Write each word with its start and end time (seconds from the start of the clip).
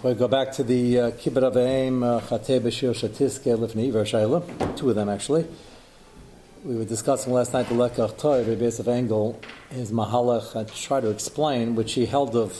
We 0.00 0.14
go 0.14 0.28
back 0.28 0.52
to 0.52 0.62
the 0.62 1.00
uh, 1.00 1.10
Kibbud 1.10 1.52
Aveim 1.52 2.04
uh, 2.04 2.20
Chatei 2.20 2.60
B'Shir 2.60 2.94
Shatiske 2.94 3.58
Lifnei 3.58 3.88
Iver 3.88 4.76
two 4.76 4.90
of 4.90 4.94
them 4.94 5.08
actually. 5.08 5.44
We 6.64 6.76
were 6.76 6.84
discussing 6.84 7.32
last 7.32 7.52
night 7.52 7.68
the 7.68 7.74
Lekach 7.74 8.12
Tov, 8.12 8.56
base 8.60 8.78
of 8.78 8.86
Engel, 8.86 9.40
his 9.70 9.90
Mahalach, 9.90 10.54
I 10.54 10.70
try 10.72 11.00
to 11.00 11.10
explain, 11.10 11.74
which 11.74 11.94
he 11.94 12.06
held 12.06 12.36
of, 12.36 12.52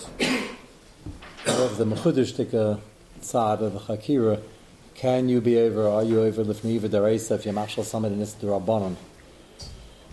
of 1.46 1.76
the 1.76 1.84
Mechudishtika 1.84 2.80
side 3.20 3.62
of 3.62 3.72
the 3.72 3.78
Chakira. 3.78 4.42
Can 4.96 5.28
you 5.28 5.40
be 5.40 5.58
over, 5.58 5.86
are 5.86 6.02
you 6.02 6.20
over 6.20 6.42
Lifnei 6.42 6.74
Iver 6.74 6.88
mashal 7.52 7.84
somebody 7.84 8.14
in 8.14 8.18
this 8.18 8.34
Rabbanon? 8.34 8.96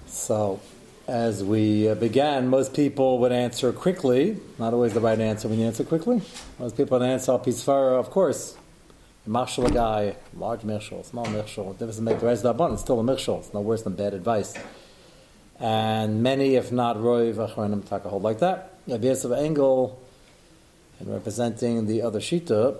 So, 0.05 0.59
as 1.07 1.43
we 1.43 1.89
uh, 1.89 1.95
began, 1.95 2.47
most 2.47 2.73
people 2.73 3.19
would 3.19 3.31
answer 3.31 3.71
quickly. 3.71 4.37
Not 4.57 4.73
always 4.73 4.93
the 4.93 4.99
right 4.99 5.19
answer 5.19 5.47
when 5.47 5.59
you 5.59 5.65
answer 5.67 5.83
quickly. 5.83 6.21
Most 6.59 6.77
people 6.77 6.99
would 6.99 7.07
answer 7.07 7.33
Pisfara, 7.33 7.99
of 7.99 8.09
course. 8.09 8.57
Marshal 9.27 9.69
guy, 9.69 10.15
large 10.35 10.61
mishal, 10.61 11.03
small. 11.03 11.25
It 11.25 11.79
doesn't 11.79 12.03
make 12.03 12.19
the 12.19 12.25
rest 12.27 12.45
of 12.45 12.57
the 12.57 12.67
It's 12.73 12.81
still 12.81 12.99
a 12.99 13.03
mishal. 13.03 13.39
It's 13.39 13.53
no 13.53 13.61
worse 13.61 13.81
than 13.81 13.95
bad 13.95 14.13
advice. 14.13 14.53
And 15.59 16.21
many, 16.21 16.55
if 16.55 16.71
not 16.71 17.01
Roy 17.01 17.33
Vachranim, 17.33 17.87
talk 17.87 18.05
a 18.05 18.09
hold 18.09 18.23
like 18.23 18.39
that. 18.39 18.73
Abias 18.87 19.25
of 19.25 19.31
Engel, 19.31 19.99
in 20.99 21.11
representing 21.11 21.87
the 21.87 22.03
other 22.03 22.19
Shita, 22.19 22.77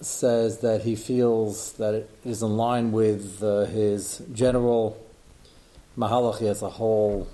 says 0.00 0.58
that 0.58 0.82
he 0.82 0.94
feels 0.94 1.72
that 1.74 1.94
it 1.94 2.10
is 2.24 2.42
in 2.42 2.56
line 2.56 2.92
with 2.92 3.42
uh, 3.42 3.64
his 3.64 4.22
general 4.32 5.02
Mahalach 5.96 6.42
as 6.42 6.62
a 6.62 6.68
whole 6.68 7.26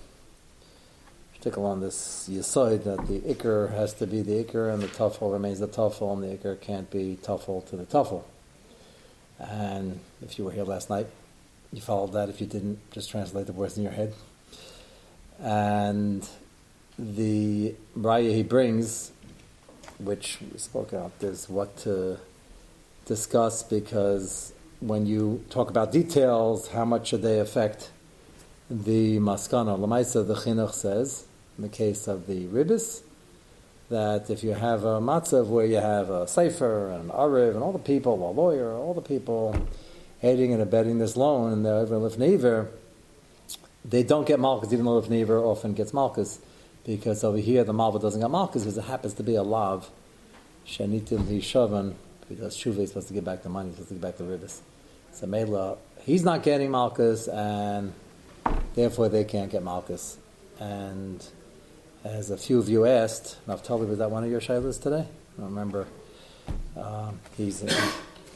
stickle 1.44 1.66
on 1.66 1.82
this 1.82 2.26
yisoid 2.32 2.84
that 2.84 3.06
the 3.06 3.20
ikr 3.20 3.70
has 3.70 3.92
to 3.92 4.06
be 4.06 4.22
the 4.22 4.42
ikr 4.42 4.72
and 4.72 4.82
the 4.82 4.86
tuffle 4.86 5.30
remains 5.30 5.60
the 5.60 5.68
tuffle 5.68 6.14
and 6.14 6.22
the 6.22 6.38
ikr 6.38 6.58
can't 6.58 6.90
be 6.90 7.18
tuffle 7.22 7.62
to 7.68 7.76
the 7.76 7.84
tuffle. 7.84 8.24
And 9.38 10.00
if 10.22 10.38
you 10.38 10.46
were 10.46 10.52
here 10.52 10.64
last 10.64 10.88
night, 10.88 11.06
you 11.70 11.82
followed 11.82 12.14
that. 12.14 12.30
If 12.30 12.40
you 12.40 12.46
didn't, 12.46 12.78
just 12.92 13.10
translate 13.10 13.44
the 13.44 13.52
words 13.52 13.76
in 13.76 13.82
your 13.82 13.92
head. 13.92 14.14
And 15.38 16.26
the 16.98 17.74
raya 17.94 18.34
he 18.34 18.42
brings, 18.42 19.12
which 19.98 20.38
we 20.50 20.56
spoke 20.56 20.94
about, 20.94 21.12
is 21.20 21.46
what 21.46 21.76
to 21.80 22.20
discuss 23.04 23.62
because 23.62 24.54
when 24.80 25.04
you 25.04 25.44
talk 25.50 25.68
about 25.68 25.92
details, 25.92 26.68
how 26.68 26.86
much 26.86 27.08
should 27.08 27.20
they 27.20 27.38
affect 27.38 27.90
the 28.70 29.18
maskana? 29.18 29.78
Lamaisa, 29.78 30.26
the 30.26 30.36
chinuch 30.36 30.72
says, 30.72 31.26
in 31.56 31.62
the 31.62 31.68
case 31.68 32.06
of 32.06 32.26
the 32.26 32.46
ribis, 32.46 33.02
that 33.90 34.30
if 34.30 34.42
you 34.42 34.52
have 34.52 34.84
a 34.84 35.00
matzav 35.00 35.46
where 35.46 35.66
you 35.66 35.76
have 35.76 36.10
a 36.10 36.26
sefer 36.26 36.90
and 36.90 37.10
an 37.10 37.16
ariv 37.16 37.54
and 37.54 37.62
all 37.62 37.72
the 37.72 37.78
people, 37.78 38.14
a 38.28 38.32
lawyer, 38.32 38.72
all 38.72 38.94
the 38.94 39.02
people 39.02 39.54
aiding 40.22 40.52
and 40.52 40.62
abetting 40.62 40.98
this 40.98 41.16
loan 41.16 41.52
and 41.52 41.64
they're 41.64 41.74
over 41.74 41.96
lifneiver, 41.96 42.68
they 43.84 44.02
don't 44.02 44.26
get 44.26 44.40
malchus 44.40 44.72
even 44.72 44.86
though 44.86 45.00
lifneiver 45.00 45.42
often 45.42 45.74
gets 45.74 45.92
malchus 45.92 46.38
because 46.86 47.22
over 47.22 47.36
here 47.36 47.62
the 47.64 47.72
malva 47.72 47.98
doesn't 47.98 48.20
get 48.22 48.30
malchus 48.30 48.62
because 48.62 48.78
it 48.78 48.84
happens 48.84 49.12
to 49.12 49.22
be 49.22 49.34
a 49.34 49.42
lav 49.42 49.90
shenitim 50.66 51.24
hishavan 51.24 51.94
because 52.28 52.56
shuva 52.56 52.78
is 52.78 52.88
supposed 52.88 53.08
to 53.08 53.14
get 53.14 53.24
back 53.24 53.42
the 53.42 53.48
money, 53.48 53.68
he's 53.68 53.76
supposed 53.76 53.90
to 53.90 53.94
get 53.94 54.02
back 54.02 54.16
the 54.16 54.24
ribis. 54.24 54.60
So 55.12 55.26
Mela, 55.26 55.76
he's 56.00 56.24
not 56.24 56.42
getting 56.42 56.70
malchus 56.70 57.28
and 57.28 57.92
therefore 58.74 59.08
they 59.08 59.24
can't 59.24 59.50
get 59.50 59.62
malchus. 59.62 60.16
And 60.58 61.24
as 62.04 62.30
a 62.30 62.36
few 62.36 62.58
of 62.58 62.68
you 62.68 62.84
asked, 62.84 63.38
Naftali, 63.48 63.88
was 63.88 63.98
that 63.98 64.10
one 64.10 64.22
of 64.22 64.30
your 64.30 64.40
shaylas 64.40 64.80
today? 64.80 65.06
I 65.06 65.40
don't 65.40 65.46
remember. 65.46 65.86
Um, 66.76 67.18
he's, 67.36 67.64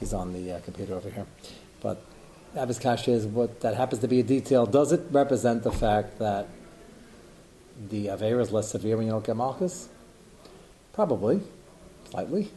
he's 0.00 0.14
on 0.14 0.32
the 0.32 0.52
uh, 0.52 0.60
computer 0.60 0.94
over 0.94 1.10
here. 1.10 1.26
But 1.82 2.02
Abbas 2.56 2.78
Kasha 2.78 3.10
is 3.10 3.26
what 3.26 3.60
that 3.60 3.74
happens 3.74 4.00
to 4.00 4.08
be 4.08 4.20
a 4.20 4.22
detail. 4.22 4.64
Does 4.64 4.92
it 4.92 5.02
represent 5.10 5.62
the 5.62 5.70
fact 5.70 6.18
that 6.18 6.48
the 7.90 8.06
Avera 8.06 8.40
is 8.40 8.50
less 8.50 8.70
severe 8.70 8.96
when 8.96 9.06
you 9.06 9.12
don't 9.12 9.24
get 9.24 9.36
Malchus? 9.36 9.88
Probably, 10.94 11.42
slightly. 12.10 12.50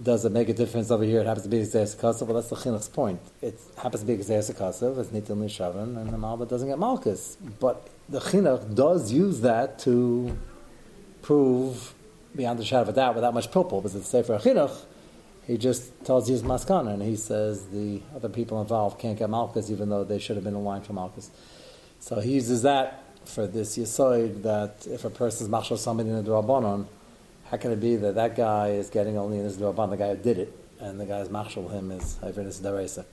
Does 0.00 0.24
it 0.24 0.32
make 0.32 0.48
a 0.48 0.54
difference 0.54 0.90
over 0.90 1.04
here? 1.04 1.20
It 1.20 1.26
happens 1.26 1.44
to 1.44 1.50
be 1.50 1.58
Xeris 1.58 1.94
Kasav. 1.96 2.26
Well, 2.26 2.36
that's 2.36 2.48
the 2.48 2.56
Chinuch's 2.56 2.88
point. 2.88 3.20
It 3.42 3.58
happens 3.76 4.00
to 4.00 4.06
be 4.06 4.16
Xeris 4.16 4.50
Kasav, 4.54 4.98
it's 4.98 5.10
Nitil 5.10 5.36
Nishavan, 5.36 5.98
and 6.00 6.10
the 6.10 6.16
Malva 6.16 6.46
doesn't 6.46 6.68
get 6.68 6.78
Malchus. 6.78 7.36
But 7.60 7.88
the 8.08 8.20
chinuch 8.20 8.74
does 8.74 9.12
use 9.12 9.40
that 9.42 9.78
to 9.80 10.36
prove 11.20 11.94
beyond 12.34 12.58
the 12.58 12.64
shadow 12.64 12.82
of 12.82 12.88
a 12.88 12.92
doubt 12.92 13.14
without 13.14 13.34
much 13.34 13.50
pilpul, 13.50 13.82
because 13.82 13.94
it's 13.94 14.08
Sefer 14.08 14.38
chinuch, 14.38 14.74
he 15.46 15.58
just 15.58 16.04
tells 16.04 16.28
you 16.28 16.34
his 16.34 16.42
maskana, 16.42 16.94
and 16.94 17.02
he 17.02 17.16
says 17.16 17.66
the 17.66 18.00
other 18.14 18.28
people 18.28 18.60
involved 18.60 18.98
can't 18.98 19.18
get 19.18 19.28
malchus 19.28 19.70
even 19.70 19.88
though 19.88 20.04
they 20.04 20.18
should 20.18 20.36
have 20.36 20.44
been 20.44 20.54
in 20.54 20.64
line 20.64 20.82
for 20.82 20.92
malchus. 20.92 21.30
So 22.00 22.20
he 22.20 22.32
uses 22.32 22.62
that 22.62 23.04
for 23.24 23.46
this 23.46 23.76
yisoid 23.76 24.42
that 24.42 24.86
if 24.86 25.04
a 25.04 25.10
person 25.10 25.46
is 25.46 25.50
machshel 25.50 25.76
somebody 25.76 26.10
in 26.10 26.24
the 26.24 26.30
drabanon, 26.30 26.86
how 27.52 27.58
can 27.58 27.70
it 27.70 27.80
be 27.80 27.96
that 27.96 28.14
that 28.14 28.34
guy 28.34 28.70
is 28.70 28.88
getting 28.88 29.18
only 29.18 29.36
in 29.36 29.44
his 29.44 29.58
drabanon, 29.58 29.90
the 29.90 29.96
guy 29.98 30.08
who 30.14 30.16
did 30.16 30.38
it, 30.38 30.58
and 30.80 30.98
the 30.98 31.04
guy 31.04 31.18
who's 31.18 31.28
machshel 31.28 31.68
him 31.68 31.90
is 31.90 32.18
Hayvenis 32.22 32.62
Daresa? 32.62 33.04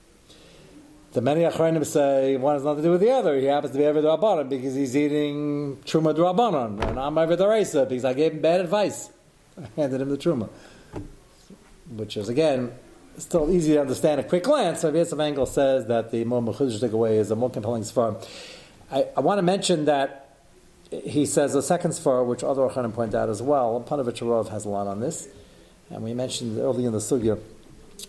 The 1.11 1.19
many 1.19 1.41
achronim 1.41 1.85
say 1.85 2.37
one 2.37 2.55
has 2.55 2.63
nothing 2.63 2.83
to 2.83 2.87
do 2.87 2.91
with 2.93 3.01
the 3.01 3.11
other. 3.11 3.37
He 3.37 3.47
happens 3.47 3.73
to 3.73 3.77
be 3.77 3.83
Eved 3.83 4.01
Rabbanon 4.01 4.47
because 4.47 4.75
he's 4.75 4.95
eating 4.95 5.75
Truma 5.83 6.15
Rabbanon, 6.15 6.81
and 6.87 6.97
I'm 6.97 7.15
Eved 7.15 7.45
Raisa 7.45 7.85
because 7.85 8.05
I 8.05 8.13
gave 8.13 8.31
him 8.31 8.39
bad 8.39 8.61
advice. 8.61 9.09
I 9.57 9.67
handed 9.75 9.99
him 9.99 10.09
the 10.09 10.17
Truma. 10.17 10.47
Which 11.89 12.15
is, 12.15 12.29
again, 12.29 12.71
still 13.17 13.51
easy 13.51 13.73
to 13.73 13.81
understand 13.81 14.21
at 14.21 14.25
a 14.25 14.29
quick 14.29 14.43
glance. 14.43 14.79
So 14.79 14.93
Yosef 14.93 15.19
Engel 15.19 15.47
says 15.47 15.85
that 15.87 16.11
the 16.11 16.23
more 16.23 16.41
Mechudish 16.41 16.89
away 16.89 17.17
is 17.17 17.29
a 17.29 17.35
more 17.35 17.49
compelling 17.49 17.83
Sfar. 17.83 18.25
I, 18.89 19.07
I 19.17 19.19
want 19.19 19.39
to 19.39 19.43
mention 19.43 19.83
that 19.83 20.28
he 20.91 21.25
says 21.25 21.53
the 21.53 21.61
second 21.61 21.91
Sfar, 21.91 22.25
which 22.25 22.43
other 22.43 22.61
achronim 22.61 22.93
point 22.93 23.13
out 23.13 23.29
as 23.29 23.41
well, 23.41 23.83
Panovich 23.87 24.49
has 24.49 24.65
a 24.65 24.69
lot 24.69 24.87
on 24.87 24.99
this, 24.99 25.27
and 25.89 26.03
we 26.03 26.13
mentioned 26.13 26.57
earlier 26.57 26.87
in 26.87 26.93
the 26.93 26.99
Sugya, 26.99 27.39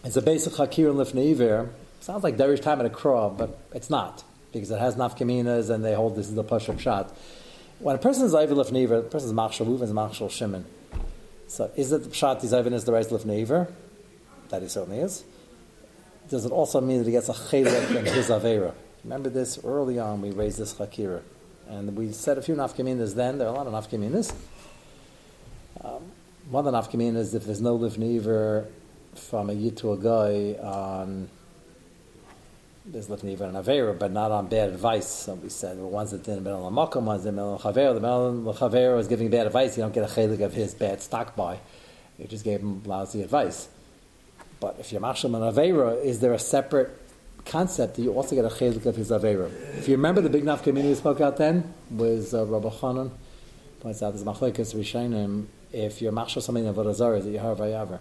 it's 0.05 0.17
a 0.17 0.23
basic 0.23 0.55
Hakir 0.55 0.91
and 0.91 0.99
Lifnei 0.99 1.69
Sounds 2.01 2.25
like 2.25 2.37
Derish 2.37 2.63
time 2.63 2.81
at 2.81 2.87
a 2.87 2.91
crow, 2.91 3.29
but 3.29 3.59
it's 3.75 3.91
not 3.91 4.25
because 4.53 4.71
it 4.71 4.79
has 4.79 4.97
nafkaminas 4.97 5.71
and 5.71 5.85
they 5.85 5.95
hold 5.95 6.17
this 6.17 6.29
is 6.29 6.35
the 6.35 6.43
push 6.43 6.69
shot. 6.79 7.15
When 7.79 7.95
a 7.95 7.99
person 7.99 8.25
is 8.25 8.33
Lefnever, 8.33 9.03
the 9.03 9.09
person 9.09 9.29
is 9.29 9.35
Machshal 9.35 9.67
Ruven, 9.67 9.83
is 9.83 9.93
Machshal 9.93 10.31
Shimon. 10.31 10.65
So 11.49 11.71
is 11.77 11.93
it 11.93 12.05
the 12.05 12.11
Pshat 12.11 12.45
is 12.45 12.53
Ivan 12.53 12.73
is 12.73 12.85
the 12.85 12.93
right 12.93 13.07
Lefnever? 13.07 13.73
That 14.49 14.63
he 14.63 14.69
certainly 14.69 15.01
is. 15.01 15.25
Does 16.29 16.45
it 16.45 16.53
also 16.53 16.81
mean 16.81 16.99
that 16.99 17.07
he 17.07 17.13
gets 17.13 17.29
a 17.29 17.33
chelik 17.33 17.95
in 17.97 18.05
his 18.07 18.29
Avera? 18.29 18.75
Remember 19.05 19.31
this 19.31 19.59
early 19.65 19.99
on, 19.99 20.21
we 20.21 20.31
raised 20.31 20.59
this 20.59 20.75
Chakira. 20.75 21.23
And 21.71 21.97
we 21.97 22.11
said 22.11 22.37
a 22.37 22.43
few 22.43 22.57
nafkaminas 22.57 23.15
then, 23.15 23.39
there 23.39 23.47
are 23.47 23.55
a 23.55 23.57
lot 23.57 23.69
of 23.69 23.73
nafkaminas. 23.73 24.35
Um, 25.85 26.03
one 26.51 26.67
of 26.67 26.73
the 26.73 26.81
nafkaminas, 26.81 27.33
if 27.33 27.45
there's 27.45 27.61
no 27.61 27.79
Lefnever 27.79 28.67
from 29.15 29.51
a 29.51 29.53
yid 29.53 29.77
to 29.77 29.93
a 29.93 29.97
guy 29.97 30.61
on 30.61 31.29
there's 32.85 33.07
lifnei 33.07 33.31
even 33.31 33.55
an 33.55 33.63
avera, 33.63 33.97
but 33.97 34.11
not 34.11 34.33
on 34.33 34.49
bad 34.49 34.71
advice. 34.71 35.07
So 35.07 35.35
we 35.35 35.49
said 35.49 35.79
the 35.79 35.87
ones 35.87 36.11
that 36.11 36.25
didn't 36.25 36.45
on 36.47 36.75
the 36.75 36.81
makom, 36.81 37.03
ones 37.03 37.23
that 37.23 37.39
on 37.39 37.59
chaver. 37.61 37.95
The 37.95 38.53
chaver 38.53 38.97
was 38.97 39.07
giving 39.07 39.31
bad 39.31 39.47
advice. 39.47 39.77
You 39.77 39.85
don't 39.85 39.95
get 39.95 40.03
a 40.03 40.13
chelik 40.13 40.41
of 40.41 40.53
his 40.53 40.75
bad 40.75 41.01
stock 41.01 41.37
buy. 41.37 41.61
You 42.19 42.27
just 42.27 42.45
gave 42.45 42.61
him 42.61 42.83
lousy 42.85 43.23
advice. 43.23 43.69
But 44.59 44.77
if 44.81 44.91
you're 44.91 45.01
mashal 45.01 45.27
an 45.27 45.55
avera, 45.55 46.03
is 46.05 46.19
there 46.19 46.33
a 46.33 46.39
separate 46.39 47.00
concept 47.45 47.97
that 47.97 48.03
you 48.03 48.13
also 48.13 48.35
get 48.35 48.45
a 48.45 48.49
chelik 48.49 48.87
of 48.87 48.97
his 48.97 49.11
avera? 49.11 49.51
If 49.77 49.89
you 49.89 49.97
remember 49.97 50.21
the 50.21 50.31
big 50.31 50.45
naf 50.45 50.63
community 50.63 50.91
we 50.91 50.95
spoke 50.95 51.21
out 51.21 51.37
then 51.37 51.73
was 51.91 52.35
uh, 52.35 52.45
Rabbi 52.47 52.69
Chanan 52.69 53.11
points 53.81 54.03
out 54.03 54.13
this 54.13 54.23
machlekas 54.23 54.75
rishonim. 54.75 55.47
If 55.73 56.03
you're 56.03 56.13
mashal 56.13 56.43
something 56.43 56.65
in 56.65 56.75
avodah 56.75 57.19
is 57.19 57.27
it 57.27 57.31
yahar 57.31 57.57
vayaver? 57.57 58.01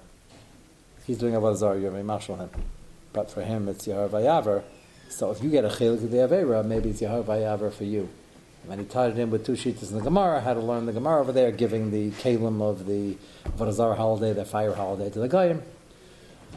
He's 1.05 1.17
doing 1.17 1.33
avodah 1.33 1.57
zarah, 1.57 1.79
you're 1.79 1.91
mashal 1.91 2.37
him. 2.37 2.49
But 3.13 3.31
for 3.31 3.41
him, 3.43 3.67
it's 3.67 3.87
yahar 3.87 4.09
vayaver 4.09 4.63
so 5.09 5.31
if 5.31 5.43
you 5.43 5.49
get 5.49 5.65
a 5.65 5.69
chilik 5.69 6.03
of 6.03 6.11
the 6.11 6.17
Avera, 6.17 6.63
maybe 6.63 6.91
it's 6.91 7.01
Yahweh 7.01 7.23
Vayaver 7.23 7.73
for 7.73 7.83
you. 7.83 8.09
And 8.69 8.79
he 8.79 8.85
tied 8.85 9.11
it 9.11 9.17
in 9.17 9.31
with 9.31 9.43
two 9.43 9.55
sheets 9.55 9.89
in 9.89 9.97
the 9.97 10.03
Gemara, 10.03 10.41
how 10.41 10.53
to 10.53 10.59
learn 10.59 10.85
the 10.85 10.93
Gemara 10.93 11.21
over 11.21 11.31
there, 11.31 11.51
giving 11.51 11.89
the 11.89 12.11
kalim 12.11 12.61
of 12.61 12.85
the 12.85 13.17
Varazar 13.57 13.97
holiday, 13.97 14.33
the 14.33 14.45
fire 14.45 14.75
holiday 14.75 15.09
to 15.09 15.19
the 15.19 15.27
Goyim. 15.27 15.63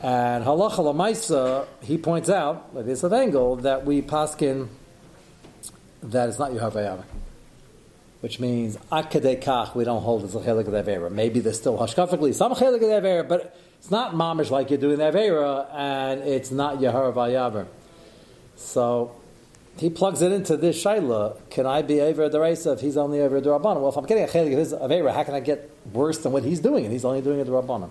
And 0.00 0.44
Halacha 0.44 0.78
Lamaisa, 0.78 1.66
he 1.82 1.98
points 1.98 2.28
out, 2.28 2.74
like 2.74 2.86
this 2.86 3.02
of 3.02 3.12
angle, 3.12 3.56
that 3.56 3.84
we 3.84 4.02
paskin 4.02 4.68
that 6.02 6.28
it's 6.28 6.38
not 6.38 6.52
Vayaver. 6.52 7.04
Which 8.20 8.38
means, 8.38 8.76
Akadei 8.90 9.74
we 9.74 9.84
don't 9.84 10.02
hold 10.02 10.24
as 10.24 10.34
a 10.34 10.38
chelik 10.38 10.68
of 10.68 10.74
Avera. 10.74 11.10
Maybe 11.10 11.40
there's 11.40 11.58
still 11.58 11.76
hashkafically 11.76 12.34
some 12.34 12.54
chelik 12.54 12.76
of 12.76 12.82
Avera, 12.82 13.28
but 13.28 13.56
it's 13.78 13.90
not 13.90 14.14
mamish 14.14 14.50
like 14.50 14.70
you're 14.70 14.78
doing 14.78 14.98
Avera, 14.98 15.68
and 15.74 16.22
it's 16.22 16.50
not 16.50 16.78
Vayaver. 16.78 17.66
So 18.56 19.16
he 19.76 19.90
plugs 19.90 20.22
it 20.22 20.32
into 20.32 20.56
this 20.56 20.82
shaila. 20.82 21.36
Can 21.50 21.66
I 21.66 21.82
be 21.82 21.96
the 21.98 22.40
race 22.40 22.66
if 22.66 22.80
he's 22.80 22.96
only 22.96 23.20
over 23.20 23.40
the 23.40 23.50
rabbanon? 23.50 23.80
Well, 23.80 23.88
if 23.88 23.96
I'm 23.96 24.04
getting 24.04 24.24
a 24.24 24.28
chelik 24.28 24.52
of 24.52 24.58
his 24.58 24.72
avera, 24.72 25.14
how 25.14 25.24
can 25.24 25.34
I 25.34 25.40
get 25.40 25.70
worse 25.92 26.18
than 26.18 26.32
what 26.32 26.44
he's 26.44 26.60
doing? 26.60 26.84
And 26.84 26.92
he's 26.92 27.04
only 27.04 27.22
doing 27.22 27.40
it 27.40 27.44
the 27.44 27.52
rabbanon. 27.52 27.90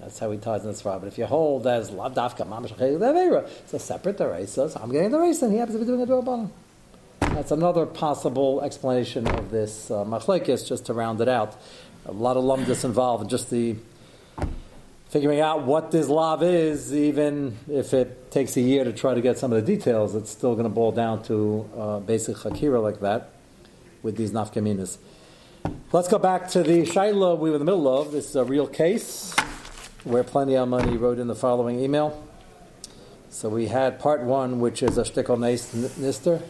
That's 0.00 0.18
how 0.18 0.30
he 0.30 0.38
ties 0.38 0.62
in 0.62 0.68
this 0.68 0.82
But 0.82 1.04
if 1.04 1.18
you 1.18 1.26
hold 1.26 1.66
as 1.66 1.90
lav 1.90 2.14
dafka 2.14 3.48
it's 3.64 3.74
a 3.74 3.78
separate 3.78 4.16
deraisa. 4.16 4.70
So 4.70 4.80
I'm 4.82 4.90
getting 4.90 5.10
the 5.10 5.18
race, 5.18 5.42
and 5.42 5.52
he 5.52 5.58
happens 5.58 5.76
to 5.76 5.80
be 5.80 5.86
doing 5.86 6.02
a 6.02 6.06
durabanan. 6.06 6.50
That's 7.20 7.50
another 7.50 7.84
possible 7.84 8.62
explanation 8.62 9.28
of 9.28 9.50
this 9.50 9.90
uh, 9.90 10.04
machlekes, 10.04 10.66
just 10.66 10.86
to 10.86 10.94
round 10.94 11.20
it 11.20 11.28
out. 11.28 11.54
A 12.06 12.12
lot 12.12 12.38
of 12.38 12.44
lumdis 12.44 12.84
involved, 12.84 13.28
just 13.28 13.50
the 13.50 13.76
figuring 15.10 15.40
out 15.40 15.64
what 15.64 15.90
this 15.90 16.08
lav 16.08 16.42
is, 16.42 16.94
even 16.94 17.58
if 17.68 17.92
it 17.92 18.30
takes 18.30 18.56
a 18.56 18.60
year 18.60 18.84
to 18.84 18.92
try 18.92 19.12
to 19.12 19.20
get 19.20 19.36
some 19.36 19.52
of 19.52 19.64
the 19.64 19.76
details, 19.76 20.14
it's 20.14 20.30
still 20.30 20.54
going 20.54 20.64
to 20.64 20.70
boil 20.70 20.92
down 20.92 21.22
to 21.24 21.68
uh, 21.76 21.98
basic 22.00 22.36
hakira 22.36 22.82
like 22.82 23.00
that 23.00 23.30
with 24.02 24.16
these 24.16 24.30
nafkaminas. 24.30 24.96
Let's 25.92 26.08
go 26.08 26.18
back 26.18 26.48
to 26.50 26.62
the 26.62 26.82
shaila 26.82 27.38
we 27.38 27.50
were 27.50 27.56
in 27.56 27.58
the 27.58 27.64
middle 27.66 27.88
of. 27.88 28.12
This 28.12 28.30
is 28.30 28.36
a 28.36 28.44
real 28.44 28.66
case 28.66 29.34
where 30.04 30.24
Plenty 30.24 30.56
of 30.56 30.68
Money 30.68 30.96
wrote 30.96 31.18
in 31.18 31.26
the 31.26 31.34
following 31.34 31.78
email. 31.78 32.26
So 33.28 33.48
we 33.48 33.66
had 33.66 33.98
part 33.98 34.22
one, 34.22 34.60
which 34.60 34.82
is 34.82 34.98
a 34.98 35.02
shtickle 35.02 35.38
nister. 35.38 36.42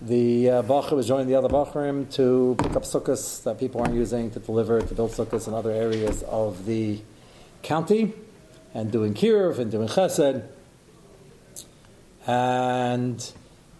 The 0.00 0.50
uh, 0.50 0.62
Bacher 0.62 0.92
was 0.92 1.06
joining 1.06 1.26
the 1.26 1.36
other 1.36 1.48
Bacherim 1.48 2.12
to 2.14 2.56
pick 2.58 2.76
up 2.76 2.82
sukkahs 2.82 3.42
that 3.44 3.58
people 3.58 3.80
aren't 3.80 3.94
using 3.94 4.30
to 4.32 4.40
deliver, 4.40 4.80
to 4.80 4.94
build 4.94 5.12
sukkahs 5.12 5.48
in 5.48 5.54
other 5.54 5.70
areas 5.70 6.22
of 6.24 6.66
the 6.66 7.00
county 7.62 8.12
and 8.74 8.90
doing 8.90 9.14
kiruv 9.14 9.58
and 9.58 9.70
doing 9.70 9.88
chesed. 9.88 10.44
And 12.26 13.32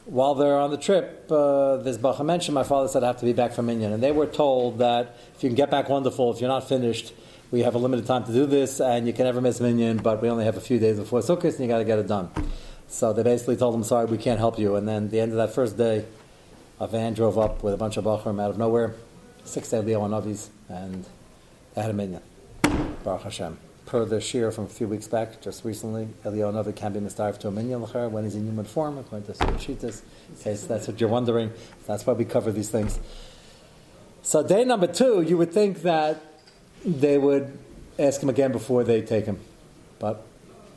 while 0.05 0.35
they're 0.35 0.59
on 0.59 0.71
the 0.71 0.79
trip, 0.79 1.27
uh, 1.31 1.79
this 1.79 1.99
Bacha 1.99 2.25
mentioned, 2.25 2.55
my 2.55 2.63
father 2.63 2.89
said 2.89 3.03
I 3.03 3.09
have 3.09 3.19
to 3.19 3.27
be 3.27 3.33
back 3.33 3.53
from 3.53 3.67
Minyan. 3.67 3.93
And 3.93 4.03
they 4.03 4.13
were 4.13 4.27
told 4.27 4.79
that 4.79 5.17
if 5.35 5.43
you 5.43 5.49
can 5.49 5.57
get 5.57 5.71
back, 5.71 5.89
wonderful. 5.89 6.33
If 6.33 6.41
you're 6.41 6.49
not 6.49 6.69
finished, 6.69 7.13
we 7.51 7.61
have 7.61 7.75
a 7.75 7.79
limited 7.79 8.07
time 8.07 8.25
to 8.25 8.33
do 8.33 8.47
this, 8.47 8.81
and 8.81 9.07
you 9.07 9.13
can 9.13 9.25
never 9.25 9.41
miss 9.41 9.61
Minyan, 9.61 9.99
but 9.99 10.21
we 10.23 10.29
only 10.29 10.45
have 10.45 10.57
a 10.57 10.61
few 10.61 10.79
days 10.79 10.99
before 10.99 11.21
Sukkot, 11.21 11.53
and 11.53 11.61
you 11.61 11.69
got 11.69 11.79
to 11.79 11.85
get 11.85 11.99
it 11.99 12.07
done. 12.07 12.31
So 12.89 13.13
they 13.13 13.23
basically 13.23 13.57
told 13.57 13.75
him, 13.75 13.85
sorry, 13.85 14.07
we 14.07 14.19
can't 14.19 14.39
help 14.39 14.59
you. 14.59 14.77
And 14.77 14.87
then 14.87 15.09
the 15.09 15.21
end 15.21 15.33
of 15.33 15.39
that 15.39 15.55
first 15.55 15.77
day, 15.77 16.05
a 16.79 16.87
van 16.87 17.15
drove 17.15 17.39
up 17.39 17.63
with 17.63 17.75
a 17.75 17.77
bunch 17.77 17.97
of 17.97 18.05
Bachrim 18.05 18.41
out 18.41 18.51
of 18.51 18.59
nowhere, 18.59 18.95
six 19.45 19.73
Leo 19.73 20.05
and 20.05 20.15
Avis, 20.15 20.51
and 20.69 21.07
they 21.75 21.83
had 21.83 21.91
a 21.91 21.95
Minyan. 21.95 22.23
Baruch 23.05 23.23
Hashem 23.23 23.59
per 23.87 24.05
the 24.05 24.21
shir 24.21 24.51
from 24.51 24.65
a 24.65 24.69
few 24.69 24.89
weeks 24.89 25.07
back, 25.07 25.41
just 25.41 25.65
recently, 25.65 26.09
Eliyahu 26.25 26.53
Navi 26.53 26.75
can 26.75 26.93
be 26.93 26.99
mistarved 26.99 27.39
to 27.39 27.49
a 27.49 27.51
minyan 27.53 27.81
when 27.81 28.25
he's 28.25 28.35
in 28.35 28.45
human 28.45 28.65
form, 28.65 28.99
according 28.99 29.33
to 29.33 29.45
Shitas. 29.45 30.03
In 30.29 30.37
case 30.43 30.65
that's 30.65 30.89
what 30.89 31.01
you're 31.01 31.09
wondering, 31.09 31.53
that's 31.87 32.05
why 32.05 32.13
we 32.13 32.25
cover 32.25 32.51
these 32.51 32.69
things. 32.69 32.99
So 34.23 34.43
day 34.43 34.65
number 34.65 34.89
two, 34.89 35.23
you 35.23 35.39
would 35.39 35.53
think 35.53 35.83
that 35.83 36.21
they 36.87 37.19
would 37.19 37.59
ask 37.99 38.23
him 38.23 38.29
again 38.29 38.53
before 38.53 38.85
they 38.85 39.03
take 39.03 39.27
him, 39.27 39.41
but 39.99 40.25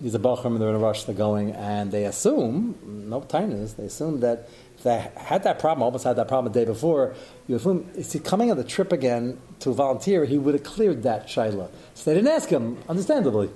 he's 0.01 0.15
a 0.15 0.19
bachram 0.19 0.47
and 0.47 0.61
they're 0.61 0.69
in 0.69 0.75
a 0.75 0.79
rush, 0.79 1.03
they're 1.03 1.15
going, 1.15 1.51
and 1.51 1.91
they 1.91 2.05
assume, 2.05 2.75
no 3.09 3.21
tightness, 3.21 3.73
they 3.73 3.85
assume 3.85 4.19
that 4.21 4.49
if 4.75 4.83
they 4.83 5.11
had 5.15 5.43
that 5.43 5.59
problem, 5.59 5.83
almost 5.83 6.05
had 6.05 6.15
that 6.15 6.27
problem 6.27 6.51
the 6.51 6.59
day 6.59 6.65
before, 6.65 7.13
you 7.47 7.55
assume, 7.55 7.89
is 7.95 8.11
he 8.11 8.19
coming 8.19 8.49
on 8.49 8.57
the 8.57 8.63
trip 8.63 8.91
again 8.91 9.37
to 9.59 9.71
volunteer, 9.71 10.25
he 10.25 10.37
would 10.37 10.53
have 10.53 10.63
cleared 10.63 11.03
that 11.03 11.27
shaila. 11.27 11.69
So 11.93 12.09
they 12.09 12.15
didn't 12.15 12.31
ask 12.31 12.49
him, 12.49 12.77
understandably. 12.87 13.49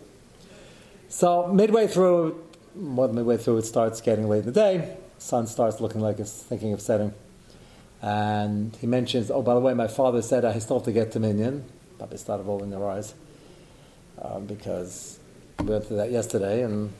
So 1.10 1.48
midway 1.48 1.88
through, 1.88 2.44
more 2.76 3.08
than 3.08 3.16
midway 3.16 3.38
through, 3.38 3.60
it 3.60 3.66
starts 3.66 4.02
getting 4.02 4.28
late 4.28 4.40
in 4.40 4.46
the 4.46 4.52
day. 4.52 4.98
Sun 5.18 5.48
starts 5.48 5.80
looking 5.80 6.02
like 6.02 6.20
it's 6.20 6.34
thinking 6.34 6.74
of 6.74 6.82
setting. 6.82 7.14
And 8.02 8.76
he 8.76 8.88
mentions, 8.88 9.32
oh, 9.32 9.42
by 9.42 9.54
the 9.54 9.62
way, 9.62 9.74
my 9.74 9.88
father 9.88 10.22
said 10.22 10.44
I 10.44 10.60
still 10.60 10.80
have 10.80 10.86
to 10.86 10.92
get 10.92 11.14
to 11.14 11.20
Minyan. 11.20 11.64
Probably 12.04 12.18
started 12.18 12.44
rolling 12.44 12.70
their 12.70 12.86
eyes. 12.86 13.14
Um, 14.22 14.46
because 14.46 15.20
we 15.60 15.68
went 15.68 15.86
through 15.86 15.96
that 15.96 16.12
yesterday, 16.12 16.62
and 16.62 16.92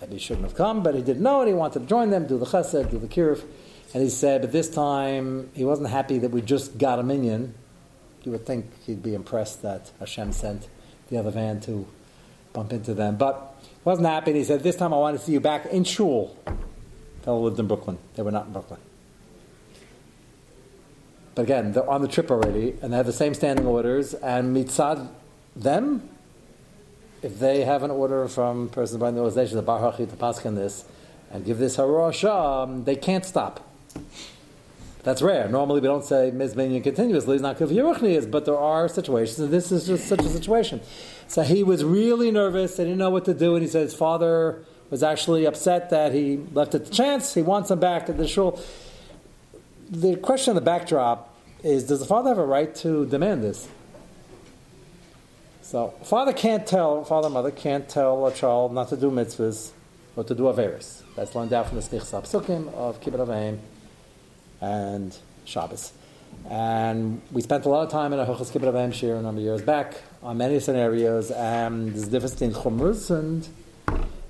maybe 0.00 0.14
he 0.14 0.18
shouldn't 0.18 0.46
have 0.46 0.54
come, 0.54 0.82
but 0.82 0.94
he 0.94 1.02
didn't 1.02 1.22
know, 1.22 1.40
and 1.40 1.48
he 1.48 1.54
wanted 1.54 1.80
to 1.80 1.84
join 1.84 2.08
them, 2.08 2.26
do 2.26 2.38
the 2.38 2.46
chesed, 2.46 2.90
do 2.90 2.98
the 2.98 3.08
kiruv. 3.08 3.44
And 3.92 4.02
he 4.02 4.08
said, 4.08 4.40
but 4.40 4.50
this 4.50 4.70
time 4.70 5.50
he 5.52 5.66
wasn't 5.66 5.90
happy 5.90 6.16
that 6.20 6.30
we 6.30 6.40
just 6.40 6.78
got 6.78 6.98
a 6.98 7.02
minion. 7.02 7.52
You 8.24 8.32
would 8.32 8.46
think 8.46 8.64
he'd 8.86 9.02
be 9.02 9.12
impressed 9.12 9.60
that 9.60 9.90
Hashem 10.00 10.32
sent 10.32 10.66
the 11.10 11.18
other 11.18 11.30
van 11.30 11.60
to 11.60 11.86
bump 12.54 12.72
into 12.72 12.94
them. 12.94 13.18
But 13.18 13.54
wasn't 13.84 14.06
happy. 14.06 14.32
He 14.32 14.44
said, 14.44 14.62
This 14.62 14.76
time 14.76 14.94
I 14.94 14.96
want 14.96 15.18
to 15.18 15.22
see 15.22 15.32
you 15.32 15.40
back 15.40 15.66
in 15.66 15.84
shul. 15.84 16.34
Fellow 17.20 17.40
lived 17.40 17.60
in 17.60 17.66
Brooklyn. 17.66 17.98
They 18.16 18.22
were 18.22 18.32
not 18.32 18.46
in 18.46 18.54
Brooklyn. 18.54 18.80
But 21.38 21.44
again, 21.44 21.70
they're 21.70 21.88
on 21.88 22.02
the 22.02 22.08
trip 22.08 22.32
already, 22.32 22.74
and 22.82 22.92
they 22.92 22.96
have 22.96 23.06
the 23.06 23.12
same 23.12 23.32
standing 23.32 23.64
orders, 23.64 24.12
and 24.12 24.56
mitzad 24.56 25.08
them, 25.54 26.08
if 27.22 27.38
they 27.38 27.62
have 27.62 27.84
an 27.84 27.92
order 27.92 28.26
from 28.26 28.68
person 28.70 28.98
by 28.98 29.12
the 29.12 29.20
organization, 29.20 29.54
the 29.54 29.62
Bar 29.62 29.78
Hachi 29.78 30.10
to 30.10 30.16
paskin 30.16 30.56
this, 30.56 30.84
and 31.30 31.44
give 31.44 31.58
this 31.58 31.76
harashah, 31.76 32.64
um, 32.64 32.82
they 32.82 32.96
can't 32.96 33.24
stop. 33.24 33.64
That's 35.04 35.22
rare. 35.22 35.48
Normally, 35.48 35.80
we 35.80 35.86
don't 35.86 36.04
say 36.04 36.32
mizbinyan 36.34 36.82
continuously. 36.82 37.34
It's 37.34 37.42
not 37.42 37.56
kavyiruchni 37.56 38.28
but 38.32 38.44
there 38.44 38.58
are 38.58 38.88
situations, 38.88 39.38
and 39.38 39.52
this 39.52 39.70
is 39.70 39.86
just 39.86 40.08
such 40.08 40.24
a 40.24 40.28
situation. 40.28 40.80
So 41.28 41.42
he 41.42 41.62
was 41.62 41.84
really 41.84 42.32
nervous. 42.32 42.78
He 42.78 42.82
didn't 42.82 42.98
know 42.98 43.10
what 43.10 43.24
to 43.26 43.34
do, 43.34 43.54
and 43.54 43.62
he 43.62 43.70
said 43.70 43.82
his 43.82 43.94
father 43.94 44.64
was 44.90 45.04
actually 45.04 45.44
upset 45.44 45.90
that 45.90 46.12
he 46.12 46.38
left 46.52 46.74
it 46.74 46.86
to 46.86 46.90
chance. 46.90 47.34
He 47.34 47.42
wants 47.42 47.70
him 47.70 47.78
back 47.78 48.08
at 48.08 48.16
the 48.16 48.26
shul. 48.26 48.60
The 49.90 50.16
question 50.16 50.50
on 50.50 50.54
the 50.56 50.60
backdrop 50.60 51.34
is: 51.64 51.84
Does 51.84 52.00
the 52.00 52.04
father 52.04 52.28
have 52.28 52.38
a 52.38 52.44
right 52.44 52.74
to 52.76 53.06
demand 53.06 53.42
this? 53.42 53.68
So, 55.62 55.94
father 56.04 56.34
can't 56.34 56.66
tell, 56.66 57.04
father, 57.04 57.30
mother 57.30 57.50
can't 57.50 57.88
tell 57.88 58.26
a 58.26 58.34
child 58.34 58.74
not 58.74 58.90
to 58.90 58.98
do 58.98 59.10
mitzvahs 59.10 59.70
or 60.14 60.24
to 60.24 60.34
do 60.34 60.44
averis. 60.44 61.02
That's 61.16 61.34
learned 61.34 61.54
out 61.54 61.68
from 61.68 61.76
the 61.76 61.82
Snichs 61.82 62.10
Psukim 62.10 62.72
of 62.74 63.00
Kibbud 63.00 63.26
Avim 63.26 63.58
and 64.60 65.16
Shabbos. 65.46 65.92
And 66.50 67.22
we 67.32 67.40
spent 67.40 67.64
a 67.64 67.70
lot 67.70 67.86
of 67.86 67.90
time 67.90 68.12
in 68.12 68.18
a 68.18 68.26
Hilchos 68.26 68.50
Kibbud 68.50 68.72
Avim 68.72 69.18
a 69.18 69.22
number 69.22 69.40
of 69.40 69.44
years 69.44 69.62
back 69.62 70.02
on 70.22 70.36
many 70.36 70.60
scenarios, 70.60 71.30
and 71.30 71.94
there's 71.94 72.08
a 72.08 72.10
difference 72.10 72.34
between 72.34 72.52
Chumras 72.52 73.10
and 73.10 73.48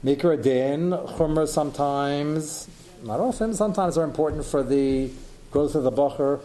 Mikra 0.05 0.41
Din. 0.41 0.91
Chumras 0.91 1.49
sometimes, 1.49 2.69
not 3.03 3.19
often, 3.19 3.55
sometimes 3.55 3.99
are 3.99 4.05
important 4.05 4.45
for 4.45 4.63
the 4.63 5.11
growth 5.51 5.75
of 5.75 5.85
the 5.85 5.93
Bacher. 5.93 6.41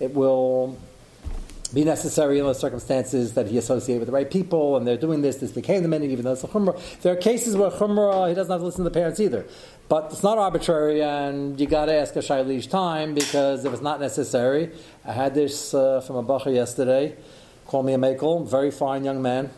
It 0.00 0.14
will 0.14 0.76
be 1.72 1.84
necessary 1.84 2.38
in 2.38 2.44
those 2.44 2.58
circumstances 2.58 3.32
that 3.32 3.46
he 3.46 3.56
associated 3.56 4.00
with 4.00 4.08
the 4.08 4.12
right 4.12 4.30
people, 4.30 4.76
and 4.76 4.86
they're 4.86 4.96
doing 4.96 5.22
this, 5.22 5.36
this 5.36 5.52
became 5.52 5.82
the 5.82 5.88
meaning, 5.88 6.10
even 6.10 6.24
though 6.24 6.32
it's 6.32 6.44
a 6.44 6.48
chumrah. 6.48 6.78
There 7.00 7.12
are 7.14 7.16
cases 7.16 7.56
where 7.56 7.70
chumrah, 7.70 8.28
he 8.28 8.34
doesn't 8.34 8.52
have 8.52 8.60
to 8.60 8.64
listen 8.66 8.84
to 8.84 8.90
the 8.90 8.94
parents 8.94 9.20
either. 9.20 9.46
But 9.88 10.12
it's 10.12 10.22
not 10.22 10.36
arbitrary, 10.38 11.02
and 11.02 11.58
you 11.58 11.66
got 11.66 11.86
to 11.86 11.94
ask 11.94 12.14
a 12.16 12.18
shaila 12.18 12.50
each 12.50 12.68
time, 12.68 13.14
because 13.14 13.64
if 13.64 13.72
it's 13.72 13.82
not 13.82 14.00
necessary, 14.00 14.70
I 15.04 15.12
had 15.12 15.34
this 15.34 15.72
uh, 15.72 16.02
from 16.02 16.16
a 16.16 16.22
bacher 16.22 16.54
yesterday, 16.54 17.16
call 17.66 17.82
me 17.82 17.94
a 17.94 17.98
makel, 17.98 18.46
very 18.46 18.70
fine 18.70 19.04
young 19.04 19.22
man, 19.22 19.50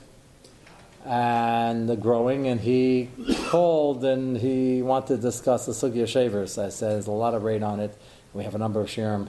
and 1.04 2.00
growing, 2.00 2.46
and 2.46 2.60
he 2.60 3.10
called 3.48 4.04
and 4.04 4.36
he 4.38 4.82
wanted 4.82 5.16
to 5.16 5.16
discuss 5.18 5.66
the 5.66 5.72
sugya 5.72 6.06
shavers. 6.06 6.58
I 6.58 6.68
said, 6.68 6.92
there's 6.92 7.08
a 7.08 7.12
lot 7.12 7.34
of 7.34 7.42
rain 7.42 7.62
on 7.62 7.80
it. 7.80 7.96
We 8.34 8.44
have 8.44 8.54
a 8.54 8.58
number 8.58 8.80
of 8.80 8.88
shirim, 8.88 9.28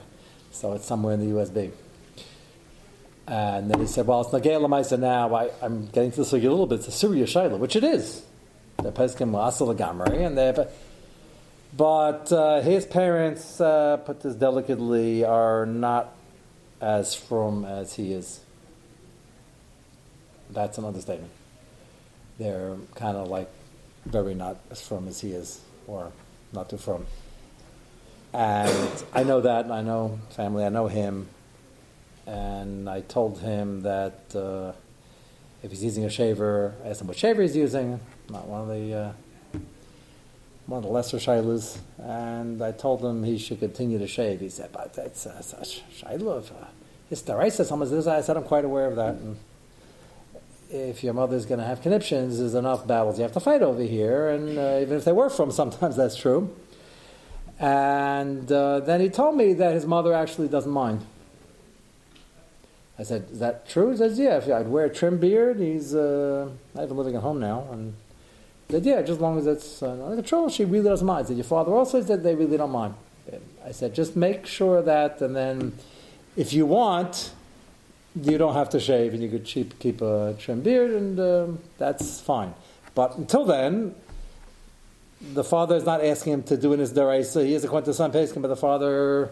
so 0.50 0.72
it's 0.72 0.84
somewhere 0.84 1.14
in 1.14 1.20
the 1.20 1.36
USB. 1.36 1.70
And 3.28 3.70
then 3.70 3.80
he 3.80 3.86
said, 3.86 4.06
well, 4.06 4.20
it's 4.20 4.30
Nagay 4.30 4.60
Lamaisa 4.60 4.98
now. 4.98 5.34
I, 5.34 5.50
am 5.62 5.86
getting 5.86 6.10
to 6.12 6.18
this 6.18 6.32
a 6.32 6.36
little 6.36 6.66
bit. 6.66 6.80
It's 6.80 6.88
a 6.88 6.92
Syria 6.92 7.24
Shaila, 7.24 7.58
which 7.58 7.76
it 7.76 7.84
is. 7.84 8.24
The 8.78 8.92
Peskim 8.92 9.34
Asal 9.34 9.74
Gamri, 9.74 10.26
and 10.26 10.36
they 10.36 10.52
but, 11.76 12.32
uh, 12.32 12.62
his 12.62 12.86
parents, 12.86 13.60
uh, 13.60 13.98
put 13.98 14.22
this 14.22 14.34
delicately, 14.34 15.24
are 15.24 15.66
not 15.66 16.14
as 16.80 17.14
firm 17.14 17.64
as 17.64 17.94
he 17.94 18.12
is. 18.12 18.40
That's 20.50 20.78
an 20.78 20.84
understatement. 20.84 21.32
They're 22.38 22.76
kind 22.94 23.16
of 23.16 23.28
like 23.28 23.50
very 24.04 24.34
not 24.34 24.56
as 24.70 24.80
firm 24.86 25.08
as 25.08 25.20
he 25.20 25.32
is, 25.32 25.60
or 25.86 26.12
not 26.52 26.70
too 26.70 26.78
firm. 26.78 27.06
And 28.36 29.04
I 29.14 29.22
know 29.22 29.40
that, 29.40 29.70
I 29.70 29.80
know 29.80 30.18
family, 30.30 30.64
I 30.64 30.68
know 30.68 30.88
him 30.88 31.28
and 32.26 32.88
I 32.90 33.00
told 33.02 33.38
him 33.40 33.82
that 33.82 34.34
uh, 34.34 34.72
if 35.62 35.70
he's 35.70 35.84
using 35.84 36.04
a 36.04 36.10
shaver, 36.10 36.74
I 36.84 36.88
asked 36.88 37.00
him 37.00 37.06
what 37.06 37.16
shaver 37.16 37.42
he's 37.42 37.56
using, 37.56 38.00
not 38.28 38.46
one 38.46 38.62
of 38.62 38.68
the 38.68 38.94
uh, 38.94 39.12
one 40.66 40.78
of 40.78 40.84
the 40.84 40.90
lesser 40.90 41.18
shaylas, 41.18 41.78
and 41.98 42.60
I 42.60 42.72
told 42.72 43.04
him 43.04 43.22
he 43.22 43.38
should 43.38 43.60
continue 43.60 43.98
to 43.98 44.08
shave. 44.08 44.40
He 44.40 44.48
said, 44.48 44.70
"But 44.72 44.94
that's 44.94 45.26
uh, 45.26 45.40
such 45.40 45.82
shayla 46.00 46.38
of 46.38 46.50
uh, 46.50 46.64
histeraisa." 47.10 47.64
Someone 47.64 48.08
"I 48.08 48.20
said 48.20 48.36
I'm 48.36 48.42
quite 48.42 48.64
aware 48.64 48.86
of 48.86 48.96
that." 48.96 49.14
And 49.14 49.36
if 50.68 51.04
your 51.04 51.14
mother's 51.14 51.46
going 51.46 51.60
to 51.60 51.66
have 51.66 51.80
conniptions, 51.80 52.40
there's 52.40 52.54
enough 52.54 52.84
battles 52.86 53.18
you 53.18 53.22
have 53.22 53.32
to 53.32 53.40
fight 53.40 53.62
over 53.62 53.82
here, 53.82 54.28
and 54.30 54.58
uh, 54.58 54.78
even 54.80 54.96
if 54.96 55.04
they 55.04 55.12
were 55.12 55.30
from, 55.30 55.52
sometimes 55.52 55.94
that's 55.94 56.16
true. 56.16 56.54
And 57.58 58.50
uh, 58.52 58.80
then 58.80 59.00
he 59.00 59.08
told 59.08 59.36
me 59.36 59.54
that 59.54 59.72
his 59.72 59.86
mother 59.86 60.12
actually 60.12 60.48
doesn't 60.48 60.72
mind 60.72 61.06
I 62.98 63.02
said, 63.02 63.26
"Is 63.30 63.40
that 63.40 63.68
true?" 63.68 63.90
He 63.90 63.96
says, 63.96 64.18
"Yeah." 64.18 64.38
If 64.38 64.48
I'd 64.48 64.68
wear 64.68 64.86
a 64.86 64.94
trim 64.94 65.18
beard, 65.18 65.58
he's 65.58 65.94
uh, 65.94 66.48
living 66.74 67.14
at 67.14 67.22
home 67.22 67.40
now, 67.40 67.66
and 67.70 67.94
he 68.68 68.74
said, 68.74 68.86
"Yeah, 68.86 69.00
just 69.00 69.12
as 69.12 69.20
long 69.20 69.38
as 69.38 69.46
it's 69.46 69.82
uh, 69.82 69.92
under 69.92 70.16
control." 70.16 70.48
She 70.48 70.64
really 70.64 70.88
doesn't 70.88 71.06
mind. 71.06 71.26
I 71.26 71.28
said, 71.28 71.36
"Your 71.36 71.44
father 71.44 71.72
also 71.72 72.02
said 72.02 72.22
they 72.22 72.34
really 72.34 72.56
don't 72.56 72.70
mind." 72.70 72.94
I 73.64 73.72
said, 73.72 73.94
"Just 73.94 74.16
make 74.16 74.46
sure 74.46 74.80
that, 74.82 75.20
and 75.20 75.36
then 75.36 75.74
if 76.36 76.52
you 76.52 76.66
want." 76.66 77.32
You 78.18 78.38
don't 78.38 78.54
have 78.54 78.70
to 78.70 78.80
shave, 78.80 79.12
and 79.12 79.22
you 79.22 79.28
could 79.28 79.44
keep, 79.44 79.78
keep 79.78 80.00
a 80.00 80.34
trim 80.38 80.62
beard, 80.62 80.90
and 80.90 81.20
um, 81.20 81.58
that's 81.76 82.18
fine. 82.18 82.54
But 82.94 83.18
until 83.18 83.44
then, 83.44 83.94
the 85.20 85.44
father 85.44 85.76
is 85.76 85.84
not 85.84 86.04
asking 86.04 86.34
him 86.34 86.42
to 86.44 86.56
do 86.56 86.72
in 86.72 86.80
his 86.80 86.92
deraisa. 86.92 87.44
He 87.44 87.54
is 87.54 87.64
a 87.64 87.68
to 87.68 87.74
peskin, 87.74 88.42
but 88.42 88.48
the 88.48 88.56
father 88.56 89.30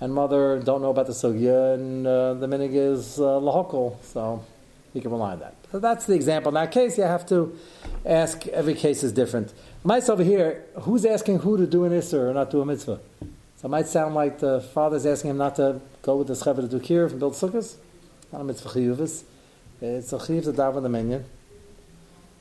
and 0.00 0.14
mother 0.14 0.60
don't 0.60 0.80
know 0.80 0.90
about 0.90 1.06
the 1.06 1.12
sugya, 1.12 1.74
and 1.74 2.06
uh, 2.06 2.34
the 2.34 2.46
minig 2.46 2.74
is 2.74 3.18
uh, 3.18 3.24
lahokal, 3.24 4.02
so 4.02 4.44
you 4.94 5.00
can 5.00 5.10
rely 5.10 5.32
on 5.32 5.40
that. 5.40 5.56
So 5.72 5.80
that's 5.80 6.06
the 6.06 6.14
example. 6.14 6.50
In 6.50 6.54
that 6.54 6.70
case, 6.70 6.96
you 6.96 7.04
have 7.04 7.26
to 7.28 7.58
ask. 8.06 8.46
Every 8.48 8.74
case 8.74 9.02
is 9.02 9.12
different. 9.12 9.52
Mice 9.82 10.08
over 10.08 10.22
here, 10.22 10.64
who's 10.82 11.04
asking 11.04 11.40
who 11.40 11.56
to 11.56 11.66
do 11.66 11.84
an 11.84 11.92
isser 11.92 12.30
or 12.30 12.34
not 12.34 12.50
do 12.50 12.60
a 12.60 12.66
mitzvah? 12.66 13.00
So 13.20 13.66
it 13.66 13.68
might 13.68 13.88
sound 13.88 14.14
like 14.14 14.38
the 14.38 14.60
father's 14.60 15.04
asking 15.04 15.30
him 15.30 15.38
not 15.38 15.56
to 15.56 15.80
go 16.02 16.16
with 16.16 16.28
the 16.28 16.34
schever 16.34 16.60
to 16.60 16.68
do 16.68 16.78
kirv 16.78 17.10
and 17.10 17.18
build 17.18 17.34
sukkahs. 17.34 17.74
Not 18.32 18.42
a 18.42 18.44
mitzvah 18.44 18.68
chiyuvis. 18.68 19.24
It's 19.80 20.12
a 20.12 20.16
chiyuv 20.16 20.44
to 20.44 20.52
daven 20.52 20.82
the 20.82 20.88
minyan. 20.88 21.24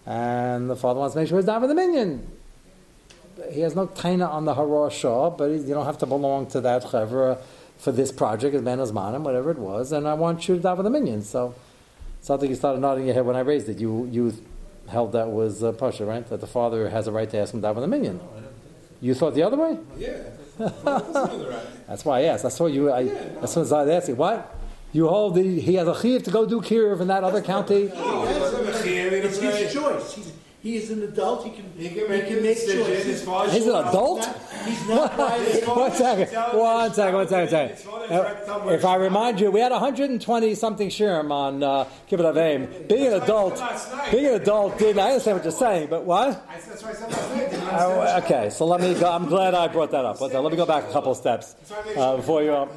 And 0.05 0.69
the 0.69 0.75
father 0.75 0.99
wants 0.99 1.15
to 1.15 1.19
make 1.19 1.27
sure 1.27 1.37
he's 1.37 1.47
daven 1.47 1.67
the 1.67 1.75
minyan 1.75 2.36
he 3.51 3.61
has 3.61 3.75
no 3.75 3.87
taina 3.87 4.29
on 4.29 4.45
the 4.45 4.55
Hara 4.55 4.91
Shah, 4.91 5.29
but 5.29 5.51
you 5.51 5.73
don't 5.73 5.85
have 5.85 5.97
to 5.99 6.05
belong 6.05 6.47
to 6.47 6.61
that 6.61 6.83
chevra 6.83 7.39
for 7.77 7.91
this 7.91 8.11
project, 8.11 8.55
as 8.55 8.61
Ben 8.61 8.79
Azmanim, 8.79 9.21
whatever 9.21 9.51
it 9.51 9.59
was, 9.59 9.91
and 9.91 10.07
I 10.07 10.15
want 10.15 10.47
you 10.47 10.55
to 10.55 10.61
die 10.61 10.75
daven 10.75 10.83
the 10.83 10.89
minions. 10.89 11.29
So 11.29 11.53
something 12.21 12.49
you 12.49 12.55
started 12.55 12.79
nodding 12.79 13.05
your 13.05 13.13
head 13.13 13.25
when 13.25 13.35
I 13.35 13.41
raised 13.41 13.69
it. 13.69 13.77
You 13.79 14.07
you 14.11 14.33
held 14.87 15.11
that 15.11 15.29
was 15.29 15.63
uh, 15.63 15.71
Pasha, 15.73 16.05
right? 16.05 16.27
That 16.27 16.41
the 16.41 16.47
father 16.47 16.89
has 16.89 17.07
a 17.07 17.11
right 17.11 17.29
to 17.29 17.37
ask 17.37 17.53
him 17.53 17.61
to 17.61 17.67
daven 17.67 17.81
the 17.81 17.87
minion. 17.87 18.19
You 18.99 19.13
thought 19.13 19.35
the 19.35 19.43
other 19.43 19.57
way? 19.57 19.77
Yeah. 19.97 20.23
that's 20.57 22.03
why 22.03 22.21
I 22.21 22.23
asked. 22.23 22.45
I 22.45 22.49
saw 22.49 22.65
you. 22.65 22.89
I, 22.89 23.01
yeah. 23.01 23.13
As 23.43 23.53
soon 23.53 23.63
as 23.63 23.71
I 23.71 23.87
asked 23.89 24.09
you, 24.09 24.15
what? 24.15 24.55
You 24.91 25.07
hold 25.07 25.35
the, 25.35 25.59
he 25.59 25.75
has 25.75 25.87
a 25.87 26.01
chiv 26.01 26.23
to 26.23 26.31
go 26.31 26.45
do 26.45 26.61
kirv 26.61 27.01
in 27.01 27.07
that 27.09 27.23
other 27.23 27.41
county. 27.41 27.91
No, 27.93 28.25
it's 28.25 29.37
his 29.37 29.73
choice. 29.73 30.13
He's, 30.13 30.31
he 30.67 30.75
is 30.75 30.91
an 30.91 31.01
adult. 31.01 31.45
He 31.45 31.51
can, 31.51 31.71
he 31.77 31.87
can 31.87 32.09
make, 32.09 32.25
he 32.25 32.33
can 32.33 32.43
make 32.43 32.57
choices. 32.57 33.25
He's 33.53 33.67
an 33.67 33.87
adult? 33.87 34.25
He's 34.65 34.87
not, 34.89 35.39
he's 35.39 35.65
not 35.65 35.77
one 35.77 35.91
second. 35.93 36.35
One 36.57 36.93
second. 36.93 37.15
One 37.15 37.27
second. 37.29 37.77
second. 37.77 38.71
if 38.73 38.83
I 38.83 38.95
remind 38.95 39.39
you, 39.39 39.49
we 39.49 39.61
had 39.61 39.71
120 39.71 40.55
something 40.55 40.89
shirim 40.89 41.31
on 41.31 41.63
uh, 41.63 41.85
Kibbud 42.09 42.33
Avim. 42.33 42.87
Being 42.89 43.13
an 43.13 43.21
adult, 43.21 43.63
being 44.11 44.25
an 44.25 44.41
adult 44.41 44.77
didn't. 44.77 44.99
I 44.99 45.11
understand 45.11 45.37
what 45.37 45.45
you're 45.45 45.53
saying, 45.53 45.87
but 45.89 46.03
what? 46.03 46.45
That's 46.47 46.83
why 46.83 46.89
I 46.89 46.93
said 46.93 47.11
last 47.11 48.23
okay, 48.25 48.49
so 48.49 48.65
let 48.65 48.81
me. 48.81 48.93
go. 48.93 49.09
I'm 49.09 49.27
glad 49.27 49.53
I 49.53 49.69
brought 49.69 49.91
that 49.91 50.03
up. 50.03 50.19
Let 50.19 50.33
me 50.33 50.57
go 50.57 50.65
back 50.65 50.83
a 50.89 50.91
couple 50.91 51.13
of 51.13 51.17
steps 51.17 51.55
uh, 51.95 52.17
before 52.17 52.43
you. 52.43 52.53
Um, 52.53 52.69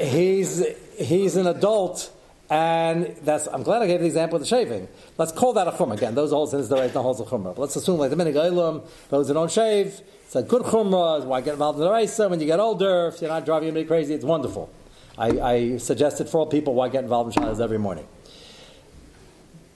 he's 0.00 0.64
he's 0.96 1.34
an 1.34 1.48
adult 1.48 2.12
and 2.54 3.16
that's, 3.22 3.48
I'm 3.48 3.64
glad 3.64 3.82
I 3.82 3.88
gave 3.88 3.98
the 3.98 4.06
example 4.06 4.36
of 4.36 4.42
the 4.42 4.46
shaving. 4.46 4.86
Let's 5.18 5.32
call 5.32 5.54
that 5.54 5.66
a 5.66 5.72
chumrah. 5.72 5.96
Again, 5.96 6.14
those 6.14 6.30
holes 6.30 6.54
in 6.54 6.62
the 6.62 6.76
right, 6.76 6.94
no 6.94 7.02
holes 7.02 7.20
of 7.20 7.26
chumrah. 7.26 7.52
But 7.52 7.58
let's 7.58 7.74
assume 7.74 7.98
like 7.98 8.10
the 8.10 8.16
minig 8.16 8.34
oilam, 8.34 8.86
those 9.08 9.26
who 9.26 9.34
don't 9.34 9.50
shave, 9.50 10.00
it's 10.24 10.36
a 10.36 10.42
good 10.44 10.62
chumrah. 10.62 11.24
Why 11.24 11.40
get 11.40 11.54
involved 11.54 11.80
in 11.80 11.84
the 11.84 11.90
raisa 11.90 12.28
when 12.28 12.38
you 12.38 12.46
get 12.46 12.60
older? 12.60 13.08
If 13.08 13.20
you're 13.20 13.28
not 13.28 13.44
driving 13.44 13.70
anybody 13.70 13.86
crazy, 13.86 14.14
it's 14.14 14.24
wonderful. 14.24 14.72
I, 15.18 15.28
I 15.40 15.76
suggested 15.78 16.28
for 16.28 16.38
all 16.38 16.46
people 16.46 16.74
why 16.74 16.90
get 16.90 17.02
involved 17.02 17.36
in 17.36 17.42
shalas 17.42 17.60
every 17.60 17.78
morning. 17.78 18.06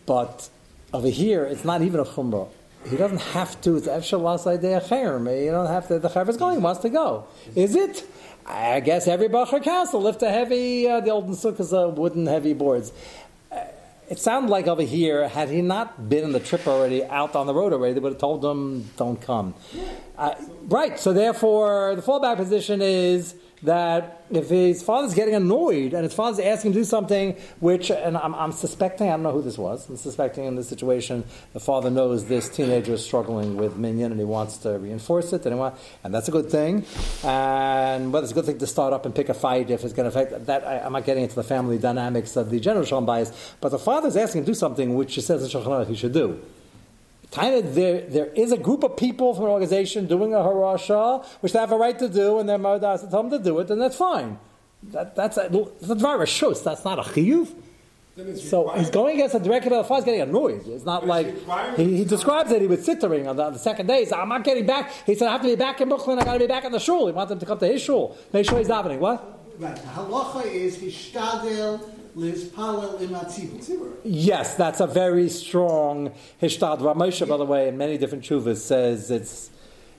But 0.07 0.49
over 0.95 1.09
here, 1.09 1.47
it's 1.47 1.65
not 1.65 1.83
even 1.83 1.99
a 1.99 2.05
chumrah. 2.05 2.49
He 2.89 2.97
doesn't 2.97 3.23
have 3.33 3.61
to. 3.63 3.77
It's 3.77 3.89
efshalas 3.89 4.47
idea 4.47 4.81
You 5.45 5.51
don't 5.51 5.67
have 5.67 5.89
to. 5.89 5.99
The 5.99 6.09
chaver 6.09 6.29
is 6.29 6.37
going. 6.37 6.59
He 6.59 6.63
wants 6.63 6.83
to 6.83 6.91
go. 6.91 7.27
Is 7.57 7.75
it? 7.75 8.05
I 8.49 8.81
guess 8.81 9.07
every 9.07 9.29
Bacher 9.29 9.63
Castle 9.63 10.01
lift 10.01 10.23
a 10.23 10.31
heavy, 10.31 10.89
uh, 10.89 11.01
the 11.01 11.11
old 11.11 11.29
sukkahs 11.29 11.77
are 11.77 11.91
wooden 11.91 12.25
heavy 12.25 12.55
boards. 12.55 12.93
Uh, 13.53 13.65
it 14.09 14.19
sounded 14.19 14.51
like 14.51 14.67
over 14.67 14.81
here, 14.83 15.29
had 15.29 15.51
he 15.51 15.61
not 15.61 16.09
been 16.09 16.25
in 16.25 16.33
the 16.33 16.41
trip 16.41 16.67
already, 16.67 17.05
out 17.05 17.37
on 17.37 17.47
the 17.47 17.53
road 17.53 17.75
already, 17.75 17.93
they 17.93 18.01
would 18.01 18.13
have 18.13 18.21
told 18.21 18.43
him, 18.43 18.89
don't 18.97 19.21
come. 19.21 19.55
Uh, 20.17 20.35
right, 20.63 20.99
so 20.99 21.13
therefore, 21.13 21.95
the 21.95 22.01
fallback 22.01 22.37
position 22.37 22.81
is 22.81 23.35
that 23.63 24.23
if 24.31 24.49
his 24.49 24.83
father's 24.83 25.15
getting 25.15 25.35
annoyed 25.35 25.95
and 25.95 26.05
his 26.05 26.15
father's 26.15 26.39
asking 26.39 26.71
him 26.71 26.75
to 26.75 26.81
do 26.81 26.85
something 26.85 27.37
which, 27.61 27.91
and 27.91 28.17
I'm, 28.17 28.35
I'm, 28.35 28.53
suspecting, 28.53 29.09
I 29.09 29.13
don't 29.13 29.23
know 29.23 29.33
who 29.33 29.43
this 29.43 29.59
was, 29.59 29.89
I'm 29.89 29.97
suspecting 29.97 30.45
in 30.45 30.57
this 30.57 30.69
situation, 30.69 31.25
the 31.53 31.61
father 31.61 31.91
knows 31.91 32.27
this 32.27 32.49
teenager 32.49 32.95
is 32.95 33.05
struggling 33.05 33.57
with 33.57 33.77
minyan 33.77 34.13
and 34.13 34.21
he 34.21 34.27
wants 34.27 34.59
to 34.59 34.79
reinforce 34.79 35.33
it, 35.33 35.47
and, 35.47 35.55
he 35.55 35.71
and 36.05 36.15
that's 36.15 36.29
a 36.29 36.33
good 36.33 36.51
thing. 36.51 36.85
And 37.25 38.13
whether 38.13 38.25
it's 38.25 38.33
a 38.33 38.35
good 38.35 38.47
thing 38.47 38.59
to 38.59 38.67
start 38.67 38.93
up 38.93 39.07
and 39.07 39.15
pick 39.15 39.29
a 39.29 39.35
fight 39.35 39.71
if 39.71 39.85
it's 39.85 39.93
going 39.93 40.11
to 40.11 40.17
affect 40.17 40.47
that, 40.47 40.67
I, 40.67 40.79
am 40.79 40.93
not 40.93 41.05
getting 41.05 41.23
into 41.25 41.35
the 41.35 41.45
family 41.45 41.79
dynamics 41.79 42.37
of 42.37 42.51
the 42.51 42.61
general 42.61 42.85
Shalom 42.85 43.07
bias, 43.07 43.55
but 43.61 43.71
the 43.71 43.79
father's 43.79 44.17
asking 44.17 44.41
him 44.41 44.45
to 44.45 44.51
do 44.51 44.55
something 44.55 44.95
which 44.95 45.15
he 45.15 45.21
says 45.21 45.43
in 45.43 45.49
Shulchan 45.49 45.87
he 45.87 45.95
should 45.95 46.13
do 46.13 46.41
kind 47.31 47.55
of 47.55 47.75
there, 47.75 48.01
there 48.03 48.27
is 48.27 48.53
a 48.53 48.57
group 48.57 48.83
of 48.83 48.97
people 48.97 49.35
from 49.35 49.45
an 49.45 49.51
organization 49.51 50.07
doing 50.07 50.35
a 50.35 50.39
harasha, 50.39 51.25
which 51.41 51.53
they 51.53 51.59
have 51.59 51.73
a 51.73 51.77
right 51.77 51.99
to 51.99 52.09
do, 52.09 52.39
and 52.39 52.49
their 52.49 52.59
mother 52.59 52.87
has 52.87 53.03
to 53.03 53.11
tell 53.11 53.23
them 53.23 53.31
to 53.31 53.39
do 53.43 53.59
it, 53.59 53.69
then 53.69 53.79
that's 53.79 53.97
fine. 53.97 54.39
That, 54.85 55.17
that's 55.17 55.37
a, 55.37 55.49
that's 55.49 55.91
a 55.91 55.97
shus. 55.97 56.63
That's 56.63 56.85
not 56.85 56.99
a 56.99 57.03
chiyuv. 57.03 57.53
So 58.41 58.71
he's 58.71 58.91
going 58.91 59.15
against 59.15 59.35
the 59.35 59.39
director 59.39 59.69
of 59.69 59.77
the 59.77 59.85
father, 59.85 60.07
getting 60.07 60.23
annoyed. 60.23 60.67
It's 60.67 60.85
not 60.85 61.07
like 61.07 61.37
he, 61.77 61.99
he, 61.99 62.05
describes 62.05 62.51
it. 62.51 62.61
He 62.61 62.67
was 62.67 62.85
sittering 62.85 63.29
on 63.29 63.37
the, 63.37 63.45
on 63.45 63.53
the, 63.53 63.61
second 63.61 63.87
day. 63.87 64.01
He 64.01 64.07
said, 64.07 64.19
"I'm 64.19 64.29
not 64.29 64.43
getting 64.43 64.67
back." 64.67 64.91
He 65.07 65.15
said, 65.15 65.29
"I 65.29 65.33
have 65.33 65.43
to 65.43 65.47
be 65.47 65.55
back 65.55 65.81
in 65.81 65.89
Brooklyn. 65.89 66.19
I 66.19 66.25
got 66.25 66.33
to 66.33 66.39
be 66.41 66.49
back 66.49 66.65
in 66.65 66.73
the 66.73 66.81
shul." 66.81 67.07
He 67.07 67.13
wants 67.13 67.29
them 67.29 67.39
to 67.39 67.47
come 67.47 67.59
to 67.61 67.69
his 67.69 67.81
shul. 67.81 68.17
Make 68.33 68.45
sure 68.45 68.59
he's 68.59 68.67
davening. 68.67 68.99
What? 68.99 69.41
Right. 69.59 69.77
The 69.77 69.83
halacha 69.83 70.47
is 70.47 70.79
hishtadel 70.79 71.81
Yes, 74.05 74.55
that's 74.55 74.81
a 74.81 74.87
very 74.87 75.29
strong 75.29 76.13
hishtad. 76.43 76.81
Ramosha, 76.81 77.29
by 77.29 77.37
the 77.37 77.45
way, 77.45 77.69
in 77.69 77.79
many 77.79 77.99
different 77.99 78.25
chuvas 78.25 78.59
says 78.59 79.11
it's 79.11 79.51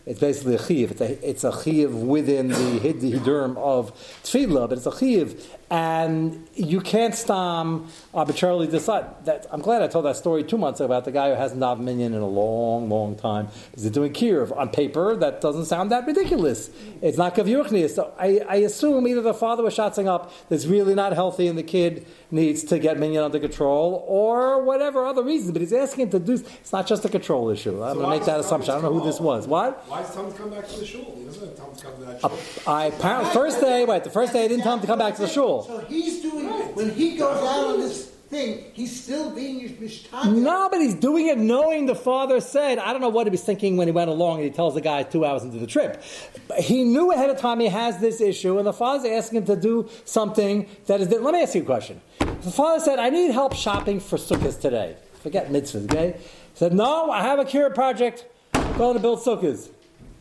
it's 0.06 0.20
basically 0.20 0.56
a 0.56 0.64
chiv. 0.66 0.92
It's 0.92 1.02
a, 1.02 1.30
it's 1.30 1.44
a 1.44 1.64
chiv 1.64 1.94
within 1.94 2.48
the 2.48 2.80
hidurim 2.80 3.56
of 3.58 3.94
tefillah, 4.24 4.68
but 4.68 4.80
it's 4.80 4.88
a 4.88 4.98
chiv 4.98 5.58
and 5.70 6.48
you 6.56 6.82
can't 6.82 7.14
stam 7.14 7.88
arbitrarily 8.14 8.68
decide 8.68 9.26
that. 9.26 9.46
I'm 9.52 9.62
glad 9.62 9.82
I 9.82 9.88
told 9.88 10.06
that 10.06 10.16
story 10.16 10.44
two 10.44 10.58
months 10.58 10.80
ago 10.80 10.86
about 10.86 11.06
the 11.06 11.12
guy 11.12 11.30
who 11.30 11.36
hasn't 11.36 11.62
davened 11.62 11.82
minyan 11.82 12.14
in 12.14 12.22
a 12.22 12.28
long, 12.28 12.90
long 12.90 13.16
time. 13.16 13.50
Is 13.74 13.86
it 13.86 13.94
doing 13.94 14.14
kirv 14.14 14.56
on 14.56 14.70
paper. 14.70 15.16
That 15.16 15.42
doesn't 15.42 15.66
sound 15.66 15.92
that 15.92 16.06
ridiculous. 16.06 16.70
It's 17.02 17.18
not 17.18 17.36
kavyuchnius. 17.36 17.92
So 17.92 18.14
I, 18.18 18.42
I, 18.48 18.56
assume 18.70 19.08
either 19.08 19.22
the 19.22 19.34
father 19.34 19.64
was 19.64 19.76
shotzing 19.76 20.08
up 20.08 20.32
that's 20.50 20.66
really 20.66 20.96
not 20.96 21.14
healthy, 21.14 21.48
and 21.48 21.58
the 21.58 21.64
kid 21.64 22.06
needs 22.32 22.64
to 22.66 22.80
get 22.80 23.00
minyan 23.00 23.24
under 23.24 23.40
control, 23.40 24.06
or 24.08 24.64
whatever 24.64 25.06
other 25.06 25.24
reasons. 25.24 25.52
But 25.52 25.62
he's 25.62 25.74
asking 25.74 26.06
him 26.06 26.12
to 26.12 26.20
do. 26.20 26.34
It's 26.34 26.72
not 26.72 26.88
just 26.88 27.06
a 27.06 27.10
control 27.10 27.50
issue. 27.50 27.84
I'm 27.84 27.96
so 27.96 28.02
going 28.02 28.12
to 28.12 28.18
make 28.18 28.26
that 28.26 28.40
assumption. 28.40 28.72
I 28.72 28.76
don't 28.76 28.84
know 28.84 29.00
who 29.00 29.06
this 29.06 29.20
was. 29.20 29.48
What? 29.48 29.88
Why 29.88 30.02
is 30.02 30.14
Tom 30.14 30.32
come 30.34 30.50
back 30.50 30.68
to 30.68 30.80
the 30.80 30.86
shul? 30.86 31.14
He 31.18 31.24
doesn't 31.26 31.48
have 31.48 31.58
Tom 31.58 31.76
to 31.76 31.84
come 31.84 31.96
to 31.96 32.06
that 32.06 32.22
shul. 32.22 32.40
Uh, 32.68 32.72
I 32.72 33.34
first 33.34 33.62
day. 33.62 33.86
Wait, 33.86 34.04
the 34.04 34.10
first 34.10 34.34
day 34.34 34.46
I 34.46 34.48
didn't 34.48 34.64
tell 34.64 34.74
him 34.74 34.82
to 34.82 34.88
come 34.88 35.00
back 35.00 35.16
to 35.16 35.22
the 35.22 35.28
shul. 35.28 35.59
So 35.64 35.80
he's 35.80 36.22
doing 36.22 36.48
when 36.76 36.90
he 36.92 37.16
goes 37.18 37.38
out 37.38 37.74
on 37.74 37.80
this 37.80 38.08
thing, 38.30 38.66
he's 38.74 39.04
still 39.04 39.32
being 39.32 39.76
mishtaka. 39.78 40.36
No, 40.36 40.70
but 40.70 40.80
he's 40.80 40.94
doing 40.94 41.28
it 41.28 41.38
knowing 41.38 41.88
the 41.88 41.96
father 41.96 42.40
said. 42.40 42.78
I 42.78 42.92
don't 42.92 43.02
know 43.02 43.10
what 43.10 43.26
he 43.26 43.32
was 43.32 43.44
thinking 43.44 43.76
when 43.76 43.88
he 43.88 43.92
went 43.92 44.10
along 44.10 44.38
and 44.38 44.46
he 44.46 44.52
tells 44.52 44.76
the 44.76 44.82
guy 44.82 45.04
two 45.04 45.26
hours 45.26 45.44
into 45.44 45.58
the 45.58 45.68
trip. 45.68 46.02
But 46.48 46.60
he 46.60 46.84
knew 46.84 47.12
ahead 47.12 47.30
of 47.30 47.38
time 47.40 47.60
he 47.60 47.68
has 47.68 47.98
this 48.00 48.22
issue, 48.22 48.58
and 48.58 48.68
the 48.68 48.74
father's 48.74 49.10
asking 49.10 49.40
him 49.40 49.46
to 49.46 49.56
do 49.56 49.90
something 50.06 50.68
that 50.86 51.02
is. 51.02 51.10
Let 51.10 51.34
me 51.34 51.42
ask 51.42 51.56
you 51.56 51.64
a 51.64 51.66
question. 51.66 52.02
The 52.20 52.52
father 52.52 52.80
said, 52.84 53.00
"I 53.00 53.10
need 53.10 53.32
help 53.32 53.56
shopping 53.56 54.00
for 54.00 54.18
sukkahs 54.18 54.60
today." 54.62 54.96
Forget 55.24 55.50
mitzvahs, 55.50 55.86
okay? 55.86 56.16
He 56.18 56.24
said, 56.54 56.74
"No, 56.74 57.10
I 57.12 57.24
have 57.24 57.40
a 57.40 57.46
cure 57.46 57.70
project. 57.72 58.26
I'm 58.54 58.78
going 58.78 58.94
to 58.94 59.02
build 59.02 59.20
sukkahs." 59.20 59.70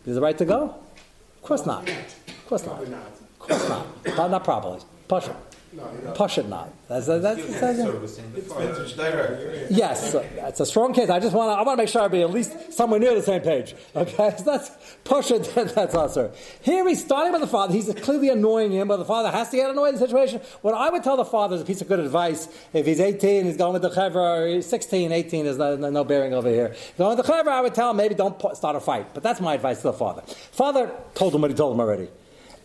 Is 0.07 0.17
it 0.17 0.21
right 0.21 0.39
to 0.39 0.45
go? 0.47 0.75
Of 1.37 1.43
course 1.43 1.67
not. 1.67 1.89
Of 1.89 2.47
course 2.49 2.65
not. 2.65 2.81
Of 2.81 3.39
course 3.39 3.69
not. 3.69 4.17
Not, 4.17 4.31
not 4.31 4.45
probably. 4.45 4.81
Push 5.09 5.29
it. 5.29 5.37
No, 5.71 5.85
Push 6.15 6.39
it 6.39 6.49
not. 6.49 6.73
That's, 6.89 7.07
that's, 7.07 7.23
that's, 7.23 7.61
that's 7.61 7.79
yes, 9.71 10.15
uh, 10.15 10.25
it's 10.39 10.61
a 10.61 10.67
strong 10.67 10.95
case. 10.95 11.11
I 11.11 11.21
just 11.21 11.35
want 11.35 11.51
to. 11.51 11.53
I 11.53 11.63
want 11.63 11.77
to 11.77 11.83
make 11.83 11.91
sure 11.91 12.01
I 12.01 12.09
be 12.09 12.23
at 12.23 12.31
least 12.31 12.73
somewhere 12.73 12.99
near 12.99 13.15
the 13.15 13.23
same 13.23 13.43
page. 13.43 13.75
Okay, 13.95 14.35
so 14.39 14.45
that's 14.47 14.71
push 15.05 15.31
it. 15.31 15.45
That's 15.55 15.95
also 15.95 16.33
here. 16.63 16.89
He's 16.89 17.05
starting 17.05 17.33
with 17.33 17.43
the 17.43 17.47
father. 17.47 17.75
He's 17.75 17.93
clearly 18.01 18.31
annoying 18.31 18.73
him, 18.73 18.89
but 18.89 18.97
the 18.97 19.05
father 19.05 19.31
has 19.31 19.51
to 19.51 19.57
get 19.57 19.69
annoyed 19.71 19.89
in 19.89 19.95
the 19.97 20.07
situation. 20.07 20.41
What 20.63 20.73
I 20.73 20.89
would 20.89 21.05
tell 21.05 21.19
the 21.19 21.25
father 21.25 21.57
is 21.57 21.63
a 21.63 21.65
piece 21.67 21.83
of 21.83 21.89
good 21.89 22.01
advice. 22.01 22.49
If 22.73 22.87
he's 22.87 23.01
18, 23.01 23.45
he's 23.45 23.57
going 23.59 23.75
with 23.75 23.83
the 23.83 23.91
chevra. 23.91 24.45
Or 24.45 24.47
he's 24.47 24.67
16, 24.67 25.13
18 25.13 25.47
is 25.47 25.59
no, 25.59 25.77
no, 25.77 26.05
bearing 26.05 26.33
over 26.33 26.49
here. 26.49 26.75
going 26.97 27.17
with 27.17 27.27
the 27.27 27.33
chevra, 27.33 27.49
I 27.49 27.61
would 27.61 27.75
tell 27.75 27.91
him 27.91 27.99
maybe 27.99 28.15
don't 28.15 28.41
start 28.57 28.75
a 28.75 28.81
fight. 28.81 29.13
But 29.13 29.23
that's 29.23 29.41
my 29.41 29.55
advice 29.55 29.79
to 29.79 29.85
the 29.85 29.93
father. 29.93 30.23
Father 30.23 30.91
told 31.15 31.35
him 31.35 31.43
what 31.43 31.51
he 31.51 31.57
told 31.57 31.75
him 31.75 31.81
already. 31.81 32.09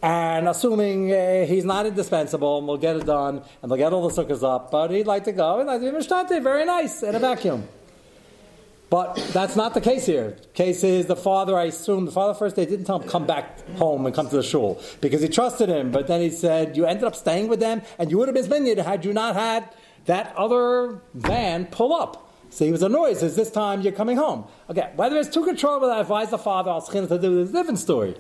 And 0.04 0.50
assuming 0.50 1.14
uh, 1.14 1.46
he's 1.46 1.64
not 1.64 1.86
indispensable, 1.86 2.58
and 2.58 2.68
we'll 2.68 2.76
get 2.76 2.98
it 2.98 3.06
done, 3.06 3.42
and 3.62 3.72
they'll 3.72 3.78
get 3.78 3.94
all 3.94 4.06
the 4.06 4.14
sukkahs 4.14 4.44
up, 4.44 4.70
but 4.70 4.92
he'd 4.92 5.08
like 5.08 5.24
to 5.24 5.32
go, 5.32 5.60
he'd 5.60 5.64
like 5.66 5.80
to 5.80 5.90
be 5.90 5.98
mishtante, 5.98 6.44
very 6.44 6.66
nice, 6.66 7.04
in 7.04 7.16
a 7.16 7.20
vacuum. 7.20 7.66
But 8.90 9.16
that's 9.32 9.56
not 9.56 9.74
the 9.74 9.80
case 9.80 10.06
here. 10.06 10.38
Case 10.54 10.84
is 10.84 11.06
the 11.06 11.16
father, 11.16 11.58
I 11.58 11.64
assume, 11.64 12.06
the 12.06 12.12
father 12.12 12.34
first 12.34 12.58
day 12.58 12.66
didn't 12.66 12.86
tell 12.86 13.00
him 13.00 13.08
come 13.08 13.26
back 13.26 13.66
home 13.78 14.06
and 14.06 14.14
come 14.14 14.30
to 14.30 14.36
the 14.36 14.44
shul 14.44 14.80
because 15.00 15.22
he 15.22 15.30
trusted 15.30 15.68
him. 15.68 15.90
But 15.90 16.06
then 16.06 16.22
he 16.22 16.30
said, 16.30 16.78
you 16.78 16.86
ended 16.86 17.06
up 17.06 17.16
staying 17.16 17.48
with 17.48 17.60
them 17.60 17.82
and 17.98 18.12
you 18.12 18.20
would 18.20 18.28
have 18.28 18.36
been 18.36 18.48
minyan 18.50 18.78
had 18.86 19.04
you 19.04 19.12
not 19.12 19.34
had 19.34 19.68
that 20.06 20.36
other 20.36 21.02
van 21.16 21.66
pull 21.66 21.92
up. 21.92 22.32
So 22.52 22.66
he 22.66 22.72
was 22.72 22.84
annoyed, 22.84 23.18
says, 23.18 23.36
this 23.36 23.50
time 23.50 23.82
you're 23.82 23.94
coming 23.94 24.18
home. 24.18 24.46
Okay, 24.70 24.92
whether 24.96 25.18
it's 25.18 25.30
too 25.30 25.44
controllable 25.44 25.90
I 25.90 26.02
advise 26.02 26.30
the 26.30 26.38
father, 26.38 26.70
I'll 26.70 26.82
to 26.82 27.08
do 27.18 27.44
this, 27.44 27.52
different 27.52 27.80
story. 27.80 28.16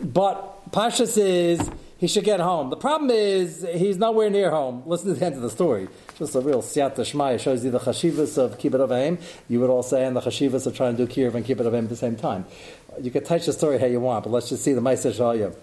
But 0.00 0.55
Pashas 0.70 1.16
is, 1.16 1.70
he 1.98 2.06
should 2.08 2.24
get 2.24 2.40
home. 2.40 2.70
The 2.70 2.76
problem 2.76 3.10
is, 3.10 3.66
he's 3.72 3.96
nowhere 3.96 4.30
near 4.30 4.50
home. 4.50 4.82
Listen 4.84 5.08
to 5.08 5.14
the 5.14 5.24
end 5.24 5.36
of 5.36 5.42
the 5.42 5.50
story. 5.50 5.88
Just 6.18 6.34
a 6.34 6.40
real 6.40 6.60
siyata 6.62 6.96
shmaya 6.96 7.38
shows 7.38 7.64
you 7.64 7.70
the 7.70 7.78
chashivas 7.78 8.36
of 8.36 8.58
kibbud 8.58 8.86
avim. 8.86 9.20
You 9.48 9.60
would 9.60 9.70
all 9.70 9.82
say, 9.82 10.04
and 10.04 10.16
the 10.16 10.20
chashivas 10.20 10.66
of 10.66 10.76
trying 10.76 10.96
to 10.96 11.06
do 11.06 11.12
kiruv 11.12 11.34
and 11.34 11.46
kibbud 11.46 11.66
avim 11.66 11.84
at 11.84 11.88
the 11.88 11.96
same 11.96 12.16
time. 12.16 12.46
You 13.00 13.10
can 13.10 13.24
touch 13.24 13.46
the 13.46 13.52
story 13.52 13.78
how 13.78 13.86
you 13.86 14.00
want, 14.00 14.24
but 14.24 14.30
let's 14.30 14.48
just 14.48 14.64
see 14.64 14.72
the 14.72 14.80
ma'aser 14.80 15.12
shalya. 15.12 15.56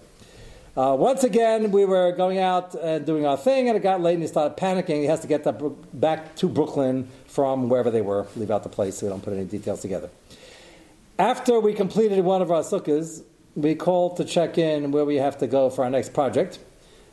Uh, 0.76 0.96
once 0.96 1.22
again, 1.22 1.70
we 1.70 1.84
were 1.84 2.10
going 2.10 2.38
out 2.38 2.74
and 2.74 3.06
doing 3.06 3.24
our 3.26 3.36
thing, 3.36 3.68
and 3.68 3.76
it 3.76 3.80
got 3.80 4.00
late, 4.00 4.14
and 4.14 4.22
he 4.22 4.26
started 4.26 4.56
panicking. 4.56 5.02
He 5.02 5.04
has 5.04 5.20
to 5.20 5.28
get 5.28 5.46
back 5.92 6.34
to 6.36 6.48
Brooklyn 6.48 7.08
from 7.26 7.68
wherever 7.68 7.92
they 7.92 8.00
were. 8.00 8.26
Leave 8.34 8.50
out 8.50 8.64
the 8.64 8.68
place 8.68 8.98
so 8.98 9.06
we 9.06 9.10
don't 9.10 9.22
put 9.22 9.34
any 9.34 9.44
details 9.44 9.82
together. 9.82 10.10
After 11.16 11.60
we 11.60 11.74
completed 11.74 12.24
one 12.24 12.42
of 12.42 12.50
our 12.50 12.62
sukkahs, 12.62 13.22
we 13.54 13.74
called 13.74 14.16
to 14.16 14.24
check 14.24 14.58
in 14.58 14.90
where 14.90 15.04
we 15.04 15.16
have 15.16 15.38
to 15.38 15.46
go 15.46 15.70
for 15.70 15.84
our 15.84 15.90
next 15.90 16.12
project. 16.12 16.58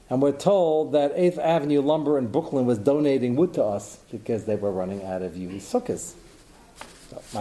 And 0.09 0.21
we're 0.21 0.31
told 0.33 0.91
that 0.91 1.15
8th 1.15 1.37
Avenue 1.37 1.81
Lumber 1.81 2.17
in 2.17 2.27
Brooklyn 2.27 2.65
was 2.65 2.77
donating 2.77 3.35
wood 3.35 3.53
to 3.53 3.63
us 3.63 3.97
because 4.11 4.43
they 4.45 4.55
were 4.55 4.71
running 4.71 5.05
out 5.05 5.21
of 5.21 5.37
used 5.37 5.71
sukkahs. 5.71 6.13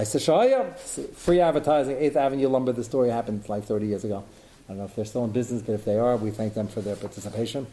So, 0.04 1.02
free 1.14 1.40
advertising, 1.40 1.96
8th 1.96 2.16
Avenue 2.16 2.48
Lumber. 2.48 2.72
The 2.72 2.84
story 2.84 3.10
happened 3.10 3.48
like 3.48 3.64
30 3.64 3.86
years 3.86 4.04
ago. 4.04 4.24
I 4.68 4.72
don't 4.72 4.78
know 4.78 4.84
if 4.84 4.94
they're 4.94 5.04
still 5.04 5.24
in 5.24 5.32
business, 5.32 5.62
but 5.62 5.72
if 5.72 5.84
they 5.84 5.98
are, 5.98 6.16
we 6.16 6.30
thank 6.30 6.54
them 6.54 6.68
for 6.68 6.80
their 6.80 6.94
participation. 6.94 7.66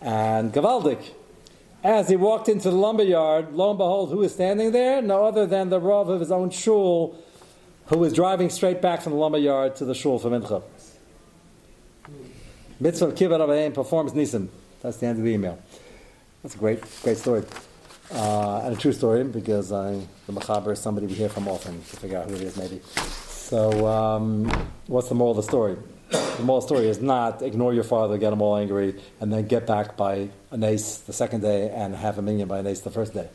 And 0.00 0.52
Gavaldik, 0.52 1.12
as 1.82 2.08
he 2.08 2.16
walked 2.16 2.48
into 2.48 2.70
the 2.70 2.76
lumber 2.76 3.02
yard, 3.02 3.52
lo 3.52 3.70
and 3.70 3.78
behold, 3.78 4.10
who 4.10 4.18
was 4.18 4.32
standing 4.32 4.72
there? 4.72 5.02
No 5.02 5.26
other 5.26 5.44
than 5.46 5.68
the 5.68 5.78
Rav 5.80 6.08
of 6.08 6.20
his 6.20 6.32
own 6.32 6.48
shul, 6.48 7.14
who 7.86 7.98
was 7.98 8.12
driving 8.12 8.50
straight 8.50 8.80
back 8.80 9.02
from 9.02 9.12
the 9.12 9.18
lumber 9.18 9.38
yard 9.38 9.76
to 9.76 9.84
the 9.84 9.94
shul 9.94 10.18
for 10.18 10.30
Mincha. 10.30 10.62
Mitzvah 12.80 13.12
Kibbud 13.12 13.40
Avayim 13.40 13.74
performs 13.74 14.12
Nisim. 14.12 14.48
That's 14.82 14.96
the 14.98 15.06
end 15.06 15.18
of 15.18 15.24
the 15.24 15.30
email. 15.30 15.58
That's 16.42 16.54
a 16.54 16.58
great, 16.58 16.82
great 17.02 17.16
story. 17.16 17.44
Uh, 18.12 18.60
and 18.64 18.76
a 18.76 18.78
true 18.78 18.92
story 18.92 19.24
because 19.24 19.72
I, 19.72 20.00
the 20.26 20.32
Machaber 20.32 20.72
is 20.72 20.78
somebody 20.78 21.06
we 21.06 21.14
hear 21.14 21.28
from 21.28 21.48
often 21.48 21.74
to 21.74 21.96
figure 21.96 22.18
out 22.18 22.28
who 22.28 22.34
it 22.36 22.42
is, 22.42 22.56
maybe. 22.56 22.80
So, 22.84 23.86
um, 23.86 24.50
what's 24.86 25.08
the 25.08 25.14
moral 25.14 25.30
of 25.30 25.36
the 25.38 25.42
story? 25.42 25.76
The 26.10 26.42
moral 26.42 26.60
story 26.60 26.88
is 26.88 27.00
not 27.00 27.42
ignore 27.42 27.72
your 27.72 27.84
father, 27.84 28.18
get 28.18 28.32
him 28.32 28.42
all 28.42 28.56
angry, 28.56 29.00
and 29.20 29.32
then 29.32 29.46
get 29.46 29.66
back 29.66 29.96
by 29.96 30.28
a 30.50 30.56
nace 30.56 30.98
the 30.98 31.12
second 31.12 31.40
day 31.40 31.70
and 31.70 31.94
have 31.94 32.18
a 32.18 32.22
minyan 32.22 32.48
by 32.48 32.58
a 32.58 32.62
nace 32.62 32.80
the 32.80 32.90
first 32.90 33.14
day. 33.14 33.28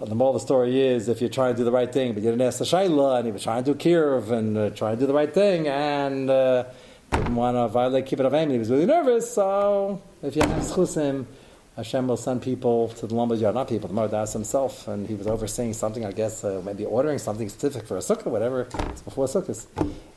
The 0.00 0.14
moral 0.14 0.36
of 0.36 0.40
the 0.40 0.46
story 0.46 0.80
is 0.80 1.08
if 1.08 1.20
you're 1.20 1.28
trying 1.28 1.54
to 1.54 1.58
do 1.58 1.64
the 1.64 1.72
right 1.72 1.92
thing, 1.92 2.14
but 2.14 2.22
you 2.22 2.30
didn't 2.30 2.46
ask 2.46 2.60
the 2.60 2.64
shayla, 2.64 3.18
and 3.18 3.26
you 3.26 3.32
were 3.32 3.38
trying 3.40 3.64
to 3.64 3.74
do 3.74 3.78
kirv 3.78 4.30
and 4.30 4.56
uh, 4.56 4.70
trying 4.70 4.94
to 4.94 5.00
do 5.00 5.06
the 5.08 5.12
right 5.12 5.34
thing, 5.34 5.66
and 5.66 6.30
uh, 6.30 6.64
didn't 7.10 7.34
want 7.34 7.56
to 7.56 7.66
violate 7.66 8.06
kibbud 8.06 8.30
avim, 8.30 8.48
he 8.52 8.58
was 8.58 8.70
really 8.70 8.86
nervous. 8.86 9.34
So 9.34 10.00
if 10.22 10.36
you 10.36 10.42
have 10.42 10.62
schusim, 10.62 11.26
Hashem 11.74 12.06
will 12.06 12.16
send 12.16 12.42
people 12.42 12.90
to 12.90 13.08
the 13.08 13.14
lumber 13.16 13.34
yard, 13.34 13.56
not 13.56 13.68
people, 13.68 13.88
the 13.88 13.94
Mardas 13.94 14.32
himself, 14.32 14.86
and 14.86 15.08
he 15.08 15.16
was 15.16 15.26
overseeing 15.26 15.72
something, 15.72 16.06
I 16.06 16.12
guess, 16.12 16.44
uh, 16.44 16.62
maybe 16.64 16.84
ordering 16.84 17.18
something 17.18 17.48
specific 17.48 17.88
for 17.88 17.96
a 17.96 18.00
sukkah, 18.00 18.26
whatever, 18.26 18.68
it's 18.90 19.02
before 19.02 19.26
sukkahs. 19.26 19.66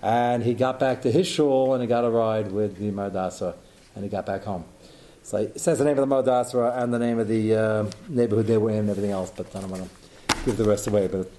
And 0.04 0.44
he 0.44 0.54
got 0.54 0.80
back 0.80 1.02
to 1.02 1.12
his 1.12 1.26
shul 1.26 1.74
and 1.74 1.82
he 1.82 1.88
got 1.88 2.06
a 2.06 2.10
ride 2.12 2.52
with 2.52 2.78
the 2.78 2.92
Mara 2.92 3.10
d'Asra, 3.10 3.56
and 3.96 4.04
he 4.04 4.12
got 4.12 4.28
back 4.28 4.44
home. 4.44 4.64
So 5.24 5.38
it 5.38 5.60
says 5.60 5.78
the 5.78 5.86
name 5.86 5.98
of 5.98 6.02
the 6.02 6.08
Mara 6.08 6.24
d'Asra 6.24 6.82
and 6.82 6.94
the 6.94 7.00
name 7.00 7.20
of 7.20 7.28
the 7.28 7.56
uh, 7.56 7.86
neighborhood 8.10 8.48
they 8.48 8.58
were 8.58 8.72
in 8.72 8.80
and 8.80 8.90
everything 8.90 9.12
else, 9.12 9.32
but 9.36 9.56
I 9.56 9.62
don't 9.62 9.70
want 9.70 9.84
to 9.84 10.36
give 10.46 10.58
the 10.58 10.66
rest 10.66 10.88
away. 10.88 11.08
But 11.08 11.32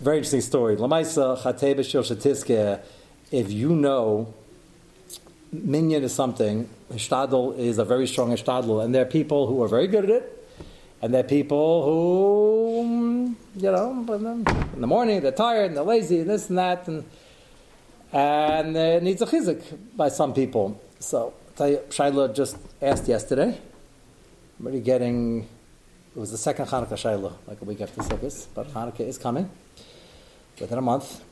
very 0.00 0.18
interesting 0.18 0.40
story. 0.40 0.74
If 3.30 3.50
you 3.50 3.70
know 3.70 4.34
minyan 5.52 6.02
is 6.02 6.14
something, 6.14 6.68
Hishtadl 6.92 7.58
is 7.58 7.78
a 7.78 7.84
very 7.84 8.06
strong 8.06 8.30
Hishtadl, 8.30 8.84
and 8.84 8.94
there 8.94 9.02
are 9.02 9.10
people 9.10 9.46
who 9.46 9.62
are 9.62 9.68
very 9.68 9.86
good 9.86 10.04
at 10.04 10.10
it, 10.10 10.48
and 11.02 11.12
there 11.12 11.20
are 11.20 11.28
people 11.28 11.84
who, 11.84 13.36
you 13.56 13.70
know, 13.70 13.90
in 14.74 14.80
the 14.80 14.86
morning 14.86 15.20
they're 15.20 15.32
tired 15.32 15.66
and 15.66 15.76
they're 15.76 15.84
lazy 15.84 16.20
and 16.20 16.30
this 16.30 16.48
and 16.48 16.58
that, 16.58 16.88
and, 16.88 17.04
and 18.12 18.76
it 18.76 19.02
needs 19.02 19.20
a 19.20 19.26
chizik 19.26 19.62
by 19.96 20.08
some 20.08 20.32
people. 20.32 20.80
So, 21.00 21.34
Shaila 21.56 22.34
just 22.34 22.56
asked 22.80 23.08
yesterday, 23.08 23.58
I'm 24.58 24.66
already 24.66 24.80
getting, 24.80 25.48
it 26.14 26.18
was 26.18 26.30
the 26.30 26.38
second 26.38 26.66
Hanukkah 26.66 26.92
Shaila, 26.92 27.32
like 27.46 27.60
a 27.60 27.64
week 27.64 27.80
after 27.80 28.00
Sukkot, 28.00 28.46
but 28.54 28.68
Hanukkah 28.68 29.00
is 29.00 29.18
coming 29.18 29.50
within 30.60 30.78
a 30.78 30.82
month. 30.82 31.22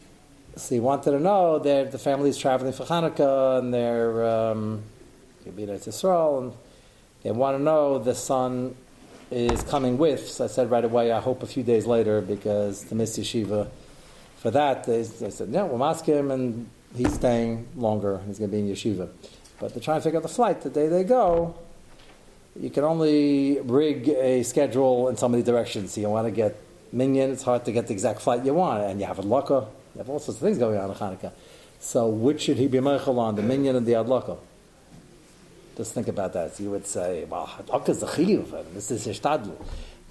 So 0.57 0.75
he 0.75 0.81
wanted 0.81 1.13
to 1.13 1.21
know 1.21 1.59
that 1.61 1.93
the 1.93 1.99
family 1.99 2.29
is 2.29 2.37
traveling 2.37 2.73
for 2.73 2.85
Hanukkah 2.85 3.61
and 3.61 3.73
they're 3.73 4.29
um, 4.29 4.83
be 5.57 5.67
to 5.67 5.73
Israel, 5.73 6.39
and 6.39 6.53
they 7.23 7.31
want 7.31 7.57
to 7.57 7.63
know 7.63 7.99
the 7.99 8.15
son 8.15 8.77
is 9.31 9.63
coming 9.65 9.97
with. 9.97 10.29
So 10.29 10.45
I 10.45 10.49
said 10.49 10.71
right 10.71 10.85
away, 10.85 11.13
I 11.13 11.21
hope 11.21 11.43
a 11.43 11.47
few 11.47 11.63
days 11.63 11.87
later 11.87 12.21
because 12.21 12.85
the 12.85 12.95
Miss 12.95 13.19
Yeshiva 13.19 13.69
for 14.37 14.51
that 14.51 14.85
they, 14.85 15.03
they 15.03 15.31
said 15.31 15.51
no, 15.51 15.67
we'll 15.67 15.85
ask 15.85 16.05
him, 16.05 16.31
and 16.31 16.69
he's 16.95 17.13
staying 17.13 17.69
longer. 17.77 18.21
He's 18.27 18.39
going 18.39 18.51
to 18.51 18.57
be 18.57 18.63
in 18.63 18.75
Yeshiva, 18.75 19.09
but 19.61 19.73
they're 19.73 19.83
trying 19.83 19.99
to 19.99 20.03
figure 20.03 20.17
out 20.17 20.23
the 20.23 20.29
flight. 20.29 20.63
The 20.63 20.71
day 20.71 20.89
they 20.89 21.05
go, 21.05 21.55
you 22.59 22.71
can 22.71 22.83
only 22.83 23.61
rig 23.61 24.09
a 24.09 24.43
schedule 24.43 25.09
in 25.09 25.17
so 25.17 25.29
many 25.29 25.45
directions. 25.45 25.93
So 25.93 26.01
you 26.01 26.09
want 26.09 26.27
to 26.27 26.33
get 26.33 26.57
minyan, 26.93 27.31
it's 27.31 27.45
hard 27.45 27.65
to 27.67 27.73
get 27.73 27.87
the 27.87 27.93
exact 27.93 28.23
flight 28.23 28.45
you 28.45 28.55
want, 28.55 28.83
and 28.83 28.99
you 28.99 29.07
have 29.07 29.19
a 29.19 29.23
laka. 29.23 29.69
You 29.95 29.99
have 29.99 30.09
all 30.09 30.19
sorts 30.19 30.41
of 30.41 30.47
things 30.47 30.59
going 30.59 30.79
on 30.79 30.91
in 30.91 30.97
Hanukkah. 30.97 31.33
So 31.79 32.09
which 32.09 32.43
should 32.43 32.57
he 32.57 32.67
be 32.67 32.79
meichel 32.79 33.19
on, 33.19 33.37
the 33.37 33.43
minion 33.43 33.77
and 33.77 33.87
the 33.87 33.93
adlaka? 33.93 34.39
Just 35.77 35.95
think 35.95 36.09
about 36.09 36.33
that. 36.33 36.57
So 36.57 36.65
you 36.65 36.71
would 36.71 36.87
say, 36.87 37.25
well, 37.25 37.47
adlaka 37.47 37.91
is 37.91 38.03
a 38.03 38.07
chiyuv, 38.07 38.53
and 38.53 38.75
this 38.75 38.91
is 38.91 39.07
hishtadlu. 39.07 39.57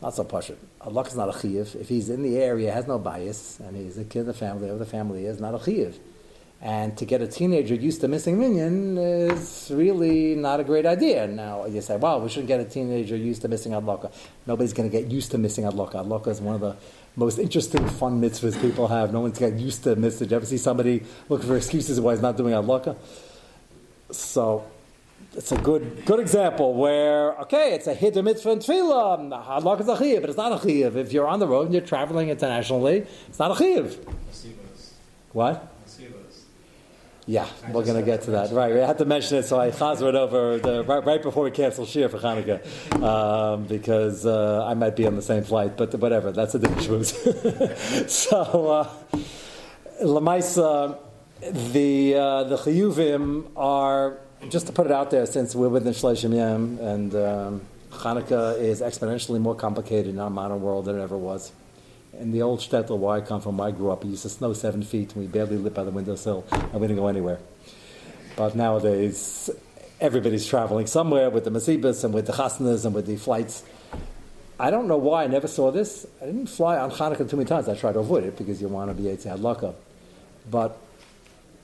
Not 0.02 0.16
so 0.16 0.24
pashut. 0.24 0.56
Allah 0.82 1.02
is 1.02 1.16
not 1.16 1.30
a 1.30 1.34
chiyuv. 1.34 1.76
If 1.76 1.90
he's 1.90 2.10
in 2.10 2.24
the 2.24 2.38
area, 2.38 2.72
has 2.72 2.88
no 2.88 2.98
bias, 2.98 3.60
and 3.60 3.76
he's 3.76 3.98
a 3.98 4.06
kid 4.06 4.22
of 4.22 4.26
the 4.28 4.34
family, 4.34 4.62
whatever 4.62 4.80
the 4.80 4.90
family 4.90 5.26
is, 5.26 5.40
not 5.40 5.54
a 5.54 5.58
chiyuv. 5.58 5.96
And 6.62 6.98
to 6.98 7.06
get 7.06 7.22
a 7.22 7.28
teenager 7.28 7.74
used 7.74 8.02
to 8.02 8.10
missing 8.10 8.38
minyan 8.38 8.98
is 8.98 9.72
really 9.74 10.36
not 10.36 10.60
a 10.60 10.64
great 10.66 10.86
idea. 10.86 11.26
Now, 11.26 11.66
you 11.66 11.80
say, 11.80 11.96
well, 11.96 12.20
we 12.20 12.28
shouldn't 12.28 12.50
get 12.50 12.60
a 12.60 12.66
teenager 12.66 13.16
used 13.16 13.44
to 13.44 13.48
missing 13.48 13.72
adlaka. 13.72 14.12
Nobody's 14.46 14.74
going 14.74 14.90
to 14.90 14.98
get 14.98 15.10
used 15.10 15.32
to 15.32 15.38
missing 15.38 15.64
adlaka. 15.64 16.06
Adlaka 16.06 16.28
is 16.28 16.42
one 16.42 16.56
of 16.56 16.62
the 16.62 16.76
most 17.16 17.40
interesting, 17.40 17.88
fun 17.88 18.22
mitzvahs 18.22 18.60
people 18.62 18.90
have. 18.90 19.14
No 19.14 19.22
one's 19.22 19.40
got 19.40 19.54
used 19.54 19.86
to 19.86 19.96
mitzvah. 19.96 20.26
Did 20.26 20.32
you 20.32 20.38
ever 20.38 20.46
see 20.46 20.58
somebody 20.58 21.06
looking 21.30 21.48
for 21.48 21.56
excuses 21.56 22.00
why 22.02 22.14
he's 22.14 22.22
not 22.22 22.36
doing 22.36 22.54
adlaka? 22.54 22.98
So, 24.12 24.66
it's 25.36 25.52
a 25.52 25.58
good 25.58 26.06
good 26.06 26.20
example 26.20 26.74
where 26.74 27.40
okay, 27.42 27.74
it's 27.74 27.88
a 27.88 27.96
hiddur 27.96 28.24
mitzvah 28.24 28.52
and 28.52 28.62
tefillah. 28.62 29.46
Hadlaka 29.46 29.82
is 29.82 29.88
a 29.88 29.96
chiyuv, 29.96 30.22
but 30.22 30.30
it's 30.30 30.38
not 30.38 30.52
a 30.52 30.56
chiyuv. 30.56 30.96
If 30.96 31.14
you're 31.14 31.28
on 31.28 31.40
the 31.40 31.48
road 31.48 31.66
and 31.66 31.74
you're 31.74 31.86
traveling 31.86 32.30
internationally, 32.30 33.06
it's 33.28 33.40
not 33.40 33.52
a 33.52 33.54
chiyuv. 33.54 33.98
What? 35.32 35.79
Yeah, 37.30 37.48
we're 37.72 37.86
going 37.86 37.96
to 37.96 38.02
get 38.02 38.24
to 38.24 38.32
that. 38.32 38.52
Right, 38.52 38.74
we 38.74 38.80
had 38.80 38.98
to 38.98 39.06
mention 39.06 39.38
it, 39.38 39.44
so 39.44 39.60
I 39.60 39.70
chazar 39.70 40.10
it 40.10 40.16
over 40.16 40.58
the, 40.58 40.84
right, 40.84 41.06
right, 41.06 41.22
before 41.22 41.44
we 41.44 41.52
cancel 41.52 41.86
Shir 41.86 42.10
for 42.10 42.18
Hanukkah, 42.18 42.60
um, 43.04 43.66
because 43.66 44.26
uh, 44.26 44.66
I 44.66 44.74
might 44.74 44.96
be 44.96 45.06
on 45.06 45.16
the 45.16 45.22
same 45.22 45.44
flight, 45.44 45.78
but 45.78 45.94
whatever, 45.94 46.32
that's 46.32 46.56
a 46.56 46.60
different 46.60 46.82
shmooze. 46.82 48.10
so, 48.10 48.72
uh, 48.72 48.90
Lamaisa, 50.02 50.98
the, 51.72 52.16
uh, 52.16 52.44
the 52.46 52.56
chiyuvim 52.56 53.52
are, 53.56 54.18
just 54.50 54.66
to 54.66 54.74
put 54.74 54.88
it 54.88 54.92
out 54.92 55.12
there, 55.12 55.28
since 55.28 55.54
we're 55.54 55.70
within 55.70 55.94
Shleishim 55.94 56.34
Yem, 56.34 56.80
and 56.80 57.14
um, 57.14 57.62
Hanukkah 57.92 58.60
is 58.60 58.82
exponentially 58.82 59.40
more 59.40 59.54
complicated 59.54 60.08
in 60.08 60.20
our 60.20 60.32
modern 60.32 60.62
world 60.62 60.86
than 60.86 60.98
it 60.98 61.04
ever 61.04 61.16
was 61.16 61.52
in 62.14 62.32
the 62.32 62.42
old 62.42 62.60
shtetl 62.60 62.98
where 62.98 63.18
I 63.18 63.22
come 63.22 63.42
from, 63.42 63.60
I 63.62 63.72
grew 63.72 63.92
up, 63.92 64.04
it 64.04 64.08
used 64.08 64.24
to 64.24 64.30
snow 64.30 64.54
seven 64.54 64.84
feet, 64.84 65.14
and 65.14 65.22
we 65.22 65.28
barely 65.28 65.58
lit 65.58 65.74
by 65.74 65.84
the 65.84 65.92
windowsill, 65.92 66.46
and 66.52 66.74
we 66.74 66.88
didn't 66.88 66.98
go 66.98 67.08
anywhere. 67.08 67.40
But 68.36 68.56
nowadays, 68.56 69.50
everybody's 70.00 70.48
traveling 70.48 70.88
somewhere 70.88 71.30
with 71.30 71.44
the 71.44 71.52
masibas 71.52 72.04
and 72.04 72.14
with 72.14 72.28
the 72.28 72.34
chasnas 72.34 72.86
and 72.86 72.94
with 72.96 73.06
the 73.06 73.18
flights. 73.18 73.64
I 74.60 74.72
don't 74.72 74.88
know 74.88 74.98
why 74.98 75.24
I 75.24 75.28
never 75.28 75.48
saw 75.48 75.72
this. 75.72 76.06
I 76.22 76.26
didn't 76.26 76.48
fly 76.48 76.78
on 76.78 76.92
Hanukkah 76.92 77.30
too 77.30 77.38
many 77.38 77.48
times. 77.48 77.70
I 77.70 77.76
tried 77.76 77.94
to 77.94 78.00
avoid 78.00 78.26
it 78.26 78.38
because 78.38 78.62
you 78.62 78.68
want 78.68 78.90
to 78.90 78.94
be 78.94 79.10
Eitzei 79.10 79.38
Hadlaka. 79.38 79.74
But 80.50 80.78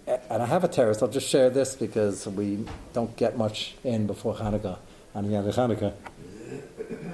and 0.07 0.43
I 0.43 0.45
have 0.45 0.63
a 0.63 0.67
terrace. 0.67 1.01
I'll 1.01 1.07
just 1.07 1.27
share 1.27 1.49
this 1.49 1.75
because 1.75 2.27
we 2.27 2.65
don't 2.93 3.15
get 3.15 3.37
much 3.37 3.75
in 3.83 4.07
before 4.07 4.35
Hanukkah, 4.35 4.77
on 5.13 5.27
the 5.27 5.35
end 5.35 5.47
of 5.47 5.55
Hanukkah. 5.55 5.93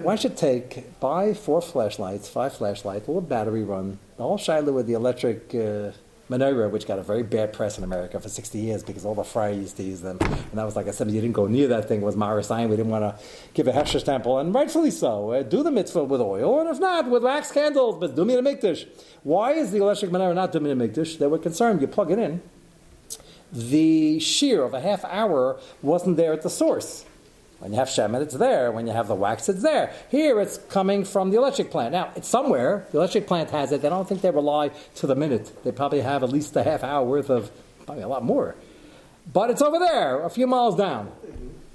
Why 0.03 0.15
should 0.15 0.35
take 0.35 0.99
buy 0.99 1.33
four 1.33 1.61
flashlights, 1.61 2.27
five 2.27 2.53
flashlights, 2.53 3.07
a 3.07 3.11
little 3.11 3.21
battery 3.21 3.63
run, 3.63 3.99
whole 4.17 4.37
shiloh 4.37 4.73
with 4.73 4.87
the 4.87 4.93
electric 4.93 5.53
uh, 5.53 5.91
menorah, 6.29 6.71
which 6.71 6.87
got 6.87 6.97
a 6.97 7.03
very 7.03 7.23
bad 7.23 7.53
press 7.53 7.77
in 7.77 7.83
America 7.83 8.19
for 8.19 8.29
60 8.29 8.57
years 8.57 8.83
because 8.83 9.05
all 9.05 9.13
the 9.13 9.23
friars 9.23 9.57
used 9.57 9.77
to 9.77 9.83
use 9.83 10.01
them. 10.01 10.17
And 10.21 10.53
that 10.53 10.63
was 10.63 10.75
like 10.75 10.87
I 10.87 10.91
said, 10.91 11.11
you 11.11 11.21
didn't 11.21 11.33
go 11.33 11.45
near 11.47 11.67
that 11.67 11.87
thing, 11.87 12.01
it 12.01 12.05
was 12.05 12.15
Mara 12.15 12.43
sign. 12.43 12.69
We 12.69 12.77
didn't 12.77 12.91
want 12.91 13.03
to 13.03 13.23
give 13.53 13.67
a 13.67 13.71
Hesher 13.71 14.03
temple, 14.03 14.39
and 14.39 14.53
rightfully 14.55 14.91
so. 14.91 15.31
Uh, 15.31 15.43
do 15.43 15.61
the 15.61 15.71
mitzvah 15.71 16.03
with 16.03 16.21
oil, 16.21 16.61
and 16.61 16.69
if 16.69 16.79
not, 16.79 17.09
with 17.09 17.23
wax 17.23 17.51
candles, 17.51 17.97
but 17.99 18.15
do 18.15 18.25
me 18.25 18.35
the 18.35 18.41
mikdash. 18.41 18.87
Why 19.23 19.51
is 19.51 19.71
the 19.71 19.79
electric 19.79 20.11
menorah 20.11 20.35
not 20.35 20.51
doing 20.51 20.77
the 20.77 20.87
mikdash? 20.87 21.19
They 21.19 21.27
were 21.27 21.37
concerned, 21.37 21.81
you 21.81 21.87
plug 21.87 22.11
it 22.11 22.17
in, 22.17 22.41
the 23.51 24.19
shear 24.19 24.63
of 24.63 24.73
a 24.73 24.79
half 24.79 25.03
hour 25.05 25.59
wasn't 25.81 26.17
there 26.17 26.33
at 26.33 26.41
the 26.41 26.49
source. 26.49 27.05
When 27.61 27.71
you 27.73 27.77
have 27.77 27.89
shemen, 27.89 28.23
it's 28.23 28.33
there. 28.33 28.71
When 28.71 28.87
you 28.87 28.93
have 28.93 29.07
the 29.07 29.13
wax, 29.13 29.47
it's 29.47 29.61
there. 29.61 29.93
Here, 30.09 30.41
it's 30.41 30.57
coming 30.57 31.05
from 31.05 31.29
the 31.29 31.37
electric 31.37 31.69
plant. 31.69 31.91
Now, 31.91 32.11
it's 32.15 32.27
somewhere. 32.27 32.87
The 32.91 32.97
electric 32.97 33.27
plant 33.27 33.51
has 33.51 33.71
it. 33.71 33.83
They 33.83 33.89
don't 33.89 34.09
think 34.09 34.21
they 34.21 34.31
rely 34.31 34.71
to 34.95 35.05
the 35.05 35.13
minute. 35.13 35.63
They 35.63 35.71
probably 35.71 36.01
have 36.01 36.23
at 36.23 36.29
least 36.29 36.55
a 36.55 36.63
half 36.63 36.83
hour 36.83 37.05
worth 37.05 37.29
of, 37.29 37.51
probably 37.85 38.01
a 38.01 38.07
lot 38.07 38.23
more. 38.23 38.55
But 39.31 39.51
it's 39.51 39.61
over 39.61 39.77
there, 39.77 40.23
a 40.23 40.29
few 40.31 40.47
miles 40.47 40.75
down. 40.75 41.11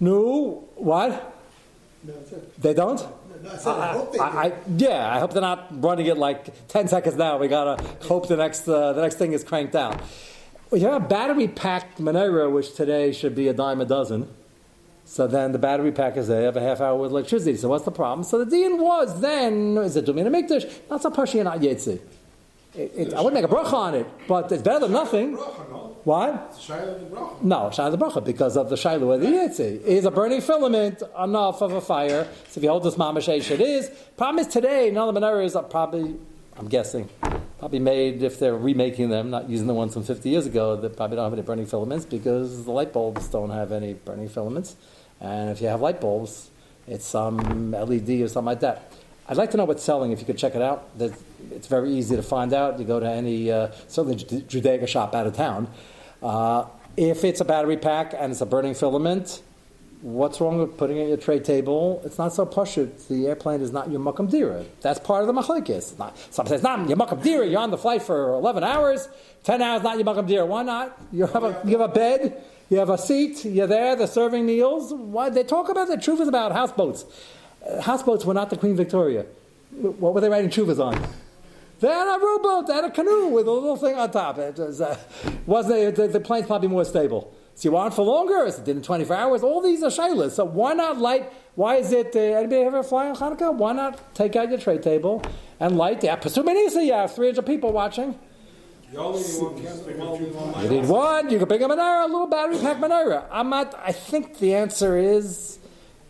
No, 0.01 0.64
what? 0.75 1.40
No, 2.03 2.14
they 2.59 2.75
don't? 2.75 2.99
No, 3.44 3.51
I, 3.53 3.57
said, 3.57 3.70
I, 3.70 3.92
hope 3.92 4.12
they 4.12 4.18
I, 4.18 4.27
I, 4.27 4.53
yeah, 4.77 5.14
I 5.14 5.20
hope 5.20 5.35
they're 5.35 5.40
not 5.40 5.68
running 5.70 6.07
it 6.07 6.18
like 6.18 6.66
10 6.66 6.88
seconds 6.88 7.14
now. 7.14 7.38
We 7.38 7.46
gotta 7.46 7.81
hope 8.03 8.27
the 8.27 8.37
next, 8.37 8.66
uh, 8.66 8.92
the 8.92 9.03
next 9.03 9.18
thing 9.18 9.35
is 9.35 9.44
cranked 9.44 9.77
out. 9.77 10.03
We 10.72 10.81
have 10.81 10.94
a 10.94 11.07
battery 11.07 11.46
packed 11.46 12.01
menorah, 12.01 12.51
which 12.51 12.75
today 12.75 13.12
should 13.12 13.37
be 13.37 13.46
a 13.46 13.53
dime 13.53 13.81
a 13.81 13.85
dozen. 13.85 14.29
So 15.09 15.29
then 15.29 15.53
the 15.53 15.59
battery 15.59 15.92
pack 15.92 16.16
is 16.16 16.27
there, 16.27 16.40
you 16.40 16.47
have 16.47 16.57
a 16.57 16.61
half 16.61 16.81
hour 16.81 16.97
with 16.97 17.12
electricity. 17.12 17.57
So 17.57 17.69
what's 17.69 17.85
the 17.85 17.92
problem? 17.92 18.25
So 18.25 18.45
the 18.45 18.51
din 18.51 18.79
was 18.79 19.21
then, 19.21 19.79
is 19.79 19.97
it 19.97 20.05
Domin 20.05 20.27
Mikdash? 20.27 20.69
That's 20.88 21.05
a 21.05 21.11
Pashi 21.11 21.35
and 21.35 21.45
not 21.45 21.61
Yetzi. 21.61 22.01
I 22.77 23.23
wouldn't 23.23 23.35
make 23.35 23.45
a 23.45 23.49
bracha 23.49 23.73
on 23.73 23.95
it, 23.95 24.07
but 24.27 24.51
it's 24.51 24.62
better 24.62 24.81
than 24.81 24.92
nothing. 24.92 25.35
What? 25.35 26.55
No, 27.40 27.71
Shayla 27.73 27.90
the 27.92 27.99
bracha 27.99 28.23
because 28.23 28.57
of 28.57 28.69
the 28.69 28.75
Shayla 28.75 29.14
of 29.14 29.21
the 29.21 29.29
Yetzi. 29.29 29.81
Is 29.83 30.05
a 30.05 30.11
burning 30.11 30.40
filament 30.40 31.03
enough 31.23 31.62
of 31.62 31.73
a 31.73 31.81
fire? 31.81 32.25
So 32.49 32.59
if 32.59 32.64
you 32.64 32.69
hold 32.69 32.83
this 32.83 32.97
mamashesh, 32.97 33.49
it 33.53 33.61
is. 33.61 33.88
Problem 34.16 34.45
is 34.45 34.53
today, 34.53 34.90
none 34.90 35.09
of 35.09 35.14
the 35.14 35.21
menorahs 35.21 35.55
are 35.55 35.62
probably, 35.62 36.16
I'm 36.57 36.66
guessing, 36.66 37.09
probably 37.61 37.79
made 37.79 38.25
if 38.25 38.40
they're 38.40 38.57
remaking 38.57 39.09
them, 39.09 39.31
not 39.31 39.49
using 39.49 39.69
the 39.69 39.75
ones 39.75 39.95
from 39.95 40.03
50 40.03 40.29
years 40.29 40.47
ago. 40.47 40.75
They 40.75 40.88
probably 40.88 41.16
don't 41.16 41.25
have 41.25 41.33
any 41.33 41.42
burning 41.42 41.66
filaments 41.66 42.05
because 42.05 42.64
the 42.64 42.73
light 42.73 42.92
bulbs 42.92 43.29
don't 43.29 43.51
have 43.51 43.71
any 43.71 43.95
burning 43.95 44.29
filaments. 44.29 44.75
And 45.20 45.50
if 45.50 45.61
you 45.61 45.68
have 45.68 45.81
light 45.81 46.00
bulbs, 46.00 46.50
it's 46.87 47.07
some 47.07 47.72
LED 47.72 48.09
or 48.20 48.29
something 48.29 48.46
like 48.46 48.61
that. 48.61 48.92
I'd 49.29 49.37
like 49.37 49.50
to 49.52 49.57
know 49.57 49.64
what's 49.64 49.83
selling. 49.83 50.12
If 50.12 50.20
you 50.20 50.26
could 50.26 50.38
check 50.38 50.55
it 50.55 50.62
out, 50.62 50.88
it's 50.98 51.66
very 51.66 51.90
easy 51.92 52.14
to 52.14 52.22
find 52.22 52.52
out. 52.52 52.79
You 52.79 52.85
go 52.85 53.00
to 53.00 53.11
any 53.11 53.50
uh, 53.50 53.72
certainly 53.88 54.16
Judaica 54.16 54.87
shop 54.87 55.14
out 55.14 55.26
of 55.26 55.35
town. 55.35 55.68
Uh, 56.22 56.66
if 56.96 57.24
it's 57.24 57.40
a 57.40 57.44
battery 57.44 57.76
pack 57.76 58.14
and 58.16 58.31
it's 58.31 58.40
a 58.40 58.46
burning 58.46 58.74
filament, 58.74 59.42
what's 60.00 60.40
wrong 60.40 60.59
with 60.59 60.76
putting 60.76 60.98
it 60.98 61.02
on 61.02 61.09
your 61.09 61.16
tray 61.16 61.40
table? 61.40 62.00
It's 62.05 62.18
not 62.18 62.33
so 62.33 62.46
pushut. 62.46 63.09
The 63.09 63.26
airplane 63.26 63.61
is 63.61 63.72
not 63.72 63.90
your 63.90 64.00
makam 64.00 64.31
dira. 64.31 64.64
That's 64.81 65.00
part 65.00 65.22
of 65.22 65.35
the 65.35 65.40
machlekes. 65.40 65.96
Some 66.31 66.46
say 66.46 66.55
it's 66.55 66.64
not 66.64 66.88
your 66.88 66.96
dira. 66.96 67.46
You're 67.46 67.61
on 67.61 67.70
the 67.70 67.79
flight 67.79 68.02
for 68.02 68.33
11 68.35 68.62
hours, 68.62 69.09
10 69.42 69.61
hours, 69.61 69.83
not 69.83 69.96
your 69.96 70.07
makam 70.07 70.26
dira. 70.29 70.46
Why 70.46 70.62
not? 70.62 70.96
You 71.12 71.26
have 71.26 71.42
a, 71.42 71.61
you 71.64 71.79
have 71.79 71.90
a 71.90 71.92
bed. 71.92 72.44
You 72.68 72.79
have 72.79 72.90
a 72.90 72.98
seat, 72.98 73.44
you're 73.44 73.68
there, 73.68 73.94
they're 73.94 74.09
serving 74.09 74.44
meals. 74.44 74.92
Why? 74.92 75.31
They 75.31 75.44
talk 75.44 75.68
about 75.68 75.87
the 75.87 75.96
truth 75.96 76.20
is 76.20 76.26
about 76.26 76.50
houseboats. 76.52 77.05
Uh, 77.64 77.81
houseboats 77.81 78.24
were 78.24 78.35
not 78.35 78.50
the 78.50 78.57
Queen 78.57 78.74
Victoria. 78.74 79.24
What 79.70 80.14
were 80.14 80.20
they 80.20 80.29
writing 80.29 80.50
truths 80.50 80.81
on? 80.81 80.94
They 81.79 81.88
had 81.88 82.09
a 82.09 82.18
rowboat, 82.18 82.66
they 82.66 82.74
had 82.74 82.85
a 82.85 82.90
canoe 82.90 83.26
with 83.29 83.46
a 83.46 83.52
little 83.52 83.76
thing 83.76 83.94
on 83.94 84.11
top. 84.11 84.38
It 84.38 84.57
was, 84.57 84.81
uh, 84.81 84.98
wasn't 85.46 85.94
the, 85.94 86.09
the 86.09 86.20
plane's 86.20 86.46
probably 86.46 86.68
more 86.68 86.85
stable. 86.85 87.33
So 87.55 87.68
you 87.68 87.72
want 87.72 87.92
it 87.92 87.96
for 87.96 88.05
longer? 88.05 88.44
Is 88.44 88.59
it 88.59 88.68
in 88.68 88.83
24 88.83 89.16
hours? 89.16 89.42
All 89.42 89.62
these 89.62 89.83
are 89.83 89.90
shaylas. 89.90 90.33
So 90.33 90.44
why 90.44 90.72
not 90.72 90.98
light? 90.98 91.33
Why 91.55 91.76
is 91.76 91.92
it? 91.92 92.16
Uh, 92.16 92.20
anybody 92.20 92.62
ever 92.62 92.83
fly 92.83 93.09
on 93.09 93.16
Hanukkah? 93.16 93.55
Why 93.55 93.72
not 93.72 94.14
take 94.14 94.37
out 94.37 94.48
your 94.48 94.59
tray 94.59 94.79
table 94.79 95.22
and 95.61 95.76
light? 95.76 96.02
Yeah, 96.02 96.20
you 96.22 96.92
have 96.92 97.14
300 97.14 97.46
people 97.46 97.72
watching. 97.72 98.18
You 98.92 100.70
need 100.70 100.87
one. 100.87 101.29
You 101.31 101.38
can 101.38 101.49
bring 101.49 101.62
a 101.62 101.68
menorah, 101.68 102.05
a 102.05 102.07
little 102.07 102.27
battery 102.29 102.59
pack 102.59 102.77
menorah. 102.77 103.25
I'm 103.33 103.51
not. 103.51 103.75
I 103.85 103.90
think 103.92 104.38
the 104.38 104.55
answer 104.55 104.96
is 104.96 105.59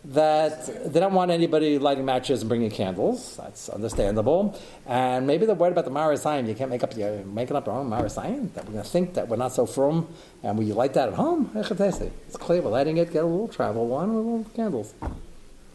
that 0.05 0.93
they 0.93 0.99
don't 0.99 1.13
want 1.13 1.31
anybody 1.31 1.79
lighting 1.79 2.05
matches 2.05 2.41
and 2.41 2.49
bringing 2.49 2.69
candles. 2.69 3.35
That's 3.37 3.67
understandable. 3.69 4.57
And 4.85 5.25
maybe 5.25 5.47
they're 5.47 5.55
worried 5.55 5.71
about 5.71 5.85
the 5.85 5.91
Marasayim. 5.91 6.47
You 6.47 6.53
can't 6.53 6.69
make 6.69 6.83
up 6.83 6.95
you're 6.95 7.25
making 7.25 7.55
up 7.57 7.65
your 7.65 7.75
own 7.75 7.89
Marasayim. 7.89 8.53
That 8.53 8.65
we're 8.65 8.73
going 8.73 8.83
to 8.83 8.89
think 8.89 9.15
that 9.15 9.27
we're 9.27 9.37
not 9.37 9.53
so 9.53 9.65
from, 9.65 10.07
and 10.43 10.55
we 10.57 10.71
light 10.71 10.93
that 10.93 11.09
at 11.09 11.15
home. 11.15 11.49
It's 11.55 12.37
clear. 12.37 12.61
We're 12.61 12.69
lighting 12.69 12.97
it. 12.97 13.11
Get 13.11 13.23
a 13.23 13.27
little 13.27 13.47
travel 13.47 13.87
one 13.87 14.13
with 14.13 14.23
little 14.23 14.45
candles. 14.55 14.93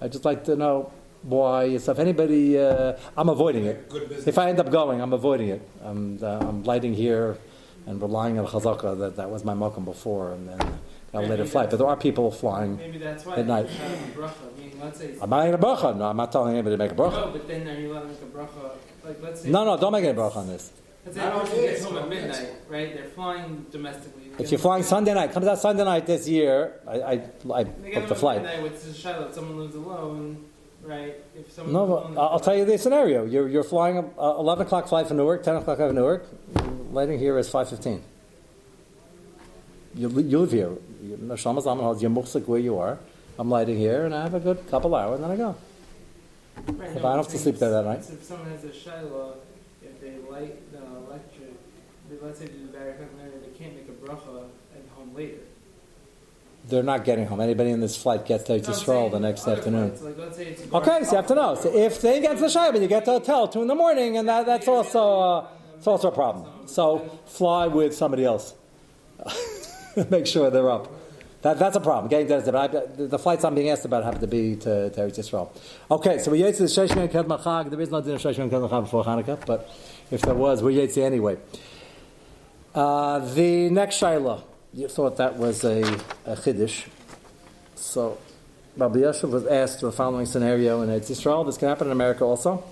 I 0.01 0.07
just 0.09 0.25
like 0.25 0.45
to 0.45 0.55
know 0.57 0.93
why. 1.23 1.77
So 1.79 1.93
if 1.93 1.99
anybody, 1.99 2.59
uh, 2.59 2.97
I'm 3.17 3.29
avoiding 3.29 3.65
it. 3.67 3.93
If 4.27 4.39
I 4.39 4.49
end 4.49 4.61
up 4.61 4.71
going, 4.71 5.01
I'm 5.01 5.13
avoiding 5.13 5.49
it. 5.49 5.69
I'm, 5.83 6.19
uh, 6.23 6.39
I'm 6.39 6.63
lighting 6.65 6.95
here 6.95 7.39
and 7.87 8.01
relying 8.01 8.39
on 8.39 8.47
chazaka. 8.47 8.99
That 8.99 9.17
that 9.17 9.31
was 9.31 9.45
my 9.45 9.55
mokum 9.55 9.85
before, 9.85 10.33
and 10.33 10.49
then 10.49 10.79
I'll 11.15 11.23
let 11.27 11.41
it 11.41 11.49
fly. 11.49 11.67
But 11.67 11.79
there 11.79 11.87
are 11.87 11.97
people 11.97 12.31
flying 12.31 12.77
Maybe 12.77 12.99
that's 12.99 13.25
why 13.25 13.37
at 13.37 13.47
night. 13.47 13.67
bracha. 14.15 14.33
I 14.57 14.61
mean, 14.61 14.73
let's 14.81 14.99
say. 14.99 15.15
I'm 15.21 15.31
not 15.31 15.41
making 15.45 15.55
a 15.55 15.59
bracha. 15.59 15.97
No, 15.97 16.05
I'm 16.05 16.17
not 16.17 16.33
telling 16.33 16.55
anybody 16.55 16.77
to 16.77 16.79
make 16.79 16.93
a 16.93 16.95
bracha. 16.95 17.27
No, 17.27 17.31
but 17.33 17.49
then 17.49 17.69
are 17.69 17.79
you 17.79 17.93
allowed 17.93 18.03
to 18.03 18.09
make 18.09 18.23
a 18.23 18.25
bracha? 18.27 18.77
Like, 19.05 19.23
let's 19.23 19.43
say. 19.43 19.51
No, 19.51 19.65
no, 19.65 19.77
don't 19.77 19.93
make 19.93 20.05
any 20.05 20.17
bracha 20.17 20.37
on 20.37 20.49
this. 20.49 20.73
Let's 21.05 21.17
say 21.19 21.27
a 21.27 21.31
person 21.33 21.61
gets 21.61 21.85
home 21.85 21.99
at 21.99 22.09
midnight, 22.09 22.49
right? 22.69 22.95
They're 22.95 23.05
flying 23.07 23.67
domestically. 23.73 24.31
If 24.39 24.53
you're 24.53 24.61
flying 24.61 24.85
Sunday 24.85 25.13
night, 25.15 25.33
comes 25.33 25.47
out 25.47 25.59
Sunday 25.59 25.85
night 25.85 26.07
this 26.07 26.29
year. 26.29 26.81
I 26.87 26.95
I, 27.03 27.13
I 27.53 27.65
booked 27.65 28.09
the 28.09 28.15
flight. 28.15 28.43
Midnight 28.43 28.63
with 28.63 28.87
the 28.87 28.95
shadow, 28.95 29.31
someone 29.33 29.59
lives 29.59 29.75
alone 29.75 30.45
right? 30.83 31.15
If 31.37 31.53
someone 31.53 31.73
no, 31.73 32.21
I'll 32.21 32.41
tell 32.41 32.57
you 32.57 32.65
the 32.65 32.79
scenario. 32.79 33.25
You're, 33.25 33.49
you're 33.49 33.65
flying 33.65 33.99
a, 33.99 34.03
a 34.03 34.37
uh, 34.37 34.41
11 34.41 34.67
o'clock 34.67 34.89
flight 34.89 35.09
from 35.09 35.17
Newark, 35.17 35.43
10 35.43 35.57
o'clock 35.57 35.81
out 35.81 35.89
of 35.89 35.95
Newark. 35.95 36.27
Landing 36.93 37.19
here 37.19 37.39
is 37.39 37.51
5.15. 37.51 38.01
You, 39.95 40.09
you 40.09 40.39
live 40.39 40.53
here. 40.53 40.69
Holds 40.69 42.03
Yamuchsik 42.03 42.47
where 42.47 42.61
you 42.61 42.79
are. 42.79 42.99
I'm 43.39 43.51
lighting 43.51 43.79
here, 43.79 44.05
and 44.05 44.15
I 44.15 44.23
have 44.23 44.35
a 44.35 44.41
good 44.41 44.69
couple 44.71 44.95
hours, 44.95 45.21
and 45.21 45.25
then 45.25 45.31
I 45.31 45.37
go. 45.37 45.57
Right, 46.79 46.91
if 46.91 47.03
no, 47.03 47.09
I 47.09 47.15
don't 47.15 47.25
have 47.25 47.29
to 47.29 47.39
sleep 47.39 47.59
there 47.59 47.71
that 47.71 47.85
night. 47.85 47.99
If 48.01 48.23
someone 48.25 48.51
has 48.51 48.65
a 48.65 48.73
shiloh, 48.73 49.37
if 49.83 50.01
they 50.01 50.17
light 50.31 50.71
the 50.71 50.85
electric, 50.85 51.55
let's 52.21 52.39
say 52.39 52.47
they 52.47 52.53
do 52.53 52.67
the 52.67 52.73
battery 52.73 52.95
they 53.41 53.59
can't 53.59 53.75
make 53.75 53.89
a 53.89 53.93
bracha 53.93 54.45
at 54.75 54.89
home 54.95 55.15
later 55.15 55.39
they're 56.69 56.83
not 56.83 57.05
getting 57.05 57.27
home. 57.27 57.41
Anybody 57.41 57.71
in 57.71 57.81
this 57.81 57.97
flight 57.97 58.25
gets 58.25 58.45
to 58.45 58.75
stroll 58.75 59.11
the 59.11 59.19
next 59.19 59.47
afternoon. 59.49 59.93
Like, 60.01 60.75
okay, 60.75 61.05
so 61.05 61.11
you 61.11 61.17
have 61.17 61.27
to 61.27 61.35
know. 61.35 61.55
So 61.57 61.75
if 61.75 62.01
they 62.01 62.21
get 62.21 62.37
to 62.37 62.43
the 62.43 62.47
Shaiba, 62.47 62.81
you 62.81 62.89
get 62.89 63.05
to 63.07 63.13
the 63.13 63.19
hotel 63.19 63.49
two 63.49 63.63
in 63.63 63.69
the 63.69 63.75
morning, 63.75 64.17
and 64.17 64.29
that, 64.29 64.47
that's 64.47 64.69
also 64.69 65.21
uh, 65.21 65.49
it's 65.77 65.87
also 65.87 66.09
a 66.09 66.13
problem. 66.13 66.69
So 66.69 67.01
fly 67.27 67.67
with 67.67 67.95
somebody 67.95 68.25
else. 68.25 68.55
Make 70.11 70.27
sure 70.27 70.51
they're 70.51 70.71
up. 70.71 70.93
That, 71.43 71.59
that's 71.59 71.75
a 71.75 71.81
problem. 71.81 72.09
Getting 72.09 72.29
there, 72.29 72.41
but 72.41 73.11
the 73.11 73.19
flights 73.19 73.45
I'm 73.45 73.57
being 73.57 73.69
asked 73.69 73.85
about 73.85 74.05
happen 74.05 74.21
to 74.21 74.29
be 74.29 74.55
to, 74.57 74.91
to 74.91 75.01
Eretz 75.01 75.19
Yisrael. 75.19 75.51
Okay, 75.91 76.19
so 76.19 76.31
we 76.31 76.41
yetzi 76.41 76.59
the 76.59 76.65
Sheshman 76.67 77.11
Ked 77.11 77.27
Machag. 77.27 77.71
There 77.71 77.81
is 77.81 77.91
no 77.91 78.01
dinner 78.01 78.19
Sheshman 78.19 78.49
Ked 78.49 78.61
Machag 78.61 78.83
before 78.83 79.05
Hanukkah, 79.05 79.45
but 79.45 79.69
if 80.13 80.23
there 80.23 80.35
was, 80.37 80.63
we 80.63 80.77
yetzi 80.77 81.03
anyway. 81.03 81.37
Uh, 82.73 83.19
the 83.35 83.69
next 83.71 84.01
Shaila 84.01 84.45
you 84.75 84.89
thought 84.89 85.19
that 85.19 85.37
was 85.37 85.65
a, 85.65 85.83
a 86.25 86.35
chiddush. 86.35 86.87
So 87.75 88.19
Rabbi 88.77 89.01
Yashav 89.01 89.31
was 89.31 89.47
asked 89.47 89.81
the 89.81 89.93
following 89.93 90.25
scenario 90.25 90.81
in 90.81 90.89
Eretz 90.89 91.11
Yisrael. 91.11 91.45
This 91.45 91.59
can 91.59 91.69
happen 91.69 91.89
in 91.89 91.93
America 91.93 92.25
also. 92.25 92.65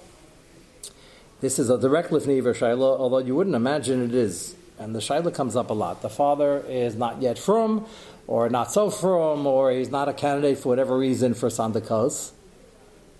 This 1.41 1.59
is 1.59 1.69
a 1.69 1.79
direct 1.79 2.11
lifnei 2.11 2.43
Shaila, 2.43 2.99
although 2.99 3.19
you 3.19 3.35
wouldn't 3.35 3.57
imagine 3.57 4.03
it 4.03 4.15
is. 4.15 4.55
And 4.79 4.95
the 4.95 5.01
Shaila 5.01 5.35
comes 5.35 5.57
up 5.57 5.69
a 5.69 5.75
lot. 5.75 6.01
The 6.01 6.09
father 6.09 6.65
is 6.67 6.97
not 6.97 7.21
yet 7.21 7.39
from, 7.39 7.87
or 8.27 8.49
not 8.49 8.73
so 8.73 8.89
from, 8.89 9.47
or 9.47 9.71
he's 9.71 9.91
not 9.91 10.09
a 10.09 10.15
candidate 10.15 10.59
for 10.59 10.71
whatever 10.71 10.97
reason 10.97 11.35
for 11.35 11.49
Sandakos. 11.49 12.31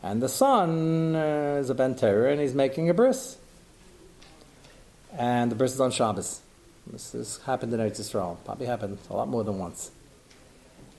And 0.03 0.23
the 0.23 0.29
son 0.31 1.15
uh, 1.15 1.59
is 1.61 1.69
a 1.69 1.75
Ben 1.75 1.99
and 2.03 2.41
he's 2.41 2.55
making 2.55 2.89
a 2.89 2.95
bris. 2.95 3.37
And 5.19 5.51
the 5.51 5.55
bris 5.55 5.75
is 5.75 5.81
on 5.81 5.91
Shabbos. 5.91 6.41
This 6.93 7.41
happened 7.45 7.73
in 7.73 7.81
Eretz 7.81 8.01
Yisrael. 8.01 8.37
Probably 8.45 8.67
happened 8.67 8.99
a 9.09 9.17
lot 9.17 9.29
more 9.29 9.45
than 9.45 9.59
once. 9.59 9.91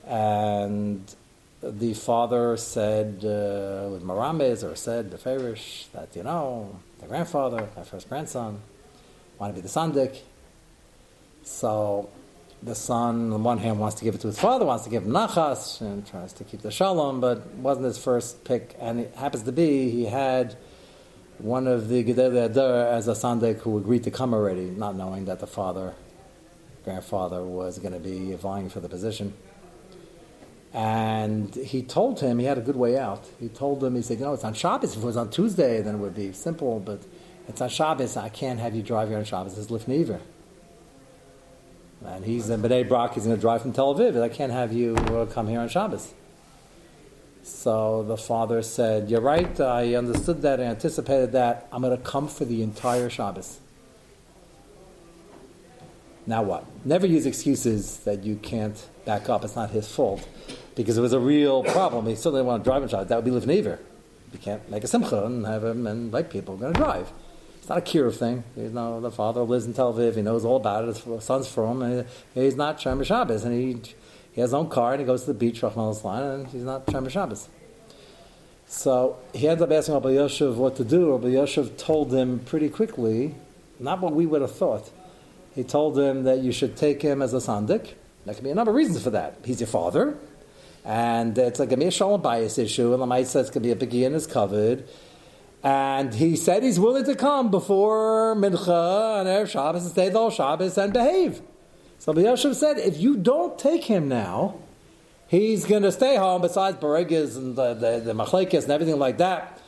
And 0.06 1.14
the 1.62 1.94
father 1.94 2.56
said 2.56 3.24
uh, 3.24 3.88
with 3.90 4.02
Marambes 4.02 4.64
or 4.64 4.74
said 4.74 5.10
the 5.10 5.18
Farish 5.18 5.86
that 5.92 6.14
you 6.16 6.22
know 6.22 6.80
the 7.00 7.06
grandfather, 7.06 7.68
my 7.76 7.84
first 7.84 8.08
grandson, 8.08 8.60
want 9.38 9.54
to 9.54 9.60
be 9.60 9.66
the 9.66 9.72
sandik. 9.72 10.20
So 11.44 12.08
the 12.62 12.74
son, 12.74 13.32
on 13.32 13.42
one 13.42 13.58
hand, 13.58 13.78
wants 13.78 13.96
to 13.96 14.04
give 14.04 14.14
it 14.14 14.20
to 14.22 14.28
his 14.28 14.38
father, 14.38 14.64
wants 14.64 14.84
to 14.84 14.90
give 14.90 15.04
him 15.04 15.12
nachas, 15.12 15.80
and 15.80 16.06
tries 16.06 16.32
to 16.34 16.44
keep 16.44 16.62
the 16.62 16.70
shalom, 16.70 17.20
but 17.20 17.46
wasn't 17.54 17.86
his 17.86 17.98
first 17.98 18.44
pick. 18.44 18.76
And 18.80 19.00
it 19.00 19.14
happens 19.14 19.42
to 19.44 19.52
be 19.52 19.90
he 19.90 20.04
had 20.04 20.56
one 21.42 21.66
of 21.66 21.88
the 21.88 22.04
Gedele 22.04 22.46
Adar 22.46 22.86
as 22.86 23.08
a 23.08 23.12
sandik 23.12 23.58
who 23.58 23.76
agreed 23.76 24.04
to 24.04 24.10
come 24.10 24.32
already, 24.32 24.66
not 24.66 24.94
knowing 24.94 25.24
that 25.24 25.40
the 25.40 25.46
father, 25.46 25.92
grandfather, 26.84 27.42
was 27.42 27.80
going 27.80 27.92
to 27.92 27.98
be 27.98 28.32
vying 28.34 28.70
for 28.70 28.78
the 28.78 28.88
position. 28.88 29.34
And 30.72 31.52
he 31.54 31.82
told 31.82 32.20
him, 32.20 32.38
he 32.38 32.46
had 32.46 32.58
a 32.58 32.62
good 32.62 32.76
way 32.76 32.96
out. 32.96 33.28
He 33.40 33.48
told 33.48 33.82
him, 33.82 33.96
he 33.96 34.02
said, 34.02 34.20
you 34.20 34.24
know, 34.24 34.34
it's 34.34 34.44
on 34.44 34.54
Shabbos. 34.54 34.96
If 34.96 35.02
it 35.02 35.04
was 35.04 35.16
on 35.16 35.30
Tuesday, 35.30 35.82
then 35.82 35.96
it 35.96 35.98
would 35.98 36.14
be 36.14 36.32
simple, 36.32 36.78
but 36.78 37.02
it's 37.48 37.60
on 37.60 37.68
Shabbos. 37.68 38.16
I 38.16 38.28
can't 38.28 38.60
have 38.60 38.74
you 38.74 38.82
drive 38.82 39.08
here 39.08 39.18
on 39.18 39.24
Shabbos. 39.24 39.58
It's 39.58 39.70
Lifneiver. 39.70 40.20
And 42.06 42.24
he's 42.24 42.50
in 42.50 42.62
Bnei 42.62 42.88
Brak, 42.88 43.14
he's 43.14 43.24
going 43.24 43.36
to 43.36 43.40
drive 43.40 43.62
from 43.62 43.72
Tel 43.72 43.94
Aviv. 43.94 44.20
I 44.20 44.28
can't 44.28 44.52
have 44.52 44.72
you 44.72 44.94
uh, 44.96 45.26
come 45.26 45.48
here 45.48 45.60
on 45.60 45.68
Shabbos. 45.68 46.12
So 47.42 48.04
the 48.04 48.16
father 48.16 48.62
said, 48.62 49.10
You're 49.10 49.20
right, 49.20 49.60
I 49.60 49.94
understood 49.94 50.42
that, 50.42 50.60
I 50.60 50.64
anticipated 50.64 51.32
that. 51.32 51.68
I'm 51.72 51.82
going 51.82 51.96
to 51.96 52.02
come 52.02 52.28
for 52.28 52.44
the 52.44 52.62
entire 52.62 53.10
Shabbos. 53.10 53.58
Now 56.26 56.42
what? 56.42 56.64
Never 56.84 57.06
use 57.06 57.26
excuses 57.26 57.98
that 58.00 58.22
you 58.22 58.36
can't 58.36 58.88
back 59.04 59.28
up. 59.28 59.44
It's 59.44 59.56
not 59.56 59.70
his 59.70 59.92
fault. 59.92 60.26
Because 60.76 60.96
it 60.96 61.00
was 61.00 61.12
a 61.12 61.20
real 61.20 61.64
problem. 61.64 62.06
He 62.06 62.14
certainly 62.14 62.38
didn't 62.38 62.46
want 62.46 62.64
to 62.64 62.70
drive 62.70 62.82
on 62.82 62.88
Shabbos. 62.88 63.08
That 63.08 63.16
would 63.16 63.24
be 63.24 63.32
Livnever. 63.32 63.78
You 64.32 64.38
can't 64.38 64.70
make 64.70 64.84
a 64.84 64.86
simcha 64.86 65.24
and 65.26 65.44
have 65.44 65.64
him 65.64 65.86
and 65.86 66.12
like 66.12 66.30
people 66.30 66.56
going 66.56 66.72
to 66.72 66.78
drive. 66.78 67.12
It's 67.58 67.68
not 67.68 67.78
a 67.78 67.82
cure 67.82 68.10
thing. 68.10 68.44
You 68.56 68.70
know, 68.70 69.00
the 69.00 69.10
father 69.10 69.42
lives 69.42 69.66
in 69.66 69.74
Tel 69.74 69.92
Aviv. 69.92 70.14
He 70.14 70.22
knows 70.22 70.44
all 70.44 70.56
about 70.56 70.84
it. 70.84 70.96
His 70.96 71.24
son's 71.24 71.48
from. 71.48 72.04
He's 72.34 72.56
not 72.56 72.80
Shabbos. 72.80 73.44
And 73.44 73.52
he, 73.52 73.94
he 74.32 74.40
has 74.40 74.50
his 74.50 74.54
own 74.54 74.68
car 74.68 74.92
and 74.92 75.00
he 75.00 75.06
goes 75.06 75.22
to 75.22 75.28
the 75.28 75.38
beach, 75.38 75.60
Rachman 75.60 76.02
line, 76.04 76.22
and 76.22 76.46
he's 76.48 76.64
not 76.64 76.90
Shem 76.90 77.08
Shabbos. 77.08 77.48
So 78.66 79.18
he 79.34 79.48
ends 79.48 79.62
up 79.62 79.70
asking 79.70 79.94
Rabbi 79.94 80.10
Yoshev 80.10 80.54
what 80.54 80.76
to 80.76 80.84
do. 80.84 81.12
Rabbi 81.12 81.28
Yoshev 81.28 81.76
told 81.76 82.12
him 82.12 82.38
pretty 82.38 82.70
quickly, 82.70 83.34
not 83.78 84.00
what 84.00 84.14
we 84.14 84.24
would 84.24 84.40
have 84.40 84.54
thought. 84.54 84.90
He 85.54 85.62
told 85.62 85.98
him 85.98 86.24
that 86.24 86.38
you 86.38 86.52
should 86.52 86.76
take 86.76 87.02
him 87.02 87.20
as 87.20 87.34
a 87.34 87.38
sandik. 87.38 87.92
There 88.24 88.34
can 88.34 88.44
be 88.44 88.50
a 88.50 88.54
number 88.54 88.70
of 88.70 88.76
reasons 88.76 89.02
for 89.02 89.10
that. 89.10 89.36
He's 89.44 89.60
your 89.60 89.66
father, 89.66 90.16
and 90.84 91.36
it's 91.36 91.60
like 91.60 91.72
a 91.72 91.90
shalom 91.90 92.22
bias 92.22 92.56
issue, 92.56 92.94
and 92.94 93.06
might 93.06 93.26
says 93.26 93.50
going 93.50 93.62
to 93.62 93.74
be 93.74 93.84
a 93.84 93.86
biggie 93.86 94.30
covered. 94.30 94.88
And 95.62 96.14
he 96.14 96.36
said 96.36 96.62
he's 96.62 96.80
willing 96.80 97.04
to 97.04 97.14
come 97.14 97.50
before 97.50 98.34
Mincha 98.34 99.20
and 99.20 99.28
Erev 99.28 99.48
Shabbos 99.48 99.82
and 99.82 99.92
stay 99.92 100.08
the 100.08 100.18
whole 100.18 100.30
Shabbos 100.30 100.78
and 100.78 100.92
behave. 100.92 101.42
So 102.02 102.12
Yoshev 102.12 102.56
said, 102.56 102.78
if 102.78 102.98
you 102.98 103.16
don't 103.16 103.56
take 103.56 103.84
him 103.84 104.08
now, 104.08 104.56
he's 105.28 105.64
going 105.64 105.84
to 105.84 105.92
stay 105.92 106.16
home 106.16 106.42
besides 106.42 106.78
Baregas 106.78 107.36
and 107.36 107.54
the, 107.54 107.74
the, 107.74 108.00
the 108.00 108.12
Machlekes 108.12 108.64
and 108.64 108.72
everything 108.72 108.98
like 108.98 109.18
that. 109.18 109.60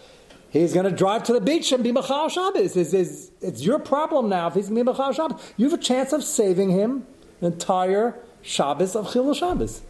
He's 0.51 0.75
going 0.75 0.85
to 0.85 0.91
drive 0.91 1.23
to 1.25 1.33
the 1.33 1.41
beach 1.41 1.71
and 1.71 1.85
be 1.85 1.93
Machal 1.93 2.29
Shabbos. 2.29 2.77
It's, 2.77 2.93
it's, 2.93 3.31
it's, 3.41 3.63
your 3.63 3.79
problem 3.79 4.29
now 4.29 4.49
if 4.49 4.55
he's 4.55 4.69
going 4.69 4.85
to 4.85 4.85
be 4.85 4.91
Machal 4.91 5.13
Shabbos. 5.13 5.41
You 5.57 5.71
have 5.71 5.79
a 5.79 5.83
chance 5.83 6.13
of 6.13 6.25
saving 6.25 6.71
him 6.71 7.07
the 7.39 7.47
entire 7.47 8.19
Shabbos 8.43 8.97
of 8.97 9.07
Chilul 9.07 9.37
Shabbos. 9.39 9.83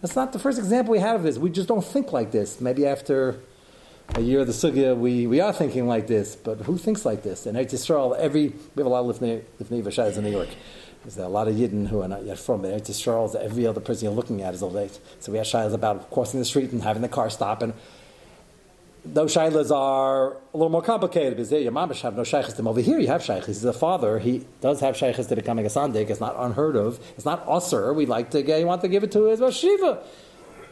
That's 0.00 0.16
not 0.16 0.32
the 0.32 0.40
first 0.40 0.58
example 0.58 0.90
we 0.90 0.98
have 0.98 1.20
of 1.20 1.22
this. 1.22 1.38
We 1.38 1.50
just 1.50 1.68
don't 1.68 1.84
think 1.84 2.12
like 2.12 2.32
this. 2.32 2.60
Maybe 2.60 2.84
after 2.84 3.38
a 4.16 4.20
year 4.20 4.40
of 4.40 4.48
the 4.48 4.52
Sugya, 4.52 4.98
we, 4.98 5.28
we 5.28 5.40
are 5.40 5.52
thinking 5.52 5.86
like 5.86 6.08
this, 6.08 6.34
but 6.34 6.62
who 6.62 6.76
thinks 6.76 7.06
like 7.06 7.22
this? 7.22 7.46
In 7.46 7.54
Eretz 7.54 7.74
Yisrael, 7.74 8.18
every, 8.18 8.48
we 8.48 8.80
have 8.82 8.86
a 8.86 8.88
lot 8.88 9.08
of 9.08 9.20
Lifnei 9.20 9.44
Vashayas 9.60 10.16
in 10.16 10.24
New 10.24 10.32
York. 10.32 10.48
There's 11.08 11.16
a 11.16 11.26
lot 11.26 11.48
of 11.48 11.54
Yidden 11.54 11.88
who 11.88 12.02
are 12.02 12.08
not 12.08 12.26
yet 12.26 12.38
from 12.38 12.64
Eretz 12.64 12.90
Yisrael. 12.90 13.34
Every 13.34 13.66
other 13.66 13.80
person 13.80 14.04
you're 14.04 14.14
looking 14.14 14.42
at 14.42 14.52
is 14.52 14.62
age. 14.62 14.92
So 15.20 15.32
we 15.32 15.38
have 15.38 15.46
Shayas 15.46 15.72
about 15.72 16.10
crossing 16.10 16.38
the 16.38 16.44
street 16.44 16.70
and 16.70 16.82
having 16.82 17.00
the 17.00 17.08
car 17.08 17.30
stop 17.30 17.62
and 17.62 17.72
those 19.04 19.34
shaylas 19.34 19.74
are 19.74 20.32
a 20.32 20.56
little 20.56 20.68
more 20.68 20.82
complicated 20.82 21.34
because 21.34 21.48
there 21.48 21.60
your 21.60 21.72
mamish 21.72 22.02
have 22.02 22.14
no 22.14 22.24
shaykhs 22.24 22.60
Over 22.60 22.80
here 22.82 22.98
you 22.98 23.06
have 23.06 23.24
shaykhs. 23.24 23.46
He's 23.46 23.64
a 23.64 23.72
father. 23.72 24.18
He 24.18 24.44
does 24.60 24.80
have 24.80 24.98
shaykhs 24.98 25.26
to 25.28 25.36
becoming 25.36 25.64
a 25.64 25.70
sandik. 25.70 26.10
It's 26.10 26.20
not 26.20 26.34
unheard 26.36 26.76
of. 26.76 27.00
It's 27.16 27.24
not 27.24 27.42
usher. 27.48 27.94
We 27.94 28.04
like 28.04 28.30
to 28.32 28.42
get, 28.42 28.60
you 28.60 28.66
want 28.66 28.82
to 28.82 28.88
give 28.88 29.02
it 29.02 29.12
to 29.12 29.24
his 29.24 29.56
shiva. 29.56 30.02